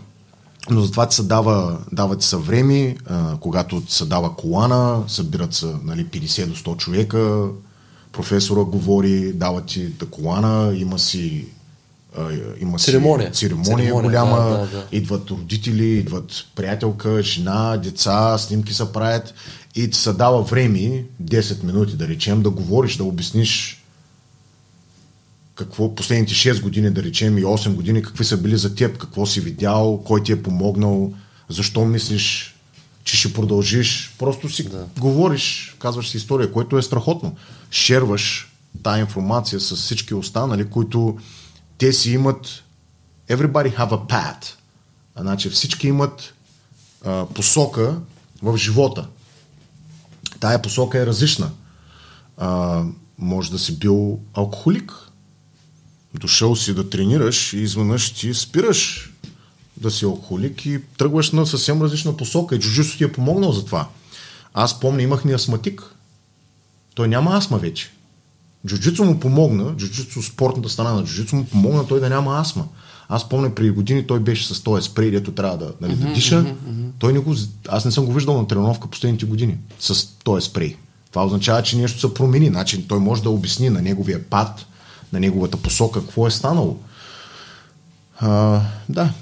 Но 0.70 0.82
затова 0.82 1.08
ти 1.08 1.16
се 1.16 1.24
дава, 1.24 1.78
дава 1.91 2.18
ти 2.18 2.26
се 2.26 2.38
време, 2.38 2.95
а, 3.06 3.38
когато 3.39 3.82
ти 3.82 3.93
се 3.93 4.06
дава 4.06 4.36
колана, 4.36 5.04
събират 5.08 5.54
се 5.54 5.66
нали, 5.84 6.06
50 6.06 6.45
до 6.45 6.56
100 6.56 6.78
човека, 6.78 7.48
професора 8.12 8.64
говори, 8.64 9.34
дава 9.34 9.62
ти 9.62 9.91
колана, 10.12 10.74
има 10.76 11.00
си 11.00 11.45
а, 12.18 12.22
има 12.60 12.78
Церемония. 12.78 13.34
си 13.34 13.39
церемония, 13.39 13.66
Церемония, 13.78 13.93
голяма, 13.93 14.38
да, 14.38 14.58
да, 14.58 14.68
да. 14.68 14.88
идват 14.91 15.30
родители, 15.32 15.86
идват 15.86 16.32
приятелка, 16.56 17.24
жена, 17.24 17.78
деца, 17.78 18.38
снимки 18.38 18.74
се 18.74 18.91
правят 18.91 19.34
и 19.78 19.89
ти 19.89 19.97
се 19.97 20.13
дава 20.13 20.41
време, 20.43 21.05
10 21.23 21.63
минути 21.63 21.95
да 21.95 22.07
речем, 22.07 22.41
да 22.41 22.49
говориш, 22.49 22.97
да 22.97 23.03
обясниш 23.03 23.84
какво 25.55 25.95
последните 25.95 26.34
6 26.34 26.61
години, 26.61 26.91
да 26.91 27.03
речем, 27.03 27.38
и 27.38 27.43
8 27.43 27.73
години, 27.73 28.01
какви 28.01 28.25
са 28.25 28.38
били 28.38 28.57
за 28.57 28.75
теб, 28.75 28.97
какво 28.97 29.25
си 29.25 29.41
видял, 29.41 30.03
кой 30.05 30.23
ти 30.23 30.32
е 30.32 30.43
помогнал, 30.43 31.13
защо 31.49 31.86
мислиш, 31.86 32.55
че 33.03 33.17
ще 33.17 33.34
продължиш. 33.34 34.15
Просто 34.19 34.49
си 34.49 34.69
да. 34.69 34.86
говориш, 34.99 35.75
казваш 35.80 36.09
си 36.09 36.17
история, 36.17 36.51
което 36.51 36.78
е 36.78 36.82
страхотно. 36.82 37.36
Шерваш 37.71 38.53
тая 38.84 38.99
информация 38.99 39.59
с 39.59 39.75
всички 39.75 40.13
останали, 40.13 40.69
които 40.69 41.17
те 41.78 41.93
си 41.93 42.11
имат 42.11 42.63
everybody 43.30 43.78
have 43.78 43.89
a 43.89 44.09
path. 44.09 44.45
Значи 45.19 45.49
всички 45.49 45.88
имат 45.88 46.34
а, 47.05 47.25
посока 47.25 47.99
в 48.41 48.57
живота. 48.57 49.07
Тая 50.40 50.62
посока 50.62 51.00
е 51.00 51.06
различна. 51.06 51.52
А, 52.38 52.84
може 53.18 53.52
да 53.52 53.60
си 53.60 53.80
бил 53.80 54.20
алкохолик, 54.34 54.94
дошъл 56.14 56.56
си 56.56 56.74
да 56.74 56.90
тренираш 56.90 57.54
и 57.54 57.60
изведнъж 57.60 58.14
ти 58.14 58.34
спираш 58.34 59.12
да 59.78 59.92
си 59.92 60.06
алкохолик 60.06 60.66
и 60.66 60.82
тръгваш 60.98 61.32
на 61.32 61.46
съвсем 61.46 61.82
различна 61.82 62.18
посока. 62.18 62.56
И 62.56 62.60
джуджитсу 62.60 62.98
ти 62.98 63.04
е 63.04 63.12
помогнал 63.12 63.52
за 63.52 63.66
това. 63.66 63.88
Аз 64.54 64.80
помня, 64.80 65.02
имах 65.02 65.26
ни 65.26 65.34
астматик. 65.34 65.96
Той 66.96 67.08
няма 67.08 67.38
астма 67.38 67.58
вече. 67.58 67.92
Джуджицу 68.68 69.04
му 69.06 69.20
помогна, 69.20 69.76
джуджицу, 69.76 70.24
спортната 70.24 70.70
страна 70.70 70.94
на 70.94 71.04
джуджицу 71.04 71.36
му 71.36 71.46
помогна 71.46 71.88
той 71.88 72.00
да 72.00 72.10
няма 72.10 72.40
астма. 72.40 72.64
Аз 73.10 73.30
помня 73.30 73.55
преди 73.55 73.70
години 73.70 74.08
той 74.08 74.20
беше 74.20 74.53
с 74.53 74.64
този 74.64 74.86
спрей, 74.86 75.12
дето 75.12 75.32
трябва 75.32 75.58
да, 75.58 75.74
нали, 75.82 75.95
да 75.95 76.14
диша. 76.14 76.55
Той 76.99 77.14
не 77.14 77.20
го, 77.20 77.36
аз 77.68 77.86
не 77.86 77.91
съм 77.91 78.05
го 78.05 78.14
виждал 78.14 78.38
на 78.38 78.47
тренировка 78.47 78.88
последните 78.88 79.26
години 79.26 79.58
с 79.80 80.08
този 80.24 80.45
спрей. 80.45 80.76
Това 81.12 81.26
означава, 81.26 81.64
че 81.64 81.78
нещо 81.78 81.99
се 81.99 82.14
промени. 82.14 82.47
Значи 82.47 82.88
той 82.88 82.99
може 82.99 83.24
да 83.24 83.30
обясни 83.30 83.70
на 83.70 83.82
неговия 83.82 84.24
пад, 84.24 84.66
на 85.14 85.20
неговата 85.20 85.58
посока, 85.58 85.99
какво 85.99 86.28
е 86.28 86.32
станало. 86.32 86.78
А, 88.20 88.62
да. 88.89 89.14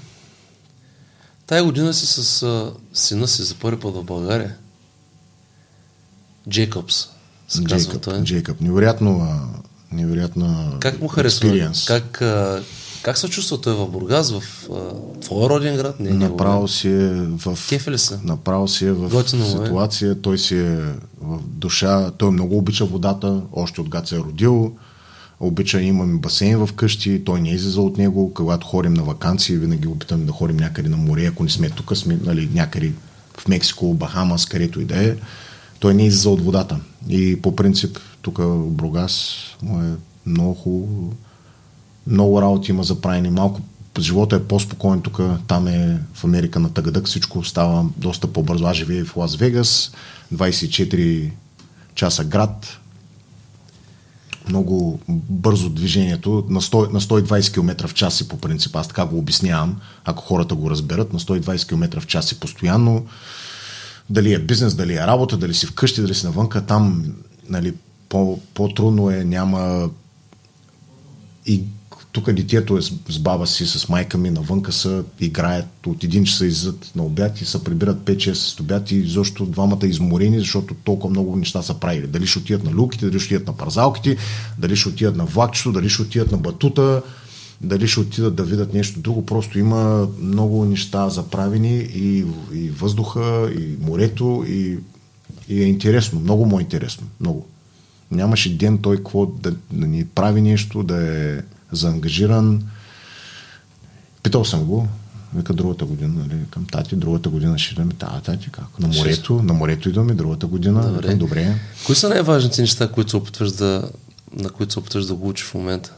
Тая 1.46 1.64
година 1.64 1.94
си 1.94 2.06
с 2.06 2.42
а, 2.42 2.72
сина 2.94 3.28
си 3.28 3.42
за 3.42 3.54
първи 3.54 3.80
път 3.80 3.94
в 3.94 4.04
България. 4.04 4.56
Казва 7.68 8.00
Джейкъб. 8.00 8.24
Джейкъб. 8.24 8.60
Невероятно, 8.60 9.20
а, 9.20 9.40
невероятно 9.92 10.76
Как 10.80 11.00
му 11.00 11.08
харесва? 11.08 11.48
experience. 11.48 11.86
Как, 11.86 12.22
а, 12.22 12.62
как 13.06 13.18
се 13.18 13.28
чувства 13.28 13.60
той 13.60 13.74
в 13.74 13.88
Бургас, 13.88 14.30
в 14.30 14.42
а, 14.72 15.20
твоя 15.20 15.48
роден 15.48 15.76
град? 15.76 16.00
Не, 16.00 16.10
Направо 16.10 16.68
си 16.68 16.88
е 16.88 17.12
в... 17.14 17.58
Кефи 17.68 17.90
ли 17.90 17.98
се? 17.98 18.18
Направо 18.24 18.68
си 18.68 18.86
е 18.86 18.92
в 18.92 19.08
Готино 19.08 19.44
е. 19.44 19.48
ситуация, 19.48 20.22
той 20.22 20.38
си 20.38 20.56
е 20.56 20.76
в 21.20 21.38
душа, 21.46 22.10
той 22.10 22.30
много 22.30 22.58
обича 22.58 22.84
водата, 22.84 23.42
още 23.52 23.80
от 23.80 24.08
се 24.08 24.16
е 24.16 24.18
родил, 24.18 24.72
обича, 25.40 25.80
имаме 25.80 26.18
басейн 26.18 26.66
в 26.66 26.72
къщи, 26.72 27.22
той 27.24 27.40
не 27.40 27.50
е 27.50 27.54
излизал 27.54 27.86
от 27.86 27.98
него, 27.98 28.34
когато 28.34 28.66
ходим 28.66 28.94
на 28.94 29.02
вакансии, 29.02 29.56
винаги 29.56 29.88
опитаме 29.88 30.24
да 30.24 30.32
ходим 30.32 30.56
някъде 30.56 30.88
на 30.88 30.96
море, 30.96 31.26
ако 31.26 31.42
не 31.42 31.50
сме 31.50 31.70
тук, 31.70 31.96
сме 31.96 32.18
нали, 32.24 32.48
някъде 32.54 32.92
в 33.38 33.48
Мексико, 33.48 33.94
Бахамас, 33.94 34.46
където 34.46 34.80
и 34.80 34.84
да 34.84 35.04
е, 35.04 35.16
той 35.78 35.94
не 35.94 36.02
е 36.02 36.06
излизал 36.06 36.32
от 36.32 36.44
водата. 36.44 36.80
И 37.08 37.42
по 37.42 37.56
принцип, 37.56 37.98
тук 38.22 38.38
в 38.38 38.70
Бругас 38.70 39.34
му 39.62 39.82
е 39.82 39.94
много 40.26 40.54
хубаво, 40.54 41.12
много 42.06 42.42
работи 42.42 42.70
има 42.70 42.84
за 42.84 43.00
правене, 43.00 43.30
малко 43.30 43.60
живота 43.98 44.36
е 44.36 44.42
по-спокоен 44.42 45.00
тук, 45.00 45.20
там 45.48 45.68
е 45.68 46.00
в 46.14 46.24
Америка 46.24 46.60
на 46.60 46.72
Тагадък, 46.72 47.06
всичко 47.06 47.44
става 47.44 47.86
доста 47.96 48.26
по-бързо. 48.26 48.66
Аз 48.66 48.76
живея 48.76 49.04
в 49.04 49.16
Лас 49.16 49.36
Вегас, 49.36 49.92
24 50.34 51.30
часа 51.94 52.24
град, 52.24 52.78
много 54.48 55.00
бързо 55.08 55.70
движението, 55.70 56.44
на, 56.48 56.60
100, 56.60 56.92
на 56.92 57.00
120 57.00 57.54
км 57.54 57.88
в 57.88 57.94
час 57.94 58.14
си 58.14 58.28
по 58.28 58.38
принцип, 58.38 58.76
аз 58.76 58.88
така 58.88 59.06
го 59.06 59.18
обяснявам, 59.18 59.80
ако 60.04 60.24
хората 60.24 60.54
го 60.54 60.70
разберат, 60.70 61.12
на 61.12 61.20
120 61.20 61.68
км 61.68 62.00
в 62.00 62.06
час 62.06 62.26
си 62.26 62.40
постоянно, 62.40 63.06
дали 64.10 64.34
е 64.34 64.38
бизнес, 64.38 64.74
дали 64.74 64.94
е 64.94 65.06
работа, 65.06 65.36
дали 65.36 65.54
си 65.54 65.66
вкъщи, 65.66 66.00
дали 66.00 66.14
си 66.14 66.26
навънка, 66.26 66.66
там 66.66 67.04
нали, 67.48 67.74
по, 68.08 68.40
по-трудно 68.54 69.10
е, 69.10 69.24
няма 69.24 69.90
и 71.46 71.62
тук 72.16 72.32
детето 72.32 72.76
е 72.76 72.82
с, 72.82 73.18
баба 73.18 73.46
си, 73.46 73.66
с 73.66 73.88
майка 73.88 74.18
ми, 74.18 74.30
навънка 74.30 74.72
са, 74.72 75.04
играят, 75.20 75.86
от 75.86 76.04
един 76.04 76.24
часа 76.24 76.46
излизат 76.46 76.92
на 76.96 77.02
обяд 77.02 77.40
и 77.40 77.44
се 77.44 77.64
прибират 77.64 77.98
5-6 77.98 78.32
с 78.32 78.60
обяд 78.60 78.90
и 78.90 79.08
защо 79.08 79.46
двамата 79.46 79.86
изморени, 79.86 80.38
защото 80.38 80.74
толкова 80.74 81.10
много 81.10 81.36
неща 81.36 81.62
са 81.62 81.74
правили. 81.74 82.06
Дали 82.06 82.26
ще 82.26 82.38
отидат 82.38 82.64
на 82.64 82.72
люките, 82.72 83.06
дали 83.06 83.20
ще 83.20 83.34
отидат 83.34 83.46
на 83.46 83.56
парзалките, 83.56 84.16
дали 84.58 84.76
ще 84.76 84.88
отидат 84.88 85.16
на 85.16 85.24
влакчето, 85.24 85.72
дали 85.72 85.88
ще 85.88 86.02
отидат 86.02 86.32
на 86.32 86.38
батута, 86.38 87.02
дали 87.60 87.88
ще 87.88 88.00
отидат 88.00 88.34
да 88.34 88.44
видят 88.44 88.74
нещо 88.74 89.00
друго. 89.00 89.26
Просто 89.26 89.58
има 89.58 90.08
много 90.20 90.64
неща 90.64 91.08
заправени 91.08 91.76
и, 91.78 92.24
и 92.54 92.70
въздуха, 92.70 93.50
и 93.58 93.76
морето, 93.80 94.44
и, 94.48 94.78
и 95.48 95.62
е 95.62 95.64
интересно. 95.64 96.20
Много 96.20 96.46
му 96.46 96.58
е 96.58 96.62
интересно. 96.62 97.06
Много. 97.20 97.46
Нямаше 98.10 98.56
ден 98.56 98.78
той 98.78 98.96
какво 98.96 99.26
да, 99.26 99.54
да 99.72 99.86
ни 99.86 100.04
прави 100.04 100.40
нещо, 100.40 100.82
да 100.82 101.08
е 101.12 101.40
заангажиран. 101.72 102.62
Питал 104.22 104.44
съм 104.44 104.64
го, 104.64 104.88
вика 105.34 105.52
другата 105.52 105.84
година, 105.84 106.14
нали, 106.28 106.40
към 106.50 106.66
тати, 106.66 106.96
другата 106.96 107.28
година 107.28 107.58
ще 107.58 107.72
идваме. 107.72 107.92
Та, 107.98 108.20
тати, 108.20 108.50
как? 108.50 108.78
На 108.78 108.88
морето, 108.88 109.42
на 109.42 109.52
морето 109.52 109.88
идваме 109.88 110.14
другата 110.14 110.46
година. 110.46 110.82
Добре. 110.82 111.00
Добре. 111.00 111.14
добре. 111.14 111.60
Кои 111.86 111.94
са 111.94 112.08
най-важните 112.08 112.60
неща, 112.60 112.92
които 112.92 113.10
се 113.10 113.16
опитваш 113.16 113.52
да, 113.52 113.90
на 114.32 114.50
които 114.50 114.72
се 114.72 114.78
опитваш 114.78 115.04
да 115.04 115.14
го 115.14 115.28
учиш 115.28 115.46
в 115.46 115.54
момента? 115.54 115.92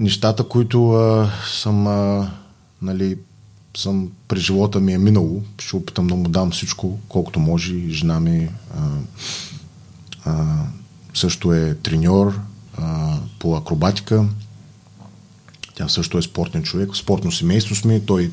Нещата, 0.00 0.44
които 0.44 0.90
а, 0.90 1.30
съм, 1.46 1.86
а, 1.86 2.30
нали, 2.82 3.18
съм 3.76 4.10
през 4.28 4.42
живота 4.42 4.80
ми 4.80 4.92
е 4.92 4.98
минало, 4.98 5.42
ще 5.58 5.76
опитам 5.76 6.06
да 6.06 6.14
му 6.14 6.28
дам 6.28 6.50
всичко, 6.50 6.98
колкото 7.08 7.40
може. 7.40 7.88
Жена 7.88 8.20
ми 8.20 8.48
а, 8.76 8.88
а, 10.24 10.64
също 11.14 11.52
е 11.52 11.74
треньор 11.74 12.40
по 13.38 13.56
акробатика. 13.56 14.24
Тя 15.74 15.88
също 15.88 16.18
е 16.18 16.22
спортен 16.22 16.62
човек. 16.62 16.96
Спортно 16.96 17.32
семейство 17.32 17.74
сме. 17.74 18.00
Той 18.00 18.30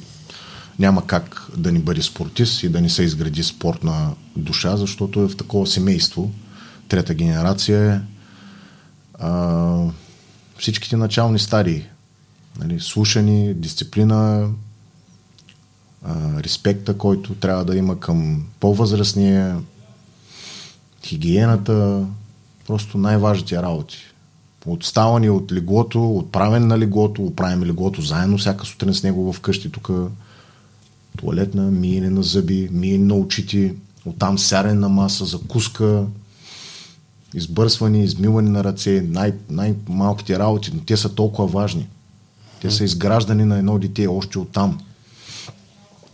няма 0.80 1.08
как 1.08 1.48
да 1.58 1.72
ни 1.72 1.80
бъде 1.80 2.02
спортист 2.02 2.64
и 2.64 2.70
да 2.70 2.82
не 2.82 2.90
се 2.90 3.04
изгради 3.04 3.44
спортна 3.44 4.16
душа, 4.36 4.78
защото 4.78 5.22
е 5.22 5.28
в 5.28 5.38
такова 5.38 5.68
семейство. 5.68 6.32
Трета 6.88 7.14
генерация 7.14 7.94
е. 7.94 8.00
А, 9.20 9.88
всичките 10.60 10.98
начални 10.98 11.40
стари. 11.40 11.86
Нали, 12.60 12.80
слушани, 12.80 13.54
дисциплина, 13.54 14.50
а, 16.04 16.44
респекта, 16.44 16.98
който 16.98 17.36
трябва 17.36 17.66
да 17.66 17.78
има 17.78 18.00
към 18.00 18.46
по-възрастния, 18.60 19.58
хигиената, 21.04 22.06
просто 22.68 22.98
най-важните 22.98 23.62
работи. 23.62 23.98
Отставане 24.66 25.30
от 25.30 25.52
леглото, 25.52 26.18
отправен 26.18 26.68
на 26.68 26.80
леглото, 26.80 27.22
оправим 27.22 27.64
леглото 27.64 28.02
заедно 28.02 28.38
всяка 28.38 28.66
сутрин 28.66 28.94
с 28.94 29.04
него 29.04 29.34
вкъщи 29.34 29.72
тук. 29.72 29.92
Туалетна, 31.18 31.72
миене 31.72 32.10
на 32.10 32.24
зъби, 32.24 32.70
миене 32.72 33.06
на 33.06 33.16
очите, 33.16 33.76
оттам 34.06 34.40
сярене 34.40 34.74
на 34.74 34.90
маса, 34.90 35.26
закуска, 35.26 36.06
избърсване, 37.34 38.04
измиване 38.04 38.50
на 38.50 38.64
ръце, 38.64 39.06
най- 39.10 39.34
най-малките 39.50 40.40
работи, 40.40 40.72
но 40.74 40.82
те 40.82 40.98
са 40.98 41.16
толкова 41.16 41.48
важни. 41.48 41.88
Те 42.62 42.72
са 42.72 42.84
изграждане 42.84 43.46
на 43.46 43.58
едно 43.58 43.80
дете 43.80 44.08
още 44.08 44.40
оттам. 44.40 44.80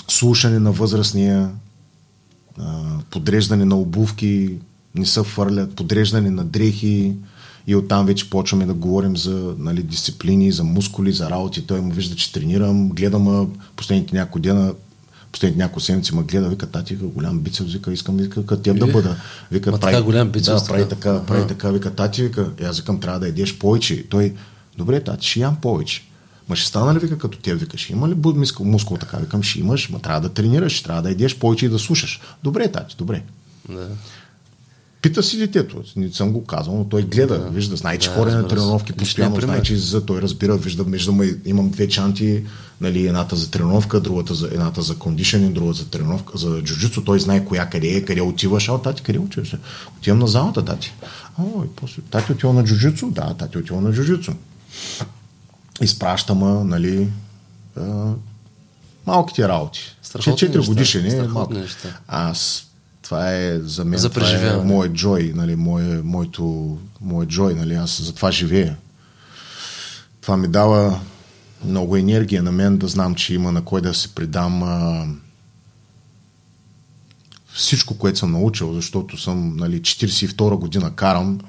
Слушане 0.07 0.59
на 0.59 0.71
възрастния, 0.71 1.51
подреждане 3.11 3.65
на 3.65 3.75
обувки, 3.75 4.55
не 4.95 5.05
се 5.05 5.23
фърлят, 5.23 5.75
подреждане 5.75 6.29
на 6.29 6.45
дрехи 6.45 7.13
и 7.67 7.75
оттам 7.75 8.05
вече 8.05 8.29
почваме 8.29 8.65
да 8.65 8.73
говорим 8.73 9.17
за 9.17 9.55
нали, 9.57 9.83
дисциплини, 9.83 10.51
за 10.51 10.63
мускули, 10.63 11.11
за 11.11 11.29
работи. 11.29 11.67
Той 11.67 11.81
му 11.81 11.91
вижда, 11.91 12.15
че 12.15 12.31
тренирам, 12.33 12.89
гледам 12.89 13.51
последните 13.75 14.15
няколко 14.15 14.39
дена 14.39 14.73
последните 15.31 15.57
няколко 15.57 15.79
седмици 15.79 16.15
ме 16.15 16.23
гледа, 16.23 16.49
вика, 16.49 16.67
тати, 16.67 16.95
голям 16.95 17.39
бицепс, 17.39 17.73
вика, 17.73 17.93
искам, 17.93 18.17
вика, 18.17 18.45
като 18.45 18.61
теб 18.61 18.79
да 18.79 18.87
бъда. 18.87 19.15
Вика, 19.51 19.71
Ма 19.71 19.79
прави, 19.79 19.93
така 19.93 20.03
голям 20.03 20.29
бицепс. 20.29 20.61
Да, 20.61 20.67
прави 20.67 20.89
така, 20.89 21.23
прави 21.25 21.47
така, 21.47 21.71
вика, 21.71 21.91
тати, 21.91 22.23
вика, 22.23 22.49
аз 22.63 22.79
викам, 22.79 22.99
трябва 22.99 23.19
да 23.19 23.27
едеш 23.27 23.57
повече. 23.57 24.09
Той, 24.09 24.33
добре, 24.77 25.03
тати, 25.03 25.27
ще 25.27 25.39
ям 25.39 25.55
повече. 25.61 26.03
Ма 26.49 26.55
ще 26.55 26.67
стана 26.67 26.93
ли, 26.93 26.99
вика, 26.99 27.17
като 27.17 27.37
теб, 27.37 27.59
вика, 27.59 27.77
ще 27.77 27.93
има 27.93 28.09
ли 28.09 28.15
мускул, 28.15 28.65
мускул 28.65 28.97
така? 28.97 29.17
Викам, 29.17 29.43
ще 29.43 29.59
имаш, 29.59 29.89
ма 29.89 29.99
трябва 29.99 30.21
да 30.21 30.29
тренираш, 30.29 30.81
трябва 30.81 31.01
да 31.01 31.09
едеш 31.09 31.37
повече 31.39 31.65
и 31.65 31.69
да 31.69 31.79
слушаш. 31.79 32.21
Добре, 32.43 32.71
тати, 32.71 32.95
добре. 32.97 33.23
Да. 33.69 33.87
Пита 35.01 35.23
си 35.23 35.37
детето, 35.37 35.83
не 35.95 36.11
съм 36.11 36.31
го 36.31 36.45
казал, 36.45 36.75
но 36.77 36.83
той 36.83 37.03
гледа, 37.03 37.39
да. 37.39 37.49
вижда, 37.49 37.75
знае, 37.75 37.97
че 37.97 38.09
да, 38.09 38.15
хора 38.15 38.31
на 38.31 38.47
тренировки 38.47 38.93
постоянно, 38.93 39.41
знае, 39.41 39.61
че 39.61 39.77
за 39.77 40.05
той 40.05 40.21
разбира, 40.21 40.57
вижда, 40.57 40.83
виждам, 40.83 41.21
имам 41.45 41.69
две 41.69 41.87
чанти, 41.87 42.43
нали, 42.81 43.07
едната 43.07 43.35
за 43.35 43.51
тренировка, 43.51 43.99
другата 43.99 44.35
за, 44.35 44.47
едната 44.47 44.81
за 44.81 44.95
кондишенинг, 44.95 45.53
другата 45.53 45.77
за 45.77 45.89
тренировка, 45.89 46.37
за 46.37 46.61
джуджицу, 46.61 47.03
той 47.03 47.19
знае 47.19 47.45
коя 47.45 47.69
къде 47.69 47.87
е, 47.87 48.05
къде 48.05 48.21
отиваш, 48.21 48.69
а 48.69 48.77
тати, 48.77 49.03
къде 49.03 49.19
отиваш? 49.19 49.55
Отивам 49.97 50.19
на 50.19 50.27
залата, 50.27 50.65
тати. 50.65 50.93
О, 51.39 51.63
и 51.65 51.67
после, 51.75 52.01
тати 52.01 52.31
отива 52.31 52.53
на 52.53 52.63
джуджицу? 52.63 53.11
Да, 53.11 53.33
тати 53.33 53.57
отива 53.57 53.81
на 53.81 53.93
джуджицу. 53.93 54.31
Изпраща 55.81 56.35
ма, 56.35 56.63
нали, 56.63 57.07
а, 57.77 58.13
малките 59.07 59.47
работи. 59.47 59.95
Четири 60.19 60.65
годишни, 60.65 61.09
е 61.09 61.21
малко. 61.21 61.53
Аз 62.07 62.70
това 63.11 63.35
е 63.35 63.59
за 63.59 63.85
мен 63.85 63.99
за 63.99 64.09
това 64.09 64.29
е 64.29 64.57
моят 64.57 64.93
джой, 64.93 65.31
нали, 65.35 65.55
мое, 65.55 66.01
моето, 66.03 66.77
моят 67.01 67.29
джой, 67.29 67.53
нали, 67.53 67.73
аз 67.73 68.01
за 68.01 68.13
това 68.15 68.31
живея. 68.31 68.77
Това 70.21 70.37
ми 70.37 70.47
дава 70.47 70.99
много 71.65 71.97
енергия 71.97 72.43
на 72.43 72.51
мен 72.51 72.77
да 72.77 72.87
знам, 72.87 73.15
че 73.15 73.33
има 73.33 73.51
на 73.51 73.65
кой 73.65 73.81
да 73.81 73.93
се 73.93 74.15
придам 74.15 74.63
а, 74.63 75.07
всичко, 77.53 77.97
което 77.97 78.19
съм 78.19 78.31
научил, 78.31 78.73
защото 78.73 79.17
съм 79.17 79.57
нали, 79.57 79.81
42 79.81 80.55
година 80.55 80.95
карам 80.95 81.39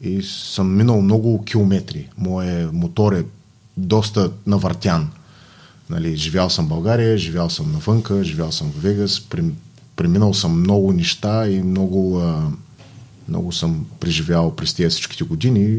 и 0.00 0.22
съм 0.22 0.76
минал 0.76 1.02
много 1.02 1.44
километри. 1.44 2.08
Моят 2.18 2.72
мотор 2.72 3.12
е 3.12 3.24
доста 3.76 4.30
навъртян. 4.46 5.10
Нали, 5.90 6.16
живял 6.16 6.50
съм 6.50 6.66
в 6.66 6.68
България, 6.68 7.18
живял 7.18 7.50
съм 7.50 7.72
навънка, 7.72 8.24
живял 8.24 8.52
съм 8.52 8.72
в 8.72 8.82
Вегас, 8.82 9.20
преминал 10.00 10.34
съм 10.34 10.60
много 10.60 10.92
неща 10.92 11.48
и 11.48 11.62
много, 11.62 12.20
а, 12.20 12.50
много 13.28 13.52
съм 13.52 13.86
преживял 14.00 14.56
през 14.56 14.74
тези 14.74 14.88
всичките 14.88 15.24
години. 15.24 15.78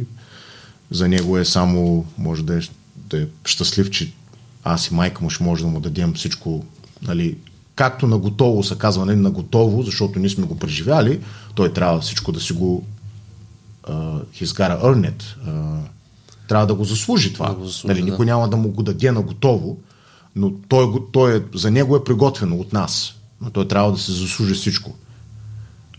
За 0.91 1.07
него 1.07 1.37
е 1.37 1.45
само, 1.45 2.05
може 2.17 2.43
да 2.43 2.57
е, 2.57 2.61
да 2.95 3.21
е 3.21 3.25
щастлив, 3.45 3.89
че 3.89 4.13
аз 4.63 4.87
и 4.87 4.93
майка 4.93 5.23
му 5.23 5.29
ще 5.29 5.43
може 5.43 5.63
да 5.63 5.69
му 5.69 5.79
дадем 5.79 6.13
всичко, 6.13 6.65
нали, 7.01 7.37
както 7.75 8.07
на 8.07 8.17
готово 8.17 8.63
се 8.63 8.77
казва, 8.77 9.05
нали, 9.05 9.15
на 9.15 9.31
готово, 9.31 9.83
защото 9.83 10.19
ние 10.19 10.29
сме 10.29 10.45
го 10.45 10.59
преживяли, 10.59 11.19
той 11.55 11.73
трябва 11.73 11.99
всичко 11.99 12.31
да 12.31 12.39
си 12.39 12.53
го 12.53 12.85
uh, 13.83 14.23
he's 14.23 14.45
gotta 14.45 14.83
earn 14.83 15.11
it. 15.11 15.23
Uh, 15.47 15.79
трябва 16.47 16.67
да 16.67 16.75
го 16.75 16.83
заслужи 16.83 17.33
това. 17.33 17.49
Да 17.49 17.55
го 17.55 17.65
заслужи, 17.65 17.93
нали, 17.93 18.05
да. 18.05 18.11
Никой 18.11 18.25
няма 18.25 18.49
да 18.49 18.57
му 18.57 18.69
го 18.69 18.83
даде 18.83 19.11
на 19.11 19.21
готово, 19.21 19.77
но 20.35 20.51
той, 20.67 20.93
той 21.11 21.37
е, 21.37 21.41
за 21.55 21.71
него 21.71 21.95
е 21.95 22.03
приготвено 22.03 22.55
от 22.55 22.73
нас 22.73 23.15
той 23.49 23.67
трябва 23.67 23.91
да 23.91 23.97
се 23.97 24.11
заслужи 24.11 24.53
всичко. 24.53 24.91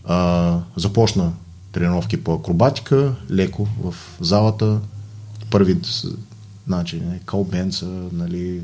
А, 0.05 0.59
започна 0.75 1.33
тренировки 1.71 2.23
по 2.23 2.33
акробатика, 2.33 3.15
леко 3.31 3.67
в 3.83 3.95
залата. 4.21 4.79
Първи 5.51 5.77
значи, 6.67 7.01
калбенца, 7.25 7.85
нали, 8.11 8.61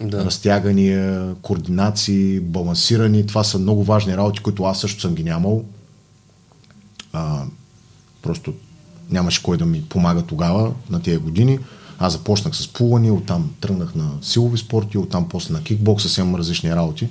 да. 0.00 0.24
разтягания, 0.24 1.34
координации, 1.42 2.40
балансирани. 2.40 3.26
Това 3.26 3.44
са 3.44 3.58
много 3.58 3.84
важни 3.84 4.16
работи, 4.16 4.40
които 4.40 4.64
аз 4.64 4.80
също 4.80 5.00
съм 5.00 5.14
ги 5.14 5.24
нямал. 5.24 5.64
А, 7.12 7.44
просто 8.22 8.54
нямаше 9.10 9.42
кой 9.42 9.56
да 9.56 9.66
ми 9.66 9.84
помага 9.88 10.22
тогава, 10.22 10.72
на 10.90 11.02
тези 11.02 11.18
години. 11.18 11.58
Аз 11.98 12.12
започнах 12.12 12.56
с 12.56 12.68
плуване, 12.68 13.10
оттам 13.10 13.50
тръгнах 13.60 13.94
на 13.94 14.10
силови 14.22 14.58
спорти, 14.58 14.98
оттам 14.98 15.28
после 15.28 15.54
на 15.54 15.62
кикбокс, 15.62 16.02
съвсем 16.02 16.34
различни 16.34 16.74
работи 16.74 17.08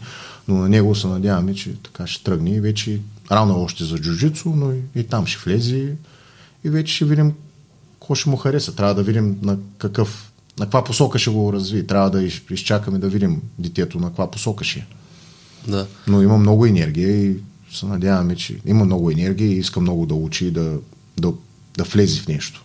но 0.47 0.55
на 0.55 0.69
него 0.69 0.95
се 0.95 1.07
надяваме, 1.07 1.55
че 1.55 1.73
така 1.83 2.07
ще 2.07 2.23
тръгне 2.23 2.55
и 2.55 2.59
вече 2.59 2.99
рано 3.31 3.63
още 3.63 3.83
за 3.83 3.97
джуджицу, 3.97 4.49
но 4.49 4.71
и, 4.71 4.79
и 4.95 5.03
там 5.03 5.27
ще 5.27 5.49
влезе 5.49 5.95
и 6.63 6.69
вече 6.69 6.95
ще 6.95 7.05
видим 7.05 7.33
какво 7.93 8.15
ще 8.15 8.29
му 8.29 8.37
хареса. 8.37 8.75
Трябва 8.75 8.95
да 8.95 9.03
видим 9.03 9.37
на 9.41 9.57
какъв, 9.77 10.31
на 10.59 10.65
каква 10.65 10.83
посока 10.83 11.19
ще 11.19 11.29
го 11.29 11.53
разви. 11.53 11.87
Трябва 11.87 12.09
да 12.11 12.23
изчакаме 12.51 12.99
да 12.99 13.09
видим 13.09 13.41
детето 13.59 13.99
на 13.99 14.07
каква 14.07 14.31
посока 14.31 14.63
ще 14.63 14.79
е. 14.79 14.85
Да. 15.67 15.87
Но 16.07 16.21
има 16.21 16.37
много 16.37 16.65
енергия 16.65 17.25
и 17.25 17.37
се 17.71 17.85
надяваме, 17.85 18.35
че 18.35 18.59
има 18.65 18.85
много 18.85 19.11
енергия 19.11 19.47
и 19.47 19.57
иска 19.57 19.79
много 19.79 20.05
да 20.05 20.15
учи 20.15 20.45
и 20.45 20.51
да, 20.51 20.77
да, 21.17 21.33
да 21.77 21.83
влезе 21.83 22.19
в 22.19 22.27
нещо. 22.27 22.63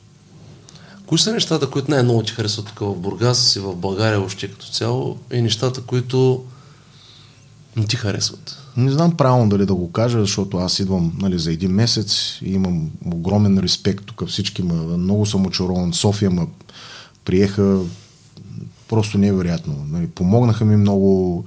Кои 1.06 1.18
са 1.18 1.32
нещата, 1.32 1.70
които 1.70 1.90
най-много 1.90 2.22
ти 2.22 2.32
харесват 2.32 2.66
тук 2.66 2.78
в 2.78 2.96
Бургас 2.96 3.56
и 3.56 3.60
в 3.60 3.76
България 3.76 4.20
още 4.20 4.50
като 4.50 4.66
цяло 4.66 5.18
и 5.32 5.42
нещата, 5.42 5.82
които 5.82 6.44
не 7.76 7.86
ти 7.86 7.96
харесват? 7.96 8.58
Не 8.76 8.90
знам 8.90 9.16
правилно 9.16 9.48
дали 9.48 9.66
да 9.66 9.74
го 9.74 9.92
кажа, 9.92 10.20
защото 10.20 10.56
аз 10.56 10.78
идвам 10.78 11.12
нали, 11.18 11.38
за 11.38 11.52
един 11.52 11.70
месец 11.70 12.38
и 12.42 12.52
имам 12.52 12.90
огромен 13.06 13.58
респект. 13.58 14.04
Тук 14.04 14.28
всички 14.28 14.62
ма, 14.62 14.74
много 14.74 15.26
съм 15.26 15.46
очарован. 15.46 15.92
София 15.92 16.30
ма 16.30 16.46
приеха 17.24 17.78
просто 18.88 19.18
невероятно. 19.18 19.86
Нали, 19.90 20.06
помогнаха 20.06 20.64
ми 20.64 20.76
много. 20.76 21.44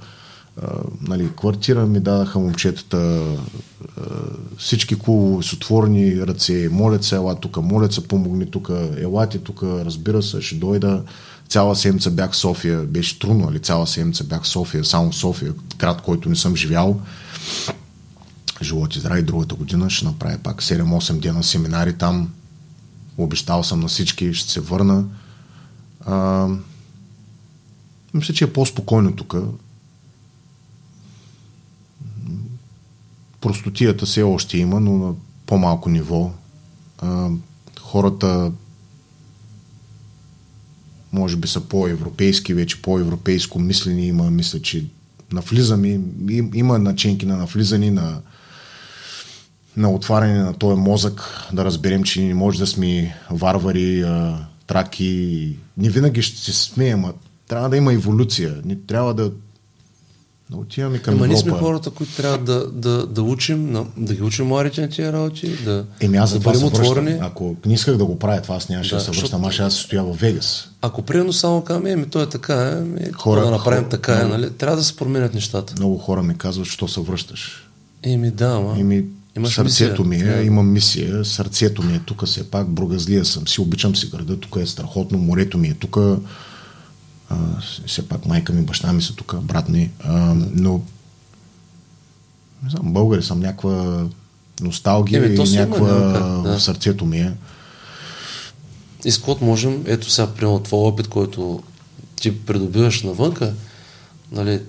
А, 0.62 0.68
нали, 1.08 1.28
квартира 1.36 1.86
ми 1.86 2.00
дадаха 2.00 2.38
момчетата, 2.38 3.22
а, 3.96 4.02
всички 4.58 4.98
клубове 4.98 5.42
с 5.42 5.52
отворени 5.52 6.26
ръце, 6.26 6.68
молят 6.72 7.04
се, 7.04 7.16
ела 7.16 7.34
тук, 7.34 7.56
молят 7.56 7.92
се, 7.92 8.08
помогни 8.08 8.50
тук, 8.50 8.70
елате 8.98 9.38
тук, 9.38 9.62
разбира 9.62 10.22
се, 10.22 10.42
ще 10.42 10.54
дойда 10.54 11.02
цяла 11.48 11.76
седмица 11.76 12.10
бях 12.10 12.32
в 12.32 12.36
София, 12.36 12.82
беше 12.82 13.18
трудно, 13.18 13.48
али 13.48 13.58
цяла 13.58 13.86
седмица 13.86 14.24
бях 14.24 14.42
в 14.42 14.48
София, 14.48 14.84
само 14.84 15.10
в 15.10 15.16
София, 15.16 15.54
град, 15.78 16.02
който 16.02 16.28
не 16.28 16.36
съм 16.36 16.56
живял. 16.56 17.00
Живот 18.62 18.96
и 18.96 19.00
здраве, 19.00 19.22
другата 19.22 19.54
година 19.54 19.90
ще 19.90 20.04
направя 20.04 20.38
пак 20.38 20.62
7-8 20.62 21.18
дена 21.18 21.42
семинари 21.42 21.98
там. 21.98 22.30
Обещал 23.18 23.64
съм 23.64 23.80
на 23.80 23.88
всички, 23.88 24.34
ще 24.34 24.52
се 24.52 24.60
върна. 24.60 25.04
А, 26.06 26.48
мисля, 28.14 28.34
че 28.34 28.44
е 28.44 28.52
по-спокойно 28.52 29.16
тук. 29.16 29.36
Простотията 33.40 34.06
все 34.06 34.22
още 34.22 34.58
има, 34.58 34.80
но 34.80 34.98
на 34.98 35.14
по-малко 35.46 35.90
ниво. 35.90 36.30
А, 36.98 37.30
хората 37.80 38.52
може 41.16 41.36
би 41.36 41.48
са 41.48 41.60
по-европейски, 41.60 42.54
вече 42.54 42.82
по-европейско 42.82 43.58
мислени 43.58 44.06
има, 44.06 44.30
мисля, 44.30 44.62
че 44.62 44.84
навлизаме, 45.32 46.00
има 46.54 46.78
начинки 46.78 47.26
на 47.26 47.36
навлизане, 47.36 47.90
на, 47.90 48.20
на 49.76 49.90
отваряне 49.90 50.38
на 50.38 50.54
този 50.54 50.80
мозък, 50.80 51.46
да 51.52 51.64
разберем, 51.64 52.04
че 52.04 52.22
не 52.22 52.34
може 52.34 52.58
да 52.58 52.66
сме 52.66 53.16
варвари, 53.30 54.04
траки. 54.66 55.56
Не 55.76 55.90
винаги 55.90 56.22
ще 56.22 56.40
се 56.40 56.52
смеем, 56.52 57.04
а 57.04 57.12
трябва 57.48 57.68
да 57.68 57.76
има 57.76 57.92
еволюция. 57.92 58.54
Не 58.64 58.76
трябва 58.76 59.14
да 59.14 59.32
да 60.50 60.56
отиваме 60.56 60.98
към 60.98 61.14
Ема 61.14 61.28
ние 61.28 61.36
сме 61.36 61.52
хората, 61.52 61.90
които 61.90 62.16
трябва 62.16 62.38
да, 62.38 62.66
да, 62.70 63.06
да 63.06 63.22
учим, 63.22 63.86
да 63.96 64.14
ги 64.14 64.22
учим 64.22 64.46
младите 64.46 64.80
на 64.80 64.88
тия 64.88 65.12
работи, 65.12 65.56
да, 65.64 65.84
Еми 66.00 66.16
аз 66.16 66.30
за 66.30 66.36
да 66.36 66.40
това 66.40 66.52
бъдем 66.52 66.66
отворени. 66.66 67.18
Ако 67.20 67.56
не 67.66 67.74
исках 67.74 67.96
да 67.96 68.04
го 68.04 68.18
правя 68.18 68.42
това, 68.42 68.54
аз 68.54 68.68
нямаше 68.68 68.90
да, 68.90 68.96
да 68.96 69.04
се 69.04 69.20
връщам, 69.20 69.44
аз 69.44 69.54
ще 69.54 69.70
стоя 69.70 70.04
в 70.04 70.12
Вегас. 70.12 70.68
Ако 70.82 71.02
приемно 71.02 71.32
само 71.32 71.62
казваме, 71.62 71.90
еми 71.90 72.06
то 72.06 72.22
е 72.22 72.28
така, 72.28 72.70
еми, 72.70 73.12
хора, 73.12 73.40
да 73.40 73.50
направим 73.50 73.84
хора, 73.84 73.90
така, 73.90 74.16
много, 74.16 74.32
нали? 74.32 74.50
трябва 74.50 74.76
да 74.76 74.84
се 74.84 74.96
променят 74.96 75.34
нещата. 75.34 75.74
Много 75.78 75.98
хора 75.98 76.22
ми 76.22 76.38
казват, 76.38 76.66
що 76.66 76.88
се 76.88 77.00
връщаш. 77.00 77.68
Еми 78.02 78.30
да, 78.30 78.60
ма. 78.60 78.80
Еми, 78.80 79.04
Имаш 79.36 79.54
сърцето 79.54 80.04
мисия. 80.04 80.36
ми 80.36 80.42
е, 80.42 80.44
имам 80.44 80.72
мисия, 80.72 81.24
сърцето 81.24 81.82
ми 81.82 81.94
е 81.94 82.00
тук, 82.06 82.26
все 82.26 82.50
пак 82.50 82.68
бругазлия 82.68 83.24
съм 83.24 83.48
си, 83.48 83.60
обичам 83.60 83.96
си 83.96 84.06
града, 84.06 84.40
тук 84.40 84.56
е 84.60 84.66
страхотно, 84.66 85.18
морето 85.18 85.58
ми 85.58 85.68
е 85.68 85.74
тук, 85.74 85.96
а, 87.28 87.36
все 87.86 88.08
пак 88.08 88.26
майка 88.26 88.52
ми, 88.52 88.62
баща 88.62 88.92
ми 88.92 89.02
са 89.02 89.14
тук, 89.14 89.36
брат 89.42 89.68
ми. 89.68 89.90
А, 90.00 90.34
но 90.52 90.80
не 92.62 92.70
знам, 92.70 92.92
българи 92.92 93.22
съм 93.22 93.40
някаква 93.40 94.06
носталгия 94.60 95.24
е, 95.24 95.34
и 95.34 95.56
някаква 95.56 95.88
да. 95.88 96.58
в 96.58 96.60
сърцето 96.60 97.06
ми 97.06 97.18
е. 97.18 97.32
И 99.04 99.10
с 99.10 99.20
можем, 99.40 99.84
ето 99.86 100.10
сега, 100.10 100.34
примерно, 100.34 100.62
твой 100.62 100.80
опит, 100.80 101.08
който 101.08 101.62
ти 102.16 102.44
придобиваш 102.44 103.02
навънка, 103.02 103.54
нали, 104.32 104.60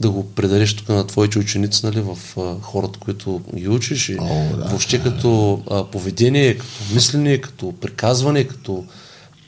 да 0.00 0.10
го 0.10 0.30
предадеш 0.30 0.76
тук 0.76 0.88
на 0.88 1.06
твоите 1.06 1.38
ученици, 1.38 1.86
нали, 1.86 2.00
в 2.00 2.18
а, 2.38 2.60
хората, 2.60 2.98
които 2.98 3.40
ги 3.54 3.68
учиш 3.68 4.08
и 4.08 4.16
О, 4.20 4.56
да, 4.56 4.64
въобще 4.64 5.02
като 5.02 5.62
а, 5.70 5.84
поведение, 5.84 6.58
като 6.58 6.94
мислене, 6.94 7.38
като 7.38 7.72
приказване, 7.80 8.44
като 8.44 8.84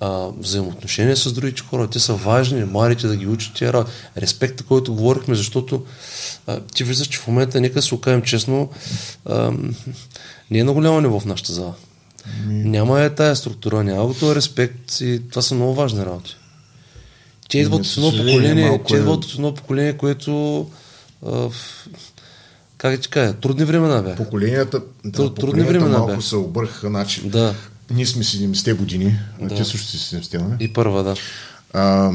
а, 0.00 0.28
взаимоотношения 0.38 1.16
с 1.16 1.32
другите 1.32 1.62
хора. 1.62 1.90
Те 1.90 1.98
са 1.98 2.14
важни, 2.14 2.64
младите 2.64 3.06
да 3.06 3.16
ги 3.16 3.26
учат 3.26 3.54
тия 3.54 3.72
работи. 3.72 3.92
Респекта, 4.16 4.64
който 4.64 4.94
говорихме, 4.94 5.34
защото 5.34 5.84
а, 6.46 6.60
ти 6.60 6.84
виждаш, 6.84 7.06
че 7.06 7.18
в 7.18 7.26
момента, 7.26 7.60
нека 7.60 7.82
се 7.82 7.94
окажем 7.94 8.22
честно, 8.22 8.70
а, 9.26 9.52
не 10.50 10.58
е 10.58 10.64
на 10.64 10.72
голямо 10.72 11.00
ниво 11.00 11.20
в 11.20 11.26
нашата 11.26 11.52
зала. 11.52 11.74
Няма 12.46 13.00
е 13.00 13.10
тая 13.10 13.36
структура, 13.36 13.84
няма 13.84 14.06
го 14.06 14.14
този 14.14 14.34
респект 14.34 15.00
и 15.00 15.22
това 15.30 15.42
са 15.42 15.54
много 15.54 15.74
важни 15.74 16.06
работи. 16.06 16.36
Те 17.48 17.58
идват 17.58 17.86
от 17.86 17.96
едно 17.96 18.10
поколение, 18.10 18.80
те 18.88 18.94
е- 18.94 18.98
идват 18.98 19.24
от 19.24 19.34
едно 19.34 19.54
поколение, 19.54 19.92
което 19.92 20.66
а, 21.26 21.48
как 22.78 23.00
ти 23.00 23.08
кажа, 23.08 23.32
трудни 23.34 23.64
времена 23.64 24.02
бяха. 24.02 24.16
Поколенията, 24.16 24.80
да, 25.04 25.12
трудни 25.12 25.34
поколенията 25.34 25.72
времена 25.72 25.98
малко 25.98 26.06
бяха. 26.06 26.22
се 26.22 26.36
объркаха. 26.36 26.88
Значи, 26.88 27.28
Да. 27.28 27.54
Ние 27.90 28.06
сме 28.06 28.24
70-те 28.24 28.72
години, 28.72 29.18
Да. 29.42 29.54
ти 29.54 29.64
също 29.64 29.86
си 29.88 30.16
70-те, 30.16 30.38
нали? 30.38 30.56
И 30.60 30.72
първа, 30.72 31.02
да. 31.04 31.14
А, 31.72 32.10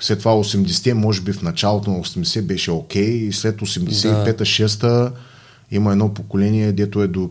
след 0.00 0.18
това 0.18 0.32
80-те, 0.32 0.94
може 0.94 1.20
би 1.20 1.32
в 1.32 1.42
началото 1.42 1.90
на 1.90 1.98
80 1.98 2.42
беше 2.42 2.70
окей, 2.70 3.10
и 3.10 3.32
след 3.32 3.60
85-та, 3.60 4.44
6-та 4.44 5.12
има 5.70 5.92
едно 5.92 6.14
поколение, 6.14 6.72
дето 6.72 7.02
е 7.02 7.08
до, 7.08 7.30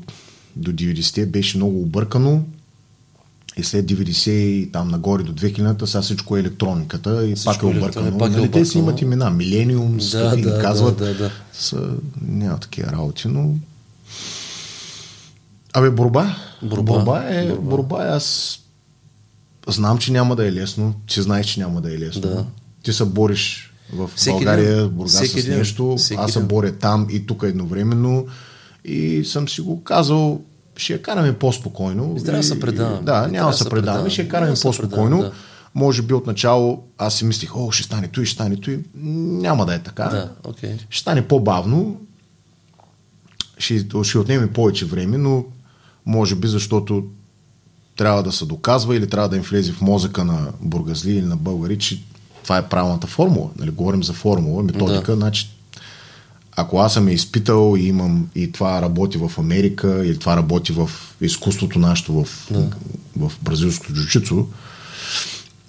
до 0.55 0.72
90-те, 0.72 1.26
беше 1.26 1.57
много 1.57 1.82
объркано. 1.82 2.43
И 3.57 3.63
след 3.63 3.86
90 3.86 4.30
и 4.30 4.72
там 4.72 4.88
нагоре 4.88 5.24
до 5.24 5.34
2000-та, 5.34 5.88
сега 5.88 6.01
всичко 6.01 6.38
е 6.38 6.39
електрониката 6.39 7.28
и 7.28 7.36
Всичко 7.36 7.53
пак 7.53 7.63
е 7.63 7.65
е 7.65 7.69
объркано. 7.69 8.17
пак 8.17 8.34
е 8.34 8.36
нали, 8.36 8.51
те 8.51 8.65
си 8.65 8.78
имат 8.78 9.01
имена, 9.01 9.30
Милениум, 9.30 9.97
Да, 10.11 10.36
да, 10.36 10.59
казват. 10.61 10.97
да, 10.97 11.05
да, 11.05 11.13
да. 11.13 11.32
Са, 11.53 11.89
няма 12.22 12.57
такива 12.59 12.91
работи, 12.91 13.28
но... 13.28 13.55
Абе, 15.74 15.89
борба. 15.89 16.36
Борба. 16.61 16.93
Борба 16.93 17.24
е, 17.30 17.47
Борба. 17.47 17.61
борба 17.61 18.05
е, 18.05 18.09
аз 18.09 18.59
знам, 19.67 19.97
че 19.97 20.11
няма 20.11 20.36
да 20.36 20.47
е 20.47 20.53
лесно. 20.53 20.93
Ти 21.07 21.22
знаеш, 21.22 21.45
че 21.45 21.59
няма 21.59 21.82
да 21.82 21.93
е 21.93 21.99
лесно. 21.99 22.22
Да. 22.22 22.45
Ти 22.84 22.93
се 22.93 23.05
бориш 23.05 23.74
в 23.93 24.09
Всеки 24.15 24.34
България, 24.34 24.76
ден. 24.76 24.89
Бургас 24.89 25.13
Всеки 25.15 25.41
с 25.41 25.47
нещо. 25.47 25.95
Всеки 25.97 26.19
аз 26.22 26.32
се 26.32 26.39
боря 26.39 26.72
там 26.72 27.07
и 27.11 27.26
тук 27.26 27.43
едновременно. 27.43 28.26
И 28.86 29.26
съм 29.26 29.49
си 29.49 29.61
го 29.61 29.84
казал, 29.84 30.41
ще 30.78 30.93
я 30.93 31.01
караме 31.01 31.34
по-спокойно. 31.34 32.15
И 32.17 32.24
трябва 32.24 32.41
да 32.41 32.47
се 32.47 32.59
предаваме. 32.59 33.01
Да, 33.01 33.26
И 33.30 33.32
няма 33.32 33.51
да 33.51 33.57
се 33.57 33.63
да 33.63 33.63
се 33.63 33.69
предаваме, 33.69 34.09
ще 34.09 34.22
я 34.22 34.28
караме 34.30 34.53
по-спокойно. 34.61 35.17
да. 35.22 35.32
Може 35.76 36.01
би 36.01 36.13
отначало 36.13 36.84
аз 36.97 37.15
си 37.15 37.26
мислих, 37.26 37.55
о, 37.55 37.72
ще 37.72 37.84
стане 37.84 38.07
той, 38.07 38.26
ще 38.26 38.34
стане 38.34 38.55
той. 38.55 38.84
Няма 38.95 39.65
да 39.65 39.76
е 39.76 39.80
така. 39.80 40.03
Да, 40.03 40.32
окей. 40.43 40.78
Ще 40.89 41.01
стане 41.01 41.28
по-бавно, 41.28 42.01
ще, 43.57 43.86
ще 44.03 44.17
отнеме 44.17 44.53
повече 44.53 44.86
време, 44.86 45.17
но 45.17 45.45
може 46.06 46.36
би 46.36 46.47
защото 46.47 47.04
трябва 47.97 48.24
да 48.24 48.32
се 48.32 48.45
доказва 48.45 48.95
или 48.95 49.08
трябва 49.10 49.30
да 49.30 49.36
им 49.38 49.43
влезе 49.43 49.72
в 49.72 49.82
мозъка 49.82 50.26
на 50.26 50.47
бургазли 50.62 51.12
или 51.12 51.26
на 51.26 51.38
българи, 51.38 51.78
че 51.80 52.04
това 52.43 52.58
е 52.58 52.70
правилната 52.70 53.08
формула. 53.08 53.49
Нали, 53.60 53.70
говорим 53.70 54.04
за 54.04 54.14
формула, 54.14 54.64
методика, 54.64 55.12
Да. 55.12 55.16
значи 55.18 55.49
ако 56.56 56.78
аз 56.80 56.93
съм 56.93 57.08
я 57.08 57.14
изпитал 57.14 57.76
и 57.78 57.84
имам 57.88 58.30
и 58.36 58.52
това 58.52 58.82
работи 58.82 59.18
в 59.18 59.32
Америка, 59.38 60.06
или 60.06 60.20
това 60.20 60.36
работи 60.38 60.72
в 60.72 60.89
изкуството 61.22 61.80
нашето 61.80 62.14
в, 62.14 62.28
Да. 62.52 62.68
в 63.18 63.32
бразилското 63.41 63.93
джучицо, 63.93 64.47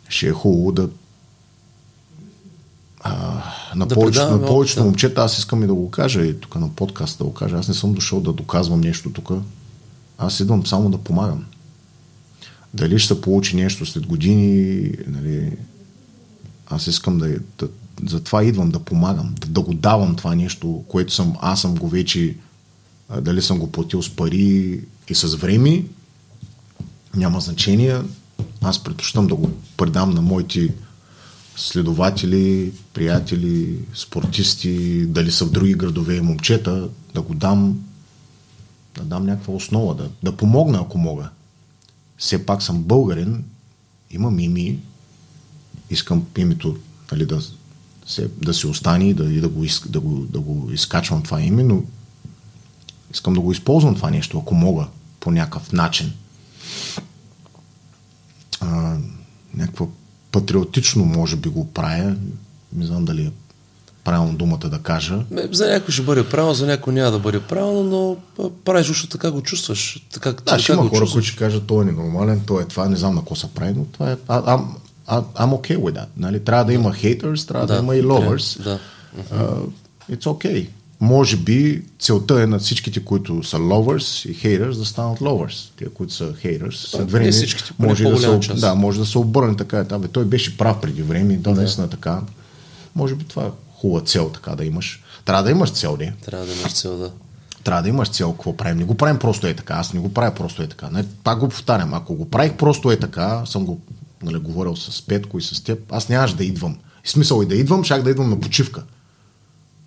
ще 0.09 0.29
е 0.29 0.33
хубаво 0.33 0.73
да 0.73 0.89
а, 3.01 3.43
на, 3.75 3.87
Да 3.87 3.95
повечето, 3.95 4.23
предаваме 4.25 4.41
на 4.43 4.47
повечето 4.47 4.81
опита. 4.81 4.85
момчета, 4.87 5.21
аз 5.23 5.39
искам 5.39 5.63
и 5.63 5.67
да 5.67 5.75
го 5.75 5.91
кажа 5.91 6.23
и 6.25 6.41
тук 6.41 6.55
на 6.55 6.69
подкаста 6.69 7.19
да 7.19 7.25
го 7.25 7.35
кажа. 7.35 7.57
Аз 7.57 7.69
не 7.69 7.75
съм 7.75 7.93
дошъл 7.95 8.21
да 8.21 8.33
доказвам 8.33 8.81
нещо 8.81 9.11
тук. 9.11 9.31
Аз 10.19 10.41
идвам 10.41 10.67
само 10.67 10.91
да 10.91 10.99
помагам. 10.99 11.45
Дали 12.75 12.99
ще 12.99 13.21
получи 13.21 13.57
нещо 13.57 13.87
след 13.87 14.07
години, 14.07 14.91
нали, 15.07 15.57
аз 16.67 16.87
искам 16.87 17.19
да, 17.19 17.39
да 17.59 17.69
затова 18.07 18.45
идвам 18.45 18.71
да 18.71 18.79
помагам, 18.79 19.35
да, 19.41 19.49
да 19.49 19.61
го 19.61 19.75
давам 19.75 20.17
това 20.17 20.35
нещо, 20.35 20.85
което 20.89 21.15
съм, 21.15 21.37
аз 21.41 21.61
съм 21.61 21.75
го 21.75 21.89
вече, 21.89 22.37
дали 23.21 23.43
съм 23.43 23.59
го 23.59 23.73
платил 23.73 24.03
с 24.03 24.11
пари 24.11 24.81
и 25.09 25.15
с 25.15 25.35
време, 25.35 25.85
няма 27.17 27.41
значение. 27.41 28.01
Аз 28.61 28.85
предпочитам 28.85 29.27
да 29.27 29.35
го 29.35 29.51
предам 29.77 30.11
на 30.11 30.23
моите 30.23 30.75
следователи, 31.57 32.73
приятели, 32.95 33.79
спортисти, 33.95 35.07
дали 35.07 35.31
са 35.31 35.45
в 35.45 35.51
други 35.51 35.75
градове 35.75 36.17
и 36.17 36.21
момчета, 36.21 36.89
да 37.15 37.23
го 37.23 37.35
дам, 37.35 37.85
да 38.95 39.05
дам 39.05 39.27
някаква 39.27 39.55
основа, 39.55 39.95
да, 39.95 40.11
да 40.23 40.37
помогна, 40.37 40.79
ако 40.79 40.99
мога. 40.99 41.29
Все 42.19 42.47
пак 42.47 42.63
съм 42.63 42.83
българин, 42.83 43.45
имам 44.11 44.39
ими, 44.39 44.79
искам 45.91 46.27
името 46.39 46.77
нали, 47.13 47.27
да, 47.27 47.41
се, 48.07 48.29
да 48.43 48.55
си 48.55 48.67
остане 48.67 49.15
да, 49.15 49.25
и 49.25 49.41
да, 49.41 49.49
го, 49.49 49.65
да, 49.87 50.01
го, 50.01 50.19
да 50.19 50.41
го 50.41 50.71
изкачвам 50.73 51.23
това 51.23 51.41
име, 51.41 51.63
но 51.63 51.83
искам 53.13 53.35
да 53.35 53.41
го 53.41 53.53
използвам 53.53 53.95
това 53.95 54.11
нещо, 54.11 54.39
ако 54.39 54.55
мога, 54.55 54.87
по 55.21 55.31
някакъв 55.31 55.73
начин. 55.73 56.13
А, 58.61 58.99
някаква 59.55 59.87
патриотично, 60.33 61.05
може 61.05 61.37
би 61.37 61.49
го 61.49 61.73
правя. 61.73 62.17
Не 62.73 62.87
знам 62.87 63.05
дали 63.05 63.23
е 63.23 63.33
правилно 64.05 64.35
думата 64.35 64.59
да 64.59 64.79
кажа. 64.79 65.19
За 65.53 65.67
някой 65.69 65.93
ще 65.93 66.03
бъде 66.03 66.29
правилно, 66.29 66.55
за 66.55 66.67
някой 66.67 66.93
няма 66.93 67.11
да 67.11 67.19
бъде 67.19 67.41
правилно, 67.41 68.17
но 68.39 68.51
правиш 68.65 68.87
защото 68.87 69.09
така 69.11 69.31
го 69.31 69.43
чувстваш. 69.43 70.07
Така, 70.13 70.33
Да, 70.47 70.59
ще 70.59 70.73
има 70.73 70.89
хора, 70.89 71.07
които 71.13 71.29
ще 71.29 71.37
кажат, 71.39 71.65
той 71.67 71.83
е 71.83 71.87
ненормален, 71.87 72.41
той 72.47 72.63
е 72.63 72.67
това, 72.67 72.89
не 72.89 72.97
знам 72.97 73.15
на 73.15 73.21
какво 73.21 73.35
се 73.35 73.47
прави, 73.55 73.73
но 73.77 73.85
това 73.85 74.11
е... 74.13 74.17
А, 74.29 74.59
I'm, 75.09 75.25
I'm 75.25 75.51
okay 75.61 75.77
with 75.79 75.93
that. 75.95 76.07
Нали? 76.17 76.41
Трябва 76.45 76.65
да 76.65 76.73
има 76.73 76.93
haters, 76.93 77.49
трябва 77.49 77.67
да, 77.67 77.75
Да, 77.75 77.79
има 77.83 77.97
и 77.97 78.03
lovers. 78.03 78.63
да. 78.63 78.79
Uh, 79.35 79.67
it's 80.13 80.25
okay. 80.25 80.69
Може 81.01 81.37
би 81.37 81.83
целта 81.99 82.43
е 82.43 82.47
на 82.47 82.59
всичките, 82.59 83.05
които 83.05 83.43
са 83.43 83.57
lovers 83.57 84.29
и 84.31 84.37
haters, 84.37 84.79
да 84.79 84.85
станат 84.85 85.19
lovers. 85.19 85.71
Тия, 85.79 85.91
които 85.91 86.13
са 86.15 86.33
haters, 86.33 86.73
след 86.73 87.11
време 87.11 87.31
всичките, 87.31 87.71
може, 87.79 88.05
да 88.05 88.43
се, 88.43 88.55
да, 88.55 88.75
може 88.75 88.99
да 88.99 89.07
се 89.07 89.19
обърне 89.19 89.57
така. 89.57 89.79
Е, 89.79 90.09
той 90.13 90.25
беше 90.25 90.57
прав 90.59 90.81
преди 90.81 91.03
време, 91.03 91.37
да, 91.37 91.51
Да. 91.51 91.61
наистина 91.61 91.89
така. 91.89 92.21
Може 92.95 93.15
би 93.15 93.25
това 93.25 93.51
хубава 93.83 94.05
цел 94.05 94.31
така 94.31 94.57
да 94.57 94.65
имаш. 94.65 95.03
Трябва 95.25 95.43
да 95.43 95.51
имаш 95.51 95.73
цел, 95.73 95.97
не? 96.01 96.15
Трябва 96.25 96.47
да 96.47 96.53
имаш 96.53 96.73
цел, 96.73 96.99
да. 96.99 97.11
трябва 97.65 97.83
да 97.83 97.89
имаш 97.89 98.09
цел 98.09 98.33
какво 98.33 98.57
правим. 98.57 98.79
Не 98.79 98.85
го 98.85 98.95
правим 98.95 99.19
просто 99.19 99.47
е 99.47 99.55
така. 99.55 99.75
Аз 99.75 99.93
не 99.93 100.01
го 100.01 100.15
правя 100.15 100.35
просто 100.35 100.63
е 100.63 100.67
така. 100.67 100.91
Не, 100.91 101.07
пак 101.25 101.39
го 101.39 101.49
повтарям. 101.49 101.95
Ако 101.95 102.15
го 102.15 102.31
правих 102.31 102.57
просто 102.57 102.91
е 102.91 102.97
така, 102.97 103.43
съм 103.47 103.67
го 103.67 103.81
нали, 104.23 104.39
говорил 104.39 104.77
с 104.77 105.07
Петко 105.07 105.39
и 105.39 105.43
с 105.43 105.65
теб, 105.65 105.79
аз 105.93 106.09
нямаш 106.09 106.33
да 106.33 106.45
идвам. 106.45 106.77
И 107.05 107.09
смисъл 107.09 107.43
и 107.43 107.47
да 107.47 107.55
идвам, 107.55 107.85
шак 107.85 108.03
да 108.03 108.11
идвам 108.11 108.31
на 108.31 108.41
почивка. 108.41 108.83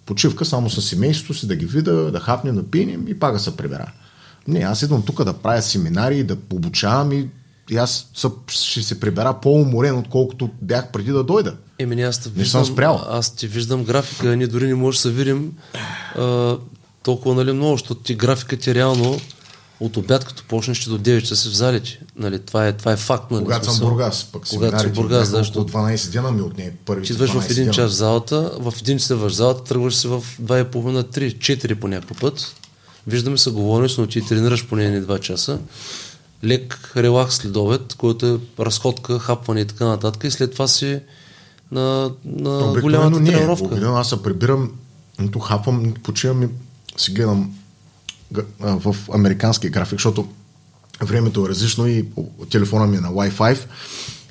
Почивка 0.06 0.46
само 0.46 0.70
с 0.70 0.82
семейството 0.82 1.34
си, 1.34 1.48
да 1.48 1.56
ги 1.56 1.66
видя, 1.66 2.12
да 2.12 2.20
хапнем, 2.20 2.56
да 2.56 2.72
пинем 2.72 3.08
и 3.08 3.20
пак 3.20 3.34
да 3.34 3.40
се 3.40 3.58
прибера. 3.58 3.92
Не, 4.48 4.60
аз 4.60 4.82
идвам 4.82 5.02
тук 5.02 5.24
да 5.24 5.34
правя 5.34 5.62
семинари, 5.62 6.24
да 6.24 6.38
обучавам 6.54 7.12
и, 7.12 7.30
и 7.70 7.78
аз 7.78 8.08
ще 8.48 8.82
се 8.82 9.00
прибера 9.00 9.34
по-уморен, 9.42 9.98
отколкото 9.98 10.50
бях 10.62 10.92
преди 10.92 11.12
да 11.12 11.24
дойда. 11.24 11.56
Еми, 11.80 11.96
не, 11.96 12.04
аз 12.04 12.20
те 12.20 12.30
Не 12.30 12.36
виждам, 12.36 12.66
съм 12.66 12.74
спрял. 12.74 13.06
Аз 13.10 13.36
ти 13.36 13.48
виждам 13.48 13.84
графика, 13.84 14.36
ние 14.36 14.48
дори 14.48 14.68
не 14.68 14.76
можем 14.76 14.98
да 14.98 15.02
се 15.02 15.12
видим 15.12 15.52
а, 16.16 16.58
толкова 17.04 17.36
нали, 17.36 17.52
много, 17.52 17.72
защото 17.72 18.02
ти 18.02 18.16
графика 18.16 18.58
ти 18.58 18.70
е 18.70 18.76
реално 18.76 19.20
от 19.80 19.98
обяд, 19.98 20.26
като 20.26 20.44
почнеш 20.44 20.78
ще 20.78 20.90
до 20.90 21.00
9 21.00 21.22
часа 21.22 21.36
си 21.36 21.50
в 21.50 21.56
залите. 21.56 22.00
Нали, 22.16 22.40
това, 22.40 22.68
е, 22.68 22.74
това 22.74 22.92
е 22.92 22.98
факт. 22.98 23.32
Нали, 23.32 23.44
Когато 23.44 23.74
съм. 23.74 23.90
Бургас, 23.90 24.24
пък 24.24 24.42
Когато 24.50 24.50
семинарите 24.50 25.02
Бургас, 25.02 25.32
да, 25.32 25.40
около 25.40 25.66
12 25.66 26.12
дена 26.12 26.32
ми 26.32 26.42
отне 26.42 26.72
първите 26.86 27.08
Ти 27.08 27.14
идваш 27.14 27.30
в 27.30 27.48
12 27.48 27.52
един 27.52 27.72
час 27.72 27.92
в 27.92 27.96
залата, 27.96 28.52
в 28.60 28.74
един 28.82 28.98
час 28.98 29.10
в 29.10 29.30
залата, 29.30 29.64
тръгваш 29.64 29.96
си 29.96 30.08
в 30.08 30.24
2,5-3, 30.42 31.38
4 31.38 31.76
по 31.76 31.88
някакъв 31.88 32.20
път. 32.20 32.56
Виждаме 33.08 33.38
се, 33.38 33.52
говорим, 33.52 33.90
но 33.98 34.08
ти 34.08 34.22
тренираш 34.28 34.68
поне 34.68 34.86
едни 34.86 35.02
2 35.02 35.20
часа. 35.20 35.60
Лек 36.44 36.94
релакс 36.98 37.36
след 37.36 37.56
обед, 37.56 37.94
който 37.98 38.26
е 38.26 38.64
разходка, 38.64 39.20
хапване 39.20 39.62
и 39.62 39.66
така 39.66 39.86
нататък. 39.86 40.24
И 40.24 40.32
след 40.32 40.52
това 40.52 40.68
си 40.68 41.00
на, 41.72 42.12
на 42.26 42.58
Обикновено 42.58 42.82
голямата 42.82 43.20
не. 43.20 43.32
тренировка. 43.32 43.66
Обикновено 43.66 43.98
аз 43.98 44.10
се 44.10 44.24
прибирам, 44.24 44.72
нито 45.20 45.40
хапвам, 45.40 45.84
нито 45.84 46.02
почивам 46.02 46.44
и 46.44 46.48
си 46.98 47.12
гледам 47.12 47.56
в 48.60 48.96
американския 49.14 49.72
график, 49.72 49.96
защото 50.00 50.28
времето 51.04 51.46
е 51.46 51.50
различно 51.50 51.88
и 51.88 52.06
телефона 52.52 52.88
ми 52.88 52.98
е 52.98 53.02
на 53.02 53.12
Wi-Fi. 53.12 53.60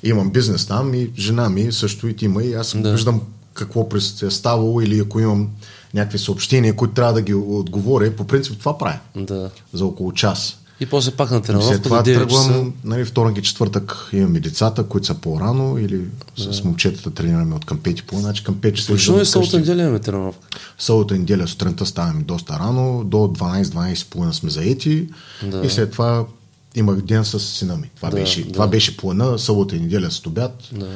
Имам 0.03 0.29
бизнес 0.29 0.65
там 0.65 0.93
и 0.93 1.11
жена 1.17 1.49
ми 1.49 1.71
също 1.71 2.07
и 2.07 2.15
ти 2.15 2.25
има 2.25 2.43
и 2.43 2.53
аз 2.53 2.77
да. 2.77 2.91
виждам 2.91 3.21
какво 3.53 3.89
през 3.89 4.21
е 4.21 4.31
ставало 4.31 4.81
или 4.81 4.99
ако 4.99 5.19
имам 5.19 5.49
някакви 5.93 6.17
съобщения, 6.19 6.75
които 6.75 6.93
трябва 6.93 7.13
да 7.13 7.21
ги 7.21 7.33
отговоря. 7.33 8.15
По 8.15 8.27
принцип 8.27 8.59
това 8.59 8.77
правя 8.77 8.99
Да. 9.15 9.49
за 9.73 9.85
около 9.85 10.11
час. 10.11 10.57
И 10.79 10.85
после 10.85 11.11
пак 11.11 11.31
на 11.31 11.37
След 11.37 11.45
тренировка 11.45 11.81
това 11.81 12.01
до 12.03 12.09
9 12.09 12.13
часа. 12.29 12.43
тръгвам, 12.47 12.73
нали, 12.83 13.05
вторник 13.05 13.37
и 13.37 13.41
четвъртък 13.41 14.09
имаме 14.13 14.39
децата, 14.39 14.83
които 14.83 15.07
са 15.07 15.13
по-рано 15.13 15.77
или 15.77 16.01
с 16.37 16.63
момчетата 16.63 17.11
тренираме 17.11 17.55
от 17.55 17.65
към 17.65 17.77
5 17.77 18.03
по 18.03 18.19
значи 18.19 18.43
към 18.43 18.55
5 18.55 18.73
часа. 18.73 18.91
И 18.91 18.95
излизам 18.95 19.25
събота 19.25 19.57
неделя 19.57 19.81
имаме 19.81 19.99
тренировка. 19.99 20.47
Събота 20.79 21.13
неделя 21.13 21.47
сутринта 21.47 21.85
ставаме 21.85 22.23
доста 22.23 22.53
рано, 22.53 23.03
до 23.03 23.17
12-12 23.17 24.09
половина 24.09 24.33
сме 24.33 24.49
заети 24.49 25.07
Да. 25.43 25.61
и 25.65 25.69
след 25.69 25.91
това 25.91 26.25
имах 26.75 27.01
ден 27.01 27.25
с 27.25 27.39
сина 27.39 27.75
ми. 27.75 27.89
Това, 27.95 28.09
Да, 28.09 28.15
беше, 28.15 28.43
да. 28.45 28.51
това 28.51 28.67
беше 28.67 28.97
плана, 28.97 29.39
събота 29.39 29.75
и 29.75 29.79
неделя 29.79 30.11
с 30.11 30.25
обяд, 30.25 30.57
Да. 30.71 30.87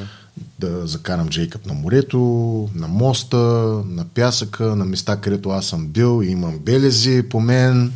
да 0.59 0.87
закарам 0.87 1.29
Джейкъб 1.29 1.65
на 1.65 1.73
морето, 1.73 2.19
на 2.75 2.87
моста, 2.87 3.37
на 3.85 4.05
пясъка, 4.05 4.75
на 4.75 4.85
места, 4.85 5.17
където 5.17 5.49
аз 5.49 5.65
съм 5.65 5.87
бил 5.87 6.23
и 6.23 6.27
имам 6.27 6.59
белези 6.59 7.23
по 7.29 7.39
мен, 7.39 7.91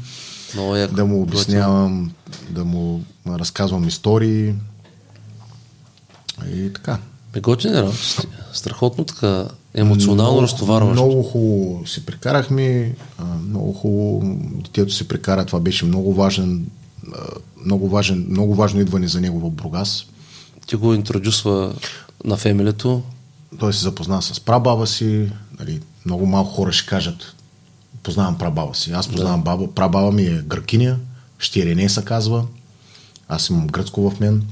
яко. 0.55 0.95
да 0.95 1.05
му 1.05 1.21
обяснявам, 1.21 2.11
да 2.49 2.65
му 2.65 3.03
разказвам 3.27 3.87
истории 3.87 4.53
и 6.55 6.73
така. 6.73 6.97
Готини 7.41 7.75
работи. 7.75 8.17
Страхотно 8.53 9.03
така 9.03 9.47
емоционално 9.73 10.41
разтоварваш. 10.41 10.93
Много 10.93 11.23
хубаво 11.23 11.87
се 11.87 12.05
прекарахме, 12.05 12.95
много 13.47 13.73
хубаво 13.73 14.37
детето 14.63 14.93
се 14.93 15.07
прекара, 15.07 15.45
това 15.45 15.59
беше 15.59 15.85
много 15.85 16.13
важен, 16.13 16.65
много, 17.65 17.89
важен, 17.89 18.25
много 18.29 18.55
важно 18.55 18.81
идване 18.81 19.07
за 19.07 19.21
него 19.21 19.39
в 19.39 19.49
Бургас. 19.49 20.05
Ти 20.67 20.75
го 20.75 20.93
интродюсва 20.93 21.73
на 22.25 22.37
фемилито. 22.37 23.01
Той 23.59 23.73
се 23.73 23.83
запозна 23.83 24.21
с 24.21 24.39
прабаба 24.39 24.87
си, 24.87 25.29
нали, 25.59 25.79
много 26.05 26.25
малко 26.25 26.51
хора 26.51 26.71
ще 26.71 26.89
кажат, 26.89 27.35
познавам 28.03 28.37
прабаба 28.37 28.75
си. 28.75 28.91
Аз 28.91 29.07
познавам 29.07 29.43
баба, 29.43 29.73
прабаба 29.73 30.11
ми 30.11 30.23
е 30.23 30.43
гръкиня, 30.45 30.97
Щирене 31.39 31.89
се 31.89 32.05
казва. 32.05 32.45
Аз 33.27 33.49
имам 33.49 33.67
гръцко 33.67 34.09
в 34.09 34.19
мен. 34.19 34.43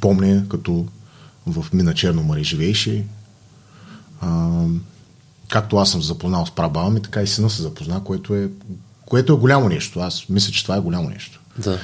Помня, 0.00 0.44
като 0.48 0.86
в 1.46 1.66
Мина 1.72 1.94
Черно 1.94 2.22
море 2.22 2.42
живееше. 2.42 3.04
А, 4.20 4.62
както 5.48 5.76
аз 5.76 5.90
съм 5.90 6.02
запознал 6.02 6.46
с 6.46 6.50
прабаба 6.50 6.90
ми, 6.90 7.02
така 7.02 7.22
и 7.22 7.26
сина 7.26 7.50
се 7.50 7.62
запозна, 7.62 8.04
което 8.04 8.34
е, 8.34 8.48
което 9.06 9.32
е 9.32 9.36
голямо 9.36 9.68
нещо. 9.68 10.00
Аз 10.00 10.28
мисля, 10.28 10.52
че 10.52 10.62
това 10.62 10.76
е 10.76 10.80
голямо 10.80 11.08
нещо. 11.10 11.40
Да. 11.58 11.78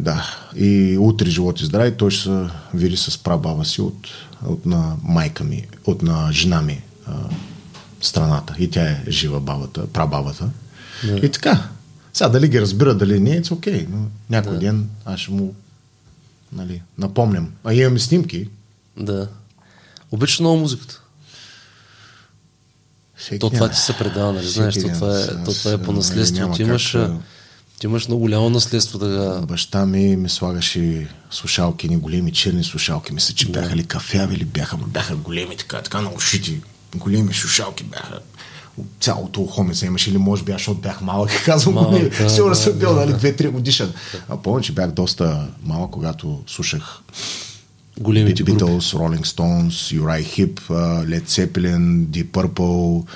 Да. 0.00 0.36
И 0.56 0.98
утре 1.00 1.30
живот 1.30 1.60
и 1.60 1.64
здраве 1.64 1.96
той 1.96 2.10
ще 2.10 2.22
се 2.22 2.46
види 2.74 2.96
с 2.96 3.18
прабаба 3.18 3.64
си 3.64 3.80
от, 3.80 4.08
от 4.46 4.66
на 4.66 4.96
майка 5.02 5.44
ми, 5.44 5.66
от 5.86 6.02
на 6.02 6.32
жена 6.32 6.62
ми 6.62 6.82
страната. 8.06 8.54
И 8.58 8.70
тя 8.70 8.82
е 8.82 9.04
жива 9.08 9.40
бабата, 9.40 9.86
прабабата. 9.86 10.50
Да. 11.04 11.16
И 11.16 11.30
така. 11.32 11.68
Сега 12.12 12.28
дали 12.28 12.48
ги 12.48 12.60
разбира, 12.60 12.94
дали 12.94 13.20
не, 13.20 13.42
it's 13.42 13.52
окей. 13.52 13.86
Но 13.90 14.06
някой 14.30 14.58
ден 14.58 14.88
аз 15.04 15.20
ще 15.20 15.30
му 15.30 15.54
нали, 16.52 16.82
напомням. 16.98 17.52
А 17.64 17.74
имаме 17.74 17.98
снимки. 17.98 18.48
Да. 18.96 19.28
Обичаш 20.10 20.40
много 20.40 20.56
музиката. 20.58 21.00
Всеки 23.16 23.38
То 23.38 23.50
това 23.50 23.68
ти 23.68 23.78
се 23.78 23.92
предава, 23.98 24.32
нали? 24.32 24.46
Знаеш, 24.46 24.74
то 24.74 24.88
това 24.88 25.20
е, 25.20 25.26
то 25.44 25.54
това 25.54 25.72
е 25.72 25.78
по 25.78 25.92
наследство. 25.92 26.52
Ти 26.52 26.62
имаш, 26.62 26.92
как, 26.92 27.10
ти 27.78 27.86
имаш 27.86 28.08
много 28.08 28.20
голямо 28.20 28.50
наследство 28.50 28.98
да 28.98 29.42
Баща 29.48 29.86
ми 29.86 30.16
ми 30.16 30.28
слагаше 30.28 31.08
слушалки, 31.30 31.88
ни 31.88 31.96
големи 31.96 32.32
черни 32.32 32.64
слушалки. 32.64 33.12
Мисля, 33.12 33.34
че 33.34 33.48
бяха 33.48 33.76
ли 33.76 33.84
кафяви 33.84 34.34
или 34.34 34.44
бяха, 34.44 34.76
бяха 34.76 35.16
големи, 35.16 35.56
така, 35.56 35.82
така 35.82 36.00
на 36.00 36.10
ушите. 36.10 36.60
Големи 36.96 37.34
слушалки 37.34 37.84
бяха. 37.84 38.18
От 38.78 38.86
Цялото 39.00 39.40
ухо 39.40 39.64
ми 39.64 39.74
се 39.74 39.86
имаше 39.86 40.10
или 40.10 40.18
може 40.18 40.44
би 40.44 40.52
защото 40.52 40.80
бях 40.80 41.00
малък, 41.00 41.30
казвам 41.44 41.74
Малък, 41.74 41.90
големи. 41.90 42.10
да, 42.10 42.30
Сигурно 42.30 42.54
да, 42.54 42.60
съм 42.60 42.72
бил, 42.72 42.94
да, 42.94 43.00
нали, 43.00 43.12
да. 43.12 43.18
2-3 43.18 43.50
годишен. 43.50 43.92
А 44.28 44.36
помня, 44.36 44.62
че 44.62 44.72
бях 44.72 44.90
доста 44.90 45.46
малък, 45.62 45.90
когато 45.90 46.42
слушах 46.46 47.00
големите 48.00 48.42
групи. 48.42 48.64
Beatles, 48.64 48.96
Rolling 48.96 49.24
Stones, 49.24 50.00
Uri 50.00 50.22
Hip, 50.24 50.60
uh, 50.60 51.06
Led 51.06 51.24
Zeppelin, 51.24 52.06
Deep 52.06 52.26
Purple. 52.30 53.06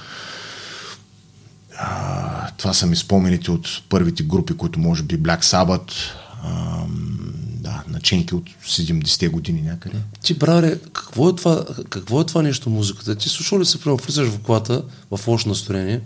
А, 1.78 2.51
това 2.57 2.73
са 2.73 2.86
ми 2.86 2.97
спомените 2.97 3.51
от 3.51 3.82
първите 3.89 4.23
групи, 4.23 4.57
които 4.57 4.81
може 4.81 5.02
би 5.02 5.19
Black 5.19 5.43
Sabbath, 5.43 5.93
да, 7.71 7.85
наченки 7.89 8.35
от 8.35 8.45
70-те 8.67 9.29
години 9.29 9.63
някъде. 9.63 9.97
Ти, 10.23 10.35
браре, 10.35 10.79
какво 10.93 11.29
е 11.29 11.37
това, 11.37 11.65
какво 11.91 12.21
е 12.21 12.27
това 12.27 12.43
нещо 12.43 12.71
музиката? 12.71 13.15
Ти 13.15 13.29
слушал 13.29 13.61
ли 13.61 13.65
се, 13.67 13.81
примерно, 13.81 13.97
влизаш 13.97 14.29
в 14.29 14.39
колата 14.39 14.83
в 15.11 15.27
лошо 15.27 15.49
настроение 15.49 16.01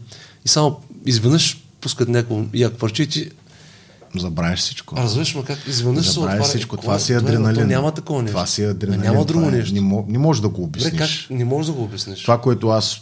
и 0.45 0.49
само 0.49 0.81
изведнъж 1.07 1.63
пускат 1.81 2.09
някакво 2.09 2.43
яко 2.55 2.77
парче 2.79 3.03
и 3.03 3.07
ти 3.07 3.31
Забравяш 4.17 4.59
всичко. 4.61 4.95
А, 4.99 5.03
разбираш, 5.03 5.35
ма 5.35 5.45
как 5.45 5.59
изведнъж 5.69 6.07
се 6.09 6.19
отваря. 6.21 6.43
всичко. 6.43 6.77
Кое- 6.77 6.81
Това 6.83 6.99
си 6.99 7.07
кое 7.07 7.15
е? 7.15 7.19
адреналин. 7.19 7.61
То 7.61 7.67
няма 7.67 7.95
такова 7.95 8.23
нещо. 8.23 8.33
Това 8.33 8.47
си 8.47 8.65
адреналин. 8.65 9.03
Няма 9.03 9.25
друго 9.25 9.41
това 9.41 9.55
е- 9.55 9.59
нещо. 9.59 9.75
Не, 9.75 10.05
не 10.09 10.19
можеш 10.19 10.41
да 10.41 10.49
го 10.49 10.63
обясниш. 10.63 10.99
как 10.99 11.11
не 11.31 11.45
можеш 11.45 11.67
да 11.67 11.73
го 11.73 11.83
обясниш? 11.83 12.23
Това, 12.23 12.41
което 12.41 12.69
аз 12.69 13.01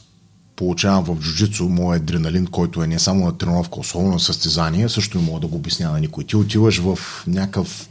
получавам 0.57 1.05
в 1.05 1.21
джуджицу, 1.21 1.65
моят 1.65 2.03
адреналин, 2.03 2.47
който 2.47 2.83
е 2.83 2.87
не 2.87 2.99
само 2.99 3.25
на 3.27 3.39
тренировка, 3.39 3.81
особено 3.81 4.13
на 4.13 4.21
състезание, 4.21 4.89
също 4.89 5.19
не 5.19 5.25
мога 5.25 5.41
да 5.41 5.47
го 5.47 5.57
обясня 5.57 5.91
на 5.91 6.01
никой. 6.01 6.25
Ти 6.25 6.37
отиваш 6.37 6.79
в 6.79 6.99
някакъв 7.27 7.89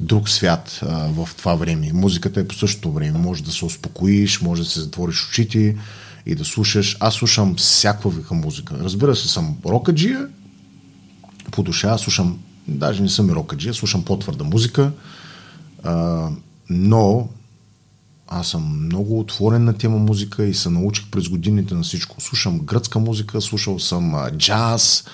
друг 0.00 0.28
свят 0.28 0.80
а, 0.82 1.08
в 1.08 1.28
това 1.36 1.54
време. 1.54 1.90
Музиката 1.92 2.40
е 2.40 2.48
по 2.48 2.54
същото 2.54 2.92
време. 2.92 3.18
Може 3.18 3.44
да 3.44 3.52
се 3.52 3.64
успокоиш, 3.64 4.40
може 4.40 4.62
да 4.62 4.68
се 4.68 4.80
затвориш 4.80 5.28
очите 5.28 5.76
и 6.26 6.34
да 6.34 6.44
слушаш. 6.44 6.96
Аз 7.00 7.14
слушам 7.14 7.54
всякаква 7.54 8.10
вика 8.10 8.34
музика. 8.34 8.74
Разбира 8.80 9.16
се, 9.16 9.28
съм 9.28 9.56
рокаджия, 9.66 10.28
по 11.50 11.62
душа, 11.62 11.98
слушам, 11.98 12.38
даже 12.68 13.02
не 13.02 13.08
съм 13.08 13.30
и 13.30 13.32
рокаджия, 13.32 13.74
слушам 13.74 14.04
по-твърда 14.04 14.44
музика, 14.44 14.92
а, 15.82 16.28
но 16.70 17.28
аз 18.28 18.48
съм 18.48 18.86
много 18.86 19.20
отворен 19.20 19.64
на 19.64 19.72
тема 19.72 19.98
музика 19.98 20.44
и 20.44 20.54
се 20.54 20.70
научих 20.70 21.10
през 21.10 21.28
годините 21.28 21.74
на 21.74 21.82
всичко. 21.82 22.20
Слушам 22.20 22.58
гръцка 22.58 22.98
музика, 22.98 23.40
слушал 23.40 23.78
съм 23.78 24.14
а, 24.14 24.30
джаз, 24.30 25.04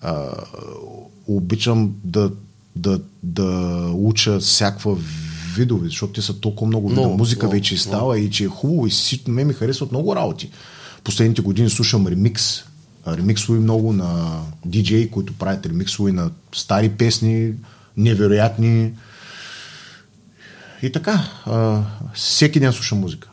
а, 0.00 0.28
обичам 1.26 1.92
да, 2.04 2.30
да, 2.76 3.00
да 3.22 3.44
уча 3.94 4.38
всякаква 4.38 4.96
видове, 5.56 5.88
защото 5.88 6.12
те 6.12 6.22
са 6.22 6.40
толкова 6.40 6.66
много 6.66 6.88
Много, 6.88 7.16
музика 7.16 7.46
много, 7.46 7.56
вече 7.56 7.74
и 7.74 7.78
става 7.78 8.18
и 8.18 8.30
че 8.30 8.44
е 8.44 8.48
хубаво 8.48 8.86
и 8.86 8.90
си, 8.90 9.22
ме 9.28 9.44
ми 9.44 9.52
харесват 9.52 9.90
много 9.90 10.16
работи. 10.16 10.50
Последните 11.04 11.42
години 11.42 11.70
слушам 11.70 12.06
ремикс, 12.06 12.62
а, 13.04 13.16
ремиксови 13.16 13.58
много 13.58 13.92
на 13.92 14.40
диджеи, 14.64 15.10
които 15.10 15.32
правят 15.32 15.66
ремиксови 15.66 16.12
на 16.12 16.30
стари 16.52 16.88
песни, 16.88 17.52
невероятни. 17.96 18.92
И 20.82 20.92
така, 20.92 21.28
а, 21.46 21.82
всеки 22.14 22.60
ден 22.60 22.72
слушам 22.72 22.98
музика. 22.98 23.28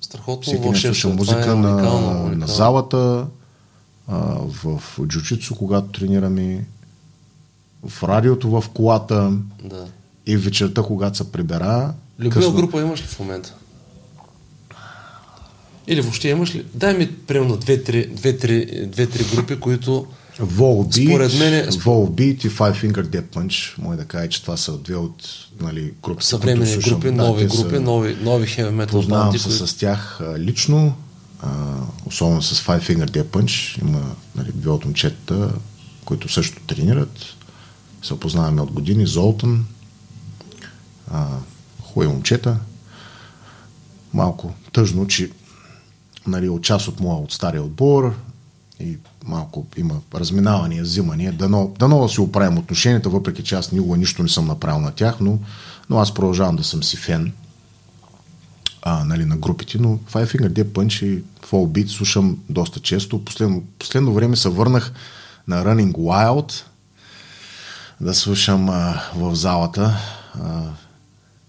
Страхотно 0.00 0.42
Всеки 0.42 0.62
ден 0.62 0.76
слушам 0.76 1.12
е 1.12 1.14
музика 1.14 1.56
на, 1.56 1.74
уникално, 1.74 2.28
на 2.28 2.46
залата, 2.46 3.26
а, 4.08 4.38
в 4.64 4.82
джуджицу, 5.06 5.54
когато 5.54 5.88
тренираме, 5.88 6.64
в 7.88 8.02
радиото 8.02 8.50
в 8.50 8.64
колата 8.68 9.32
Да. 9.64 9.86
и 10.26 10.36
вечерта, 10.36 10.82
когато 10.82 11.16
се 11.16 11.32
прибера. 11.32 11.92
Любима 12.18 12.34
късно- 12.34 12.52
група 12.52 12.80
имаш 12.80 13.00
ли 13.00 13.06
в 13.06 13.18
момента? 13.18 13.54
Или 15.86 16.00
въобще 16.00 16.28
имаш 16.28 16.54
ли? 16.54 16.64
Дай 16.74 16.94
ми 16.94 17.12
примерно 17.16 17.56
две-три, 17.56 18.06
две-три, 18.06 18.86
две-три 18.86 19.24
групи, 19.26 19.56
които 19.56 20.06
Volbeat, 20.40 21.08
Според 21.08 21.38
мен 21.38 21.54
е- 21.54 21.66
Volbeat 21.66 22.46
и 22.46 22.50
Five 22.50 22.74
Finger 22.82 23.02
Death 23.04 23.22
Punch, 23.26 23.78
може 23.78 23.98
да 23.98 24.04
кажа, 24.04 24.28
че 24.28 24.42
това 24.42 24.56
са 24.56 24.72
две 24.74 24.96
от 24.96 25.28
нали, 25.60 25.92
групите, 26.02 26.26
съвременни 26.26 26.66
слушам. 26.66 26.92
групи, 26.92 27.06
Да, 27.06 27.12
нови 27.14 27.46
групи, 27.46 27.56
са- 27.70 27.80
нови, 27.80 28.16
нови 28.16 28.46
heavy 28.46 28.70
metal 28.76 28.90
Познавам 28.90 29.24
банди, 29.24 29.38
се 29.38 29.48
които... 29.48 29.66
с 29.66 29.74
тях 29.74 30.20
лично, 30.38 30.94
а, 31.40 31.48
особено 32.06 32.42
с 32.42 32.62
Five 32.62 32.82
Finger 32.82 33.10
Death 33.10 33.24
Punch. 33.24 33.82
Има 33.82 34.02
нали, 34.36 34.50
две 34.54 34.70
от 34.70 34.84
момчетата, 34.84 35.50
които 36.04 36.28
също 36.28 36.60
тренират. 36.60 37.18
Се 38.04 38.14
опознаваме 38.14 38.60
от 38.60 38.72
години. 38.72 39.06
Золтан, 39.06 39.66
а, 41.10 41.26
хубави 41.82 42.08
момчета. 42.08 42.56
Малко 44.14 44.54
тъжно, 44.72 45.06
че 45.06 45.30
нали, 46.26 46.48
от 46.48 46.62
част 46.62 46.88
от 46.88 47.00
моя, 47.00 47.18
от 47.18 47.32
стария 47.32 47.62
отбор 47.62 48.14
и 48.80 48.98
малко 49.24 49.66
има 49.76 50.00
разминавания, 50.14 50.82
взимания. 50.82 51.32
Дано, 51.32 51.72
дано 51.78 52.02
да 52.02 52.08
си 52.08 52.20
оправим 52.20 52.58
отношенията, 52.58 53.08
въпреки 53.08 53.44
че 53.44 53.54
аз 53.54 53.72
никога 53.72 53.96
нищо 53.96 54.22
не 54.22 54.28
съм 54.28 54.46
направил 54.46 54.80
на 54.80 54.90
тях, 54.90 55.20
но, 55.20 55.38
но 55.90 55.98
аз 55.98 56.14
продължавам 56.14 56.56
да 56.56 56.64
съм 56.64 56.82
си 56.82 56.96
фен 56.96 57.32
а, 58.82 59.04
нали, 59.04 59.24
на 59.24 59.36
групите, 59.36 59.78
но 59.78 59.98
Five 59.98 60.36
Finger 60.36 60.48
Death 60.48 60.64
Punch 60.64 61.04
и 61.04 61.22
Fall 61.22 61.66
Beat 61.66 61.86
слушам 61.86 62.38
доста 62.50 62.80
често. 62.80 63.24
Последно, 63.24 63.62
последно 63.78 64.14
време 64.14 64.36
се 64.36 64.48
върнах 64.48 64.92
на 65.48 65.64
Running 65.64 65.92
Wild 65.92 66.64
да 68.00 68.14
слушам 68.14 68.68
а, 68.68 69.02
в 69.16 69.34
залата. 69.34 69.96
А, 70.34 70.62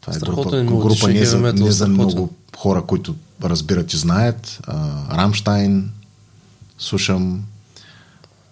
това 0.02 0.14
е 0.16 0.20
група, 0.20 0.64
мелодичен 0.64 0.80
група 0.80 1.08
не, 1.08 1.26
за, 1.26 1.54
не 1.54 1.72
за 1.72 1.88
много 1.88 2.34
хора, 2.58 2.82
които 2.82 3.16
разбират 3.44 3.94
и 3.94 3.98
знаят. 3.98 4.60
А, 4.68 5.18
Рамштайн 5.18 5.92
слушам 6.80 7.44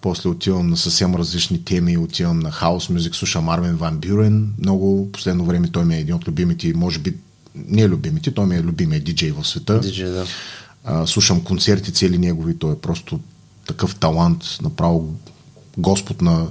после 0.02 0.30
отивам 0.30 0.70
на 0.70 0.78
съвсем 0.78 1.16
различни 1.16 1.66
теми, 1.66 1.98
отивам 1.98 2.40
на 2.40 2.52
хаус 2.52 2.90
мюзик, 2.90 3.16
слушам 3.16 3.50
Армен 3.50 3.76
Ван 3.76 3.98
Бюрен, 3.98 4.54
много 4.60 5.12
последно 5.12 5.46
време 5.46 5.68
той 5.68 5.86
ми 5.86 5.96
е 5.96 6.00
един 6.00 6.16
от 6.16 6.28
любимите, 6.28 6.74
може 6.76 7.00
би 7.00 7.16
не 7.56 7.82
е 7.82 7.90
любимите, 7.90 8.32
той 8.32 8.46
ми 8.46 8.56
е 8.56 8.62
любимия 8.62 9.02
диджей 9.02 9.32
в 9.32 9.48
света. 9.48 9.80
Диджей, 9.80 10.10
да. 10.10 10.26
А, 10.84 11.08
слушам 11.08 11.44
концерти 11.44 11.94
цели 11.94 12.18
негови, 12.18 12.58
той 12.58 12.74
е 12.74 12.80
просто 12.80 13.20
такъв 13.68 13.96
талант, 13.96 14.44
направо 14.62 15.16
господ 15.78 16.22
на, 16.22 16.48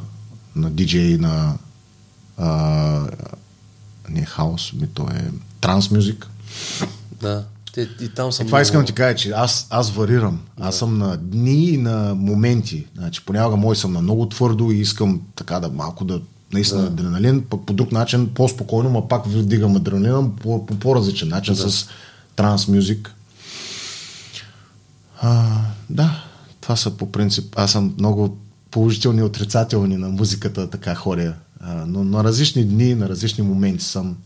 на 0.57 0.70
диджей, 0.70 1.19
на 1.19 1.55
а, 2.37 3.07
не 4.09 4.24
хаос, 4.24 4.73
ми 4.73 4.87
то 4.87 5.09
е 5.09 5.31
транс 5.61 5.91
мюзик. 5.91 6.27
Да. 7.23 7.45
Те, 7.74 7.89
и 8.01 8.09
там 8.09 8.33
съм 8.33 8.47
Това 8.47 8.57
много- 8.59 8.62
искам 8.62 8.81
да 8.81 8.87
ти 8.87 8.93
кажа, 8.93 9.16
че 9.16 9.31
аз, 9.31 9.66
аз 9.70 9.91
варирам. 9.91 10.41
Аз 10.61 10.77
съм 10.77 10.99
на 10.99 11.16
дни 11.16 11.65
и 11.65 11.79
на 11.79 12.15
моменти. 12.15 12.87
Значи, 12.97 13.24
понякога 13.24 13.57
мой 13.57 13.77
съм 13.77 13.93
на 13.93 14.03
много 14.03 14.29
твърдо 14.29 14.70
и 14.70 14.79
искам 14.79 15.20
така 15.37 15.61
да 15.61 15.69
малко 15.69 16.05
да 16.05 16.20
наистина 16.53 16.87
адреналин, 16.87 17.45
пък 17.51 17.66
по 17.66 17.73
друг 17.73 17.93
начин 17.93 18.35
по-спокойно, 18.35 18.91
ма 18.91 19.09
пак 19.09 19.27
вдигам 19.27 19.77
адреналина 19.77 20.37
по, 20.37 20.66
по 20.66 20.79
по-различен 20.79 21.29
начин 21.29 21.57
с 21.57 21.87
транс 22.37 22.69
мюзик. 22.69 23.15
А, 25.20 25.59
да, 25.91 26.24
това 26.61 26.77
са 26.77 26.91
по 26.91 27.12
принцип. 27.12 27.55
Аз 27.57 27.73
съм 27.73 27.95
много 27.99 28.39
положителни 28.73 29.20
и 29.20 29.23
отрицателни 29.23 29.97
на 29.97 30.09
музиката, 30.09 30.70
така 30.70 30.94
хоря. 30.94 31.35
Но 31.86 32.05
на 32.05 32.24
различни 32.24 32.65
дни, 32.65 32.94
на 32.94 33.09
различни 33.09 33.44
моменти 33.44 33.85
съм. 33.85 34.16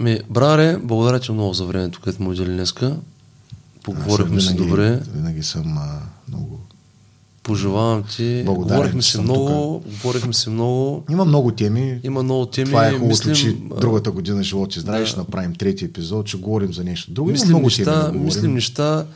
Ми, 0.00 0.20
браре, 0.30 0.78
благодаря 0.82 1.20
ти 1.20 1.32
много 1.32 1.54
за 1.54 1.64
времето, 1.64 2.00
което 2.04 2.22
му 2.22 2.30
отдели 2.30 2.52
днеска. 2.52 2.96
Поговорихме 3.82 4.40
си 4.40 4.54
добре. 4.54 5.00
Винаги 5.14 5.42
съм 5.42 5.78
а, 5.78 6.00
много 6.28 6.60
Пожелавам 7.44 8.02
ти. 8.16 8.42
Благодарен, 8.46 8.76
говорихме 8.76 9.02
си 9.02 9.20
много, 9.20 9.82
говорихме 9.86 10.32
си 10.32 10.50
много. 10.50 11.04
Има 11.10 11.24
много 11.24 11.50
теми. 11.50 12.00
Има 12.02 12.22
много 12.22 12.46
теми. 12.46 12.66
Това 12.66 12.86
е 12.86 12.90
хубавото, 12.90 13.08
мислим, 13.08 13.34
че 13.34 13.56
другата 13.80 14.10
година 14.10 14.42
живот 14.42 14.76
и 14.76 14.80
здраве 14.80 15.00
да. 15.00 15.06
ще 15.06 15.18
направим 15.18 15.54
трети 15.54 15.84
епизод, 15.84 16.26
че 16.26 16.36
говорим 16.36 16.72
за 16.72 16.84
нещо 16.84 17.10
друго. 17.10 17.30
Мислим 17.30 17.48
много 17.48 17.64
неща, 17.64 17.84
теми 17.84 17.96
да 17.96 18.02
говорим. 18.02 18.24
мислим 18.24 18.54
неща, 18.54 19.06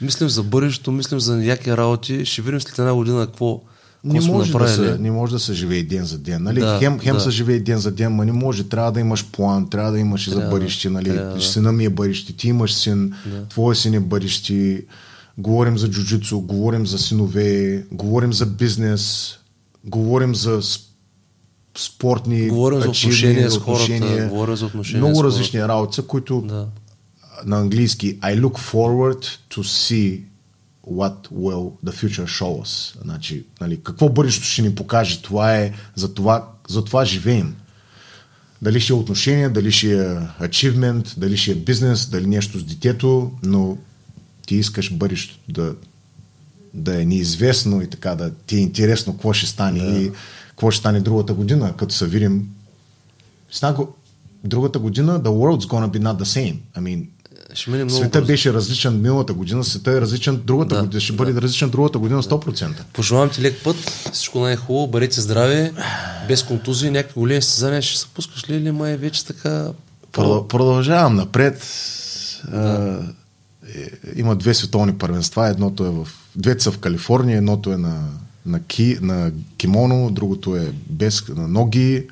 мислим 0.00 0.28
за 0.28 0.42
бъдещето, 0.42 0.92
мислим 0.92 1.20
за 1.20 1.44
яки 1.44 1.76
работи. 1.76 2.24
Ще 2.24 2.42
видим 2.42 2.60
след 2.60 2.78
една 2.78 2.94
година 2.94 3.26
какво 3.26 3.60
не 4.04 4.20
може, 4.20 4.52
да 4.52 4.68
се, 4.68 4.98
не 5.00 5.10
може 5.10 5.32
да 5.32 5.38
се 5.38 5.52
живее 5.52 5.82
ден 5.82 6.04
за 6.04 6.18
ден. 6.18 6.42
Нали? 6.42 6.60
Да, 6.60 6.78
хем 6.78 6.98
хем 6.98 7.14
да. 7.14 7.20
се 7.20 7.30
живее 7.30 7.60
ден 7.60 7.78
за 7.78 7.90
ден, 7.90 8.12
ма 8.12 8.24
не 8.24 8.32
може. 8.32 8.68
Трябва 8.68 8.92
да 8.92 9.00
имаш 9.00 9.24
план, 9.32 9.70
трябва 9.70 9.92
да 9.92 9.98
имаш 9.98 10.26
и 10.26 10.30
за 10.30 10.40
бъдеще. 10.40 10.90
Нали? 10.90 11.04
трябва, 11.04 11.34
да. 11.34 11.40
Сина 11.42 11.72
ми 11.72 11.84
е 11.84 11.90
бъдеще, 11.90 12.32
ти 12.36 12.48
имаш 12.48 12.74
син, 12.74 13.14
твоя 13.50 13.76
син 13.76 13.94
е 13.94 14.00
бъдеще. 14.00 14.84
Говорим 15.38 15.78
за 15.78 15.90
джуджицу, 15.90 16.40
говорим 16.40 16.86
за 16.86 16.98
синове, 16.98 17.84
говорим 17.92 18.32
за 18.32 18.46
бизнес, 18.46 19.34
говорим 19.84 20.34
за 20.34 20.60
спортни 21.78 22.48
Говорим 22.48 22.80
за 22.80 22.88
отношения 22.88 23.50
с 23.50 23.58
хората, 23.58 24.28
говорим 24.28 24.56
за 24.56 24.66
отношения 24.66 24.98
Много 25.00 25.14
с 25.14 25.18
хората. 25.18 25.36
различни 25.36 25.68
работи, 25.68 26.02
които 26.02 26.40
Да. 26.40 26.66
на 27.46 27.60
английски 27.60 28.18
I 28.20 28.40
look 28.40 28.72
forward 28.72 29.22
to 29.54 29.60
see 29.62 30.20
what 30.86 31.28
will 31.32 31.72
the 31.84 31.92
future 31.92 32.26
show 32.26 32.62
us. 32.62 33.02
Значи, 33.02 33.44
нали, 33.60 33.80
какво 33.82 34.08
бъдещето 34.08 34.46
ще 34.46 34.62
ни 34.62 34.74
покаже, 34.74 35.22
това 35.22 35.56
е, 35.56 35.72
за 35.94 36.14
това, 36.14 36.48
за 36.68 36.84
това 36.84 37.04
живеем. 37.04 37.56
Дали 38.62 38.80
ще 38.80 38.92
е 38.92 38.96
отношение, 38.96 39.48
дали 39.48 39.72
ще 39.72 39.92
е 39.92 40.06
achievement, 40.40 41.18
дали 41.18 41.36
ще 41.36 41.50
е 41.50 41.54
бизнес, 41.54 42.06
дали 42.06 42.26
нещо 42.26 42.58
с 42.58 42.64
детето, 42.64 43.32
но 43.42 43.78
ти 44.46 44.56
искаш 44.56 44.92
бъдещето 44.92 45.52
да, 45.52 45.74
да 46.74 47.02
е 47.02 47.04
неизвестно 47.04 47.82
и 47.82 47.90
така 47.90 48.14
да 48.14 48.30
ти 48.30 48.56
е 48.56 48.60
интересно 48.60 49.12
какво 49.12 49.32
ще 49.32 49.46
стане 49.46 49.80
да. 49.80 49.98
и 49.98 50.12
какво 50.48 50.70
ще 50.70 50.80
стане 50.80 51.00
другата 51.00 51.34
година, 51.34 51.74
като 51.76 51.94
се 51.94 52.06
видим. 52.06 52.48
Снаго, 53.50 53.94
другата 54.44 54.78
година 54.78 55.20
the 55.20 55.28
world's 55.28 55.66
gonna 55.68 55.90
be 55.90 55.98
not 55.98 56.18
the 56.18 56.24
same. 56.24 56.56
I 56.76 56.80
mean, 56.80 57.06
Ще 57.54 57.70
мине 57.70 57.84
много 57.84 57.98
света 57.98 58.18
бързо. 58.18 58.26
беше 58.26 58.52
различен 58.52 59.00
миналата 59.00 59.32
година, 59.32 59.64
света 59.64 59.90
е 59.90 60.00
различен 60.00 60.40
другата 60.44 60.74
Да, 60.74 60.82
година, 60.82 61.00
ще 61.00 61.12
бъде 61.12 61.40
различен 61.40 61.70
другата 61.70 61.98
година 61.98 62.22
100%. 62.22 62.82
Пожелавам 62.92 63.30
ти 63.30 63.42
лек 63.42 63.60
път, 63.64 63.76
всичко 64.12 64.40
най-хубаво, 64.40 64.86
бъдете 64.86 65.20
здрави, 65.20 65.70
без 66.28 66.42
контузии, 66.42 66.90
някакви 66.90 67.20
големи 67.20 67.42
състезания 67.42 67.82
ще 67.82 67.98
се 68.00 68.06
пускаш 68.06 68.50
ли 68.50 68.56
или 68.56 68.70
май 68.70 68.96
вече 68.96 69.24
така... 69.26 69.68
Продъл- 70.12 70.48
Продължавам 70.48 71.16
напред. 71.16 71.66
А, 72.52 72.98
е, 73.74 73.90
има 74.16 74.36
две 74.36 74.54
световни 74.54 74.98
първенства. 74.98 75.48
Едното 75.48 75.84
е 75.84 75.90
в... 75.90 76.08
Двете 76.36 76.64
са 76.64 76.70
в 76.72 76.78
Калифорния, 76.78 77.38
едното 77.38 77.72
е 77.72 77.76
на, 77.76 78.08
на, 78.46 78.60
ки, 78.60 78.98
на 79.00 79.32
кимоно, 79.56 80.10
другото 80.10 80.56
е 80.56 80.72
без 80.90 81.28
на 81.28 81.48
ноги. 81.48 82.06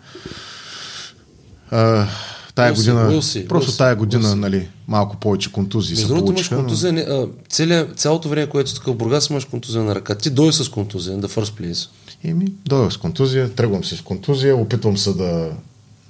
А, 1.71 2.07
тая 2.55 2.73
see, 2.73 2.77
година, 2.77 3.23
see, 3.23 3.49
просто 3.49 3.71
see, 3.71 3.79
тая 3.79 3.97
година, 3.97 4.29
see. 4.29 4.35
нали, 4.35 4.69
малко 4.89 5.17
повече 5.17 5.53
контузии 5.53 5.93
Между 5.95 6.03
се 6.03 6.09
другото 6.09 6.25
имаш 6.25 6.35
получиха. 6.35 6.55
но- 6.55 6.61
контузия, 6.61 6.93
а, 6.93 7.27
целия, 7.49 7.95
цялото 7.95 8.29
време, 8.29 8.47
което 8.47 8.71
си 8.71 8.81
в 8.87 8.95
Бургас, 8.95 9.31
имаш 9.31 9.45
контузия 9.45 9.83
на 9.83 9.95
ръка. 9.95 10.15
Ти 10.15 10.31
дойде 10.31 10.53
с 10.53 10.69
контузия, 10.69 11.19
the 11.19 11.29
first 11.29 11.73
place. 11.73 11.89
Еми, 12.25 12.47
дойдох 12.65 12.93
с 12.93 12.97
контузия, 12.97 13.51
тръгвам 13.51 13.85
се 13.85 13.97
с 13.97 14.01
контузия, 14.01 14.57
опитвам 14.57 14.99
се 14.99 15.13
да, 15.13 15.51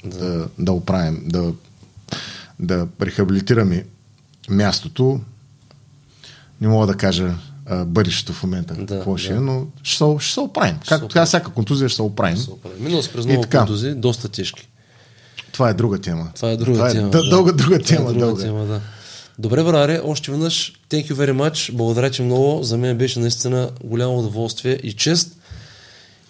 да, 0.05 0.49
да 0.59 0.73
оправим, 0.73 1.23
да, 1.27 1.53
да 2.61 2.87
рехабилитираме 3.03 3.85
мястото. 4.51 5.21
Не 6.61 6.69
мога 6.69 6.87
да 6.87 6.95
кажа 6.95 7.35
а, 7.67 7.85
бъдещето 7.85 8.33
в 8.33 8.43
момента, 8.43 8.75
Да, 8.75 8.87
какво 8.87 9.17
ще 9.17 9.33
е, 9.33 9.35
да. 9.35 9.41
но 9.41 9.67
ще 9.83 9.97
се, 9.97 10.17
ще 10.19 10.33
се 10.33 10.41
оправим. 10.41 10.77
Както 10.89 11.09
така, 11.09 11.27
всяка 11.27 11.51
контузия 11.51 11.89
ще 11.89 11.97
се 11.97 12.03
оправим. 12.03 12.39
Минал 12.81 13.03
си 13.03 13.11
през 13.13 13.25
И 13.25 13.29
много 13.29 13.45
контузии, 13.51 13.95
доста 13.95 14.29
тежки. 14.29 14.69
Това 15.53 15.71
е 15.71 15.75
друга 15.75 16.01
тема. 16.01 16.31
Това 16.35 16.51
е 16.51 16.57
друга 16.57 16.93
тема. 16.93 17.11
д- 17.11 17.23
Дълга 17.23 17.53
друга 17.53 17.79
Това 17.79 17.95
е 17.95 17.97
тема. 17.97 18.09
друга 18.09 18.27
дълга. 18.27 18.43
тема, 18.43 18.65
да. 18.65 18.81
Добре, 19.39 19.65
браре, 19.65 20.01
още 20.05 20.31
веднъж, 20.31 20.73
thank 20.91 21.07
you 21.07 21.15
very 21.15 21.33
much, 21.33 21.73
благодаря 21.73 22.11
ти 22.11 22.23
много, 22.23 22.63
за 22.63 22.79
мен 22.79 22.99
беше 22.99 23.21
наистина 23.21 23.71
голямо 23.85 24.19
удоволствие 24.19 24.81
и 24.83 24.93
чест. 24.93 25.37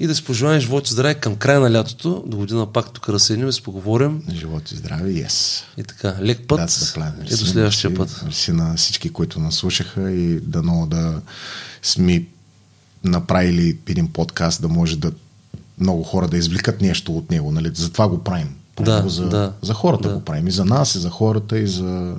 И 0.01 0.07
да 0.07 0.15
си 0.15 0.25
пожелаем 0.25 0.61
живот 0.61 0.89
и 0.89 0.93
здраве 0.93 1.15
към 1.15 1.37
края 1.37 1.61
на 1.61 1.73
лятото, 1.73 2.25
до 2.27 2.37
година 2.37 2.67
пак 2.67 2.93
тук 2.93 3.11
да 3.11 3.19
седнем 3.19 3.49
и 3.49 3.53
си 3.53 3.63
поговорим. 3.63 4.23
Живот 4.31 4.73
и 4.73 4.77
здраве, 4.77 5.11
yes. 5.11 5.63
И 5.77 5.85
така, 5.85 6.17
лек 6.23 6.41
път 6.49 6.61
и 6.61 7.31
до 7.31 7.37
следващия 7.37 7.91
Мерси, 7.91 7.95
път. 7.95 8.23
Мерси 8.25 8.53
на 8.53 8.75
всички, 8.77 9.11
които 9.11 9.41
нас 9.41 9.55
слушаха 9.55 10.11
и 10.11 10.41
дано 10.41 10.87
да 10.87 11.21
сме 11.83 12.25
направили 13.05 13.79
един 13.87 14.09
подкаст, 14.09 14.63
да 14.63 14.69
може 14.69 14.97
да 14.97 15.13
много 15.79 16.03
хора 16.03 16.29
да 16.29 16.37
извлекат 16.37 16.81
нещо 16.81 17.17
от 17.17 17.31
него. 17.31 17.53
Нали? 17.53 17.71
Затова 17.75 18.09
го 18.09 18.19
правим. 18.19 18.55
Правим 18.85 18.97
Да, 18.97 19.03
го 19.03 19.09
за, 19.09 19.29
да, 19.29 19.53
за 19.63 19.75
хората 19.75 20.09
да. 20.09 20.15
го 20.15 20.21
правим. 20.21 20.47
И 20.47 20.51
за 20.51 20.65
нас, 20.65 20.95
и 20.95 20.99
за 20.99 21.11
хората, 21.11 21.59
и 21.59 21.67
за... 21.67 22.17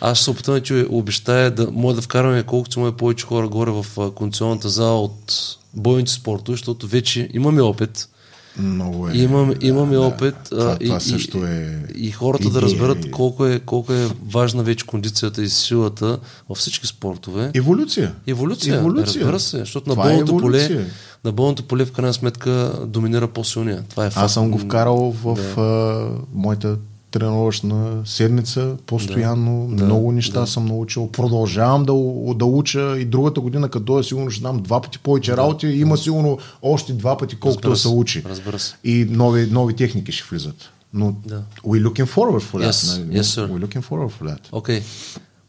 Аз 0.00 0.16
ще 0.18 0.24
се 0.24 0.30
опитам 0.30 0.60
ти 0.60 0.86
обещая 0.90 1.50
да 1.50 1.70
може 1.72 1.96
да 1.96 2.02
вкараме 2.02 2.42
колкото 2.42 2.72
се 2.72 2.80
може 2.80 2.92
повече 2.92 3.26
хора 3.26 3.48
горе 3.48 3.70
в 3.70 4.10
кондиционната 4.14 4.68
зала 4.68 5.02
от 5.02 5.56
бойните 5.74 6.12
спортове, 6.12 6.56
защото 6.56 6.86
вече 6.86 7.28
имаме 7.32 7.62
опит. 7.62 8.08
Много 8.58 9.08
е... 9.08 9.12
Имам, 9.14 9.52
имаме 9.60 9.94
да, 9.94 10.00
опит 10.00 10.34
Това, 10.50 10.64
а, 10.72 10.78
това 10.78 10.96
и, 10.96 11.00
също 11.00 11.38
е... 11.38 11.84
и, 11.94 12.06
и 12.06 12.10
хората 12.10 12.42
да 12.42 12.48
идея 12.48 12.62
разберат 12.62 13.04
и- 13.04 13.10
колко 13.10 13.46
е, 13.46 13.60
колко 13.60 13.92
е 13.92 14.08
важна 14.26 14.62
вече 14.62 14.86
кондицията 14.86 15.42
и 15.42 15.48
силата 15.48 16.18
във 16.48 16.58
всички 16.58 16.86
спортове. 16.86 17.50
Еволюция. 17.54 18.14
Еволюция, 18.26 18.76
Еволюция. 18.76 19.20
разбира 19.20 19.40
се, 19.40 19.58
защото 19.58 19.88
на 19.88 19.94
Това 19.94 20.04
е 20.04 20.08
болното 20.08 20.36
поле, 20.36 20.64
еволюция. 20.64 20.86
на 21.24 21.32
болното 21.32 21.62
поле 21.62 21.84
в 21.84 21.92
крайна 21.92 22.12
сметка 22.12 22.72
доминира 22.86 23.28
по-силния. 23.28 23.82
Това 23.88 24.06
е 24.06 24.10
факт. 24.10 24.24
Аз 24.24 24.34
съм 24.34 24.50
го 24.50 24.58
вкарал 24.58 25.14
в 25.24 25.58
а, 25.60 26.08
моята 26.34 26.76
тренировъчна 27.12 28.02
седмица, 28.04 28.76
постоянно, 28.86 29.68
Да, 29.68 29.84
много 29.84 30.12
неща 30.12 30.40
да. 30.40 30.46
съм 30.46 30.64
научил. 30.66 31.08
Продължавам 31.08 31.82
да, 31.82 31.92
да 32.34 32.44
уча 32.44 32.98
и 32.98 33.04
другата 33.04 33.40
година, 33.40 33.68
като 33.68 33.84
дойда, 33.84 34.04
сигурно 34.04 34.30
ще 34.30 34.40
знам 34.40 34.58
два 34.58 34.80
пъти 34.80 34.98
повече 34.98 35.36
работи, 35.36 35.66
има 35.66 35.96
сигурно 35.96 36.38
още 36.62 36.92
два 36.92 37.16
пъти, 37.16 37.36
колкото 37.36 37.70
да 37.70 37.76
се 37.76 37.88
учи. 37.88 38.22
разбира 38.26 38.58
се. 38.58 38.74
И 38.84 39.06
нови, 39.10 39.46
нови 39.46 39.76
техники 39.76 40.12
ще 40.12 40.24
влизат. 40.30 40.70
Но 40.94 41.14
Да. 41.26 41.42
we 41.64 41.82
looking 41.82 42.06
forward 42.06 42.42
for 42.42 42.58
that. 42.58 42.70
Yes, 42.70 42.98
нали? 42.98 43.18
yes, 43.18 43.22
sir. 43.22 43.48
we 43.48 43.66
looking 43.66 43.82
forward 43.82 44.10
for 44.10 44.24
that. 44.24 44.38
Окей. 44.52 44.82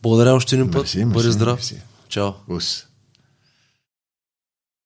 Благодаря 0.03 0.33
още 0.33 0.55
един 0.55 0.71
път. 0.71 0.81
Мерси, 0.81 0.97
мерси, 1.05 1.13
Бъди 1.13 1.31
здрав. 1.31 1.55
мерси. 1.59 1.75
Чао. 2.09 2.29
Ус. 2.49 2.85